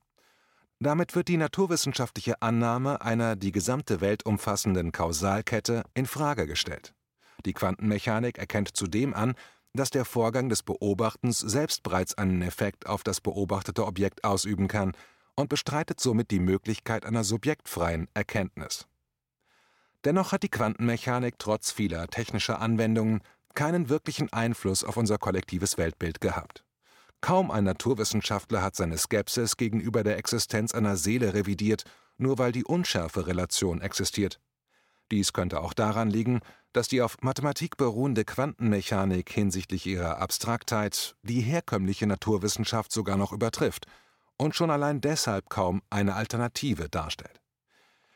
Damit 0.80 1.14
wird 1.14 1.28
die 1.28 1.36
naturwissenschaftliche 1.36 2.42
Annahme 2.42 3.00
einer 3.00 3.36
die 3.36 3.52
gesamte 3.52 4.00
Welt 4.00 4.26
umfassenden 4.26 4.92
Kausalkette 4.92 5.84
in 5.94 6.06
Frage 6.06 6.46
gestellt. 6.46 6.94
Die 7.46 7.52
Quantenmechanik 7.52 8.38
erkennt 8.38 8.76
zudem 8.76 9.14
an, 9.14 9.34
dass 9.72 9.90
der 9.90 10.04
Vorgang 10.04 10.48
des 10.48 10.62
Beobachtens 10.62 11.38
selbst 11.38 11.82
bereits 11.82 12.16
einen 12.16 12.42
Effekt 12.42 12.86
auf 12.86 13.02
das 13.02 13.20
beobachtete 13.20 13.84
Objekt 13.86 14.24
ausüben 14.24 14.68
kann 14.68 14.92
und 15.36 15.48
bestreitet 15.48 16.00
somit 16.00 16.30
die 16.30 16.40
Möglichkeit 16.40 17.04
einer 17.04 17.24
subjektfreien 17.24 18.08
Erkenntnis. 18.14 18.86
Dennoch 20.04 20.32
hat 20.32 20.42
die 20.42 20.50
Quantenmechanik 20.50 21.38
trotz 21.38 21.70
vieler 21.70 22.08
technischer 22.08 22.60
Anwendungen 22.60 23.22
keinen 23.54 23.88
wirklichen 23.88 24.32
Einfluss 24.32 24.84
auf 24.84 24.96
unser 24.96 25.18
kollektives 25.18 25.78
Weltbild 25.78 26.20
gehabt. 26.20 26.64
Kaum 27.20 27.50
ein 27.50 27.64
Naturwissenschaftler 27.64 28.60
hat 28.60 28.76
seine 28.76 28.98
Skepsis 28.98 29.56
gegenüber 29.56 30.04
der 30.04 30.18
Existenz 30.18 30.74
einer 30.74 30.96
Seele 30.96 31.32
revidiert, 31.32 31.84
nur 32.18 32.38
weil 32.38 32.52
die 32.52 32.64
Unschärfe-Relation 32.64 33.80
existiert. 33.80 34.40
Dies 35.10 35.32
könnte 35.32 35.60
auch 35.60 35.72
daran 35.72 36.10
liegen, 36.10 36.40
dass 36.72 36.88
die 36.88 37.00
auf 37.00 37.16
Mathematik 37.22 37.76
beruhende 37.76 38.24
Quantenmechanik 38.24 39.30
hinsichtlich 39.30 39.86
ihrer 39.86 40.18
Abstraktheit 40.18 41.16
die 41.22 41.40
herkömmliche 41.40 42.06
Naturwissenschaft 42.06 42.92
sogar 42.92 43.16
noch 43.16 43.32
übertrifft 43.32 43.86
und 44.36 44.54
schon 44.54 44.70
allein 44.70 45.00
deshalb 45.00 45.48
kaum 45.48 45.82
eine 45.90 46.14
Alternative 46.14 46.88
darstellt. 46.88 47.40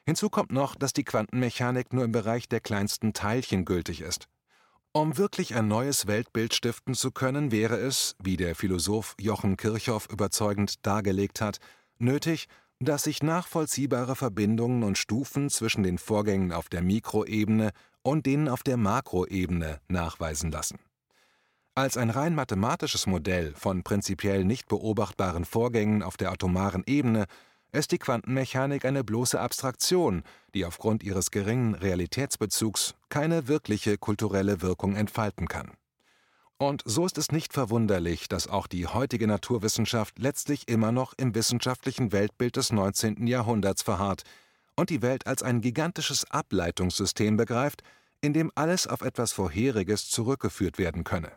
Hinzu 0.05 0.31
kommt 0.31 0.53
noch, 0.53 0.75
dass 0.75 0.93
die 0.93 1.05
Quantenmechanik 1.05 1.93
nur 1.93 2.05
im 2.05 2.13
Bereich 2.13 2.49
der 2.49 2.61
kleinsten 2.61 3.13
Teilchen 3.13 3.65
gültig 3.65 4.01
ist. 4.01 4.29
Um 4.93 5.19
wirklich 5.19 5.55
ein 5.55 5.69
neues 5.69 6.07
Weltbild 6.07 6.55
stiften 6.55 6.95
zu 6.95 7.11
können, 7.11 7.53
wäre 7.53 7.77
es, 7.77 8.17
wie 8.23 8.39
der 8.39 8.55
Philosoph 8.55 9.15
Jochen 9.21 9.59
Kirchhoff 9.59 10.09
überzeugend 10.11 10.87
dargelegt 10.87 11.41
hat, 11.41 11.59
nötig, 11.99 12.49
dass 12.81 13.03
sich 13.03 13.23
nachvollziehbare 13.23 14.17
Verbindungen 14.17 14.83
und 14.83 14.97
Stufen 14.97 15.51
zwischen 15.51 15.83
den 15.83 15.99
Vorgängen 15.99 16.53
auf 16.53 16.69
der 16.69 16.81
Mikroebene 16.81 17.73
und 18.03 18.25
denen 18.25 18.49
auf 18.49 18.63
der 18.63 18.77
Makroebene 18.77 19.81
nachweisen 19.89 20.51
lassen. 20.51 20.79
Als 21.79 21.97
ein 21.97 22.11
rein 22.11 22.35
mathematisches 22.35 23.07
Modell 23.07 23.55
von 23.55 23.85
prinzipiell 23.85 24.45
nicht 24.45 24.67
beobachtbaren 24.67 25.45
Vorgängen 25.45 26.03
auf 26.03 26.17
der 26.17 26.33
atomaren 26.33 26.83
Ebene 26.89 27.27
ist 27.71 27.93
die 27.93 27.99
Quantenmechanik 27.99 28.85
eine 28.85 29.05
bloße 29.05 29.39
Abstraktion, 29.39 30.25
die 30.55 30.65
aufgrund 30.65 31.05
ihres 31.05 31.31
geringen 31.31 31.77
Realitätsbezugs 31.77 32.97
keine 33.11 33.47
wirkliche 33.47 33.97
kulturelle 33.97 34.61
Wirkung 34.61 34.97
entfalten 34.97 35.47
kann. 35.47 35.71
Und 36.57 36.83
so 36.85 37.07
ist 37.07 37.17
es 37.17 37.31
nicht 37.31 37.53
verwunderlich, 37.53 38.27
dass 38.27 38.49
auch 38.49 38.67
die 38.67 38.89
heutige 38.89 39.29
Naturwissenschaft 39.29 40.19
letztlich 40.19 40.67
immer 40.67 40.91
noch 40.91 41.15
im 41.17 41.37
wissenschaftlichen 41.37 42.11
Weltbild 42.11 42.57
des 42.57 42.73
19. 42.73 43.25
Jahrhunderts 43.29 43.83
verharrt 43.83 44.25
und 44.75 44.91
die 44.91 45.01
Welt 45.01 45.29
als 45.29 45.45
ein 45.45 45.61
gigantisches 45.61 46.29
Ableitungssystem 46.29 47.37
begreift, 47.37 47.85
in 48.21 48.33
dem 48.33 48.51
alles 48.57 48.89
auf 48.89 49.03
etwas 49.03 49.31
Vorheriges 49.31 50.11
zurückgeführt 50.11 50.79
werden 50.79 51.05
könne. 51.05 51.31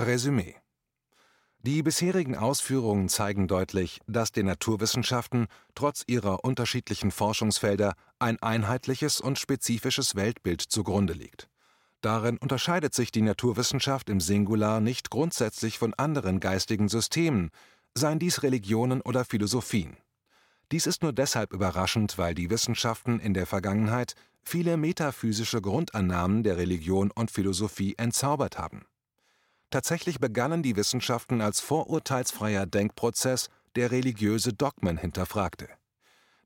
Resümee 0.00 0.56
die 1.66 1.82
bisherigen 1.82 2.36
Ausführungen 2.36 3.08
zeigen 3.08 3.48
deutlich, 3.48 4.00
dass 4.06 4.30
den 4.30 4.46
Naturwissenschaften 4.46 5.48
trotz 5.74 6.04
ihrer 6.06 6.44
unterschiedlichen 6.44 7.10
Forschungsfelder 7.10 7.94
ein 8.20 8.40
einheitliches 8.40 9.20
und 9.20 9.36
spezifisches 9.36 10.14
Weltbild 10.14 10.60
zugrunde 10.60 11.12
liegt. 11.12 11.48
Darin 12.02 12.36
unterscheidet 12.38 12.94
sich 12.94 13.10
die 13.10 13.22
Naturwissenschaft 13.22 14.08
im 14.10 14.20
Singular 14.20 14.80
nicht 14.80 15.10
grundsätzlich 15.10 15.76
von 15.76 15.92
anderen 15.94 16.38
geistigen 16.38 16.88
Systemen, 16.88 17.50
seien 17.94 18.20
dies 18.20 18.44
Religionen 18.44 19.00
oder 19.00 19.24
Philosophien. 19.24 19.96
Dies 20.70 20.86
ist 20.86 21.02
nur 21.02 21.12
deshalb 21.12 21.52
überraschend, 21.52 22.16
weil 22.16 22.36
die 22.36 22.48
Wissenschaften 22.48 23.18
in 23.18 23.34
der 23.34 23.46
Vergangenheit 23.46 24.14
viele 24.44 24.76
metaphysische 24.76 25.60
Grundannahmen 25.60 26.44
der 26.44 26.58
Religion 26.58 27.10
und 27.10 27.32
Philosophie 27.32 27.96
entzaubert 27.98 28.56
haben. 28.56 28.86
Tatsächlich 29.70 30.20
begannen 30.20 30.62
die 30.62 30.76
Wissenschaften 30.76 31.40
als 31.40 31.60
vorurteilsfreier 31.60 32.66
Denkprozess, 32.66 33.48
der 33.74 33.90
religiöse 33.90 34.52
Dogmen 34.52 34.96
hinterfragte. 34.96 35.68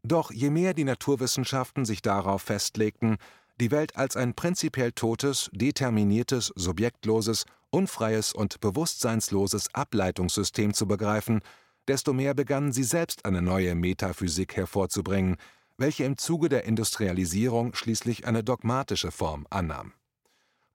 Doch 0.03 0.31
je 0.33 0.51
mehr 0.51 0.75
die 0.75 0.85
Naturwissenschaften 0.85 1.85
sich 1.85 2.03
darauf 2.03 2.43
festlegten, 2.43 3.19
die 3.61 3.71
Welt 3.71 3.97
als 3.97 4.17
ein 4.17 4.35
prinzipiell 4.35 4.93
totes, 4.93 5.51
determiniertes, 5.53 6.53
subjektloses, 6.57 7.45
unfreies 7.69 8.33
und 8.33 8.61
bewusstseinsloses 8.61 9.75
Ableitungssystem 9.75 10.73
zu 10.73 10.89
begreifen, 10.89 11.41
desto 11.87 12.13
mehr 12.13 12.35
begannen 12.35 12.73
sie 12.73 12.85
selbst 12.85 13.25
eine 13.27 13.43
neue 13.43 13.75
Metaphysik 13.75 14.57
hervorzubringen, 14.57 15.37
welche 15.77 16.05
im 16.05 16.17
Zuge 16.17 16.49
der 16.49 16.65
Industrialisierung 16.65 17.75
schließlich 17.75 18.27
eine 18.27 18.43
dogmatische 18.43 19.11
Form 19.11 19.47
annahm. 19.51 19.93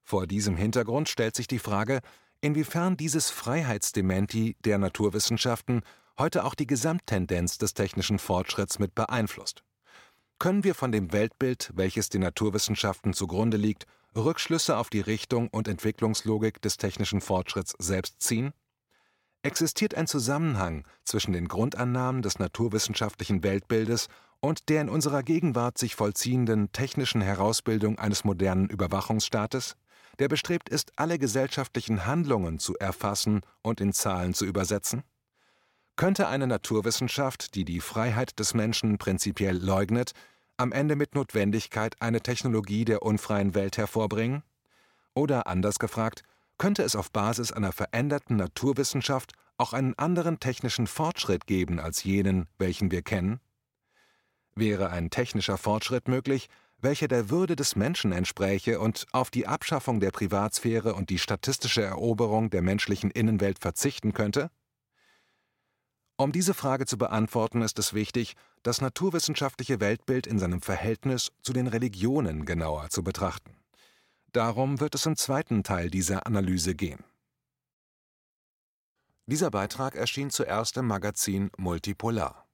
Vor 0.02 0.26
diesem 0.26 0.56
Hintergrund 0.56 1.08
stellt 1.08 1.34
sich 1.34 1.48
die 1.48 1.58
Frage, 1.58 2.00
inwiefern 2.40 2.96
dieses 2.96 3.30
Freiheitsdementi 3.30 4.56
der 4.64 4.78
Naturwissenschaften 4.78 5.82
heute 6.18 6.44
auch 6.44 6.54
die 6.54 6.66
Gesamttendenz 6.66 7.58
des 7.58 7.74
technischen 7.74 8.18
Fortschritts 8.18 8.78
mit 8.78 8.94
beeinflusst. 8.94 9.62
Können 10.38 10.64
wir 10.64 10.74
von 10.74 10.92
dem 10.92 11.12
Weltbild, 11.12 11.70
welches 11.74 12.08
den 12.10 12.20
Naturwissenschaften 12.20 13.14
zugrunde 13.14 13.56
liegt, 13.56 13.86
Rückschlüsse 14.14 14.76
auf 14.76 14.90
die 14.90 15.00
Richtung 15.00 15.48
und 15.48 15.68
Entwicklungslogik 15.68 16.60
des 16.60 16.76
technischen 16.76 17.20
Fortschritts 17.20 17.74
selbst 17.78 18.20
ziehen? 18.20 18.52
Existiert 19.42 19.94
ein 19.94 20.06
Zusammenhang 20.06 20.84
zwischen 21.04 21.32
den 21.32 21.48
Grundannahmen 21.48 22.22
des 22.22 22.38
naturwissenschaftlichen 22.38 23.42
Weltbildes 23.42 24.08
und 24.40 24.68
der 24.68 24.82
in 24.82 24.88
unserer 24.88 25.22
Gegenwart 25.22 25.78
sich 25.78 25.94
vollziehenden 25.94 26.72
technischen 26.72 27.20
Herausbildung 27.20 27.98
eines 27.98 28.24
modernen 28.24 28.68
Überwachungsstaates, 28.68 29.76
der 30.18 30.28
bestrebt 30.28 30.68
ist, 30.68 30.92
alle 30.96 31.18
gesellschaftlichen 31.18 32.06
Handlungen 32.06 32.58
zu 32.58 32.76
erfassen 32.76 33.42
und 33.62 33.80
in 33.80 33.92
Zahlen 33.92 34.34
zu 34.34 34.44
übersetzen? 34.44 35.02
Könnte 35.96 36.28
eine 36.28 36.46
Naturwissenschaft, 36.46 37.54
die 37.54 37.64
die 37.64 37.80
Freiheit 37.80 38.38
des 38.38 38.52
Menschen 38.54 38.98
prinzipiell 38.98 39.56
leugnet, 39.56 40.12
am 40.58 40.72
Ende 40.72 40.96
mit 40.96 41.14
Notwendigkeit 41.14 42.00
eine 42.00 42.20
Technologie 42.20 42.84
der 42.84 43.02
unfreien 43.02 43.54
Welt 43.54 43.78
hervorbringen? 43.78 44.42
Oder 45.14 45.46
anders 45.46 45.78
gefragt, 45.78 46.22
könnte 46.58 46.82
es 46.82 46.96
auf 46.96 47.10
Basis 47.10 47.52
einer 47.52 47.72
veränderten 47.72 48.36
Naturwissenschaft 48.36 49.32
auch 49.58 49.72
einen 49.72 49.98
anderen 49.98 50.40
technischen 50.40 50.86
Fortschritt 50.86 51.46
geben 51.46 51.80
als 51.80 52.04
jenen, 52.04 52.46
welchen 52.58 52.90
wir 52.90 53.02
kennen? 53.02 53.40
Wäre 54.54 54.90
ein 54.90 55.10
technischer 55.10 55.58
Fortschritt 55.58 56.08
möglich, 56.08 56.48
welcher 56.78 57.08
der 57.08 57.30
Würde 57.30 57.56
des 57.56 57.76
Menschen 57.76 58.12
entspräche 58.12 58.80
und 58.80 59.06
auf 59.12 59.30
die 59.30 59.46
Abschaffung 59.46 60.00
der 60.00 60.10
Privatsphäre 60.10 60.94
und 60.94 61.10
die 61.10 61.18
statistische 61.18 61.82
Eroberung 61.82 62.50
der 62.50 62.62
menschlichen 62.62 63.10
Innenwelt 63.10 63.58
verzichten 63.58 64.12
könnte? 64.12 64.50
Um 66.18 66.32
diese 66.32 66.54
Frage 66.54 66.86
zu 66.86 66.96
beantworten, 66.96 67.60
ist 67.60 67.78
es 67.78 67.92
wichtig, 67.92 68.36
das 68.62 68.80
naturwissenschaftliche 68.80 69.80
Weltbild 69.80 70.26
in 70.26 70.38
seinem 70.38 70.62
Verhältnis 70.62 71.30
zu 71.42 71.52
den 71.52 71.66
Religionen 71.66 72.46
genauer 72.46 72.88
zu 72.88 73.02
betrachten. 73.02 73.56
Darum 74.32 74.80
wird 74.80 74.94
es 74.94 75.06
im 75.06 75.16
zweiten 75.16 75.62
Teil 75.62 75.90
dieser 75.90 76.26
Analyse 76.26 76.74
gehen. 76.74 77.04
Dieser 79.26 79.50
Beitrag 79.50 79.94
erschien 79.94 80.30
zuerst 80.30 80.76
im 80.76 80.86
Magazin 80.86 81.50
Multipolar. 81.58 82.46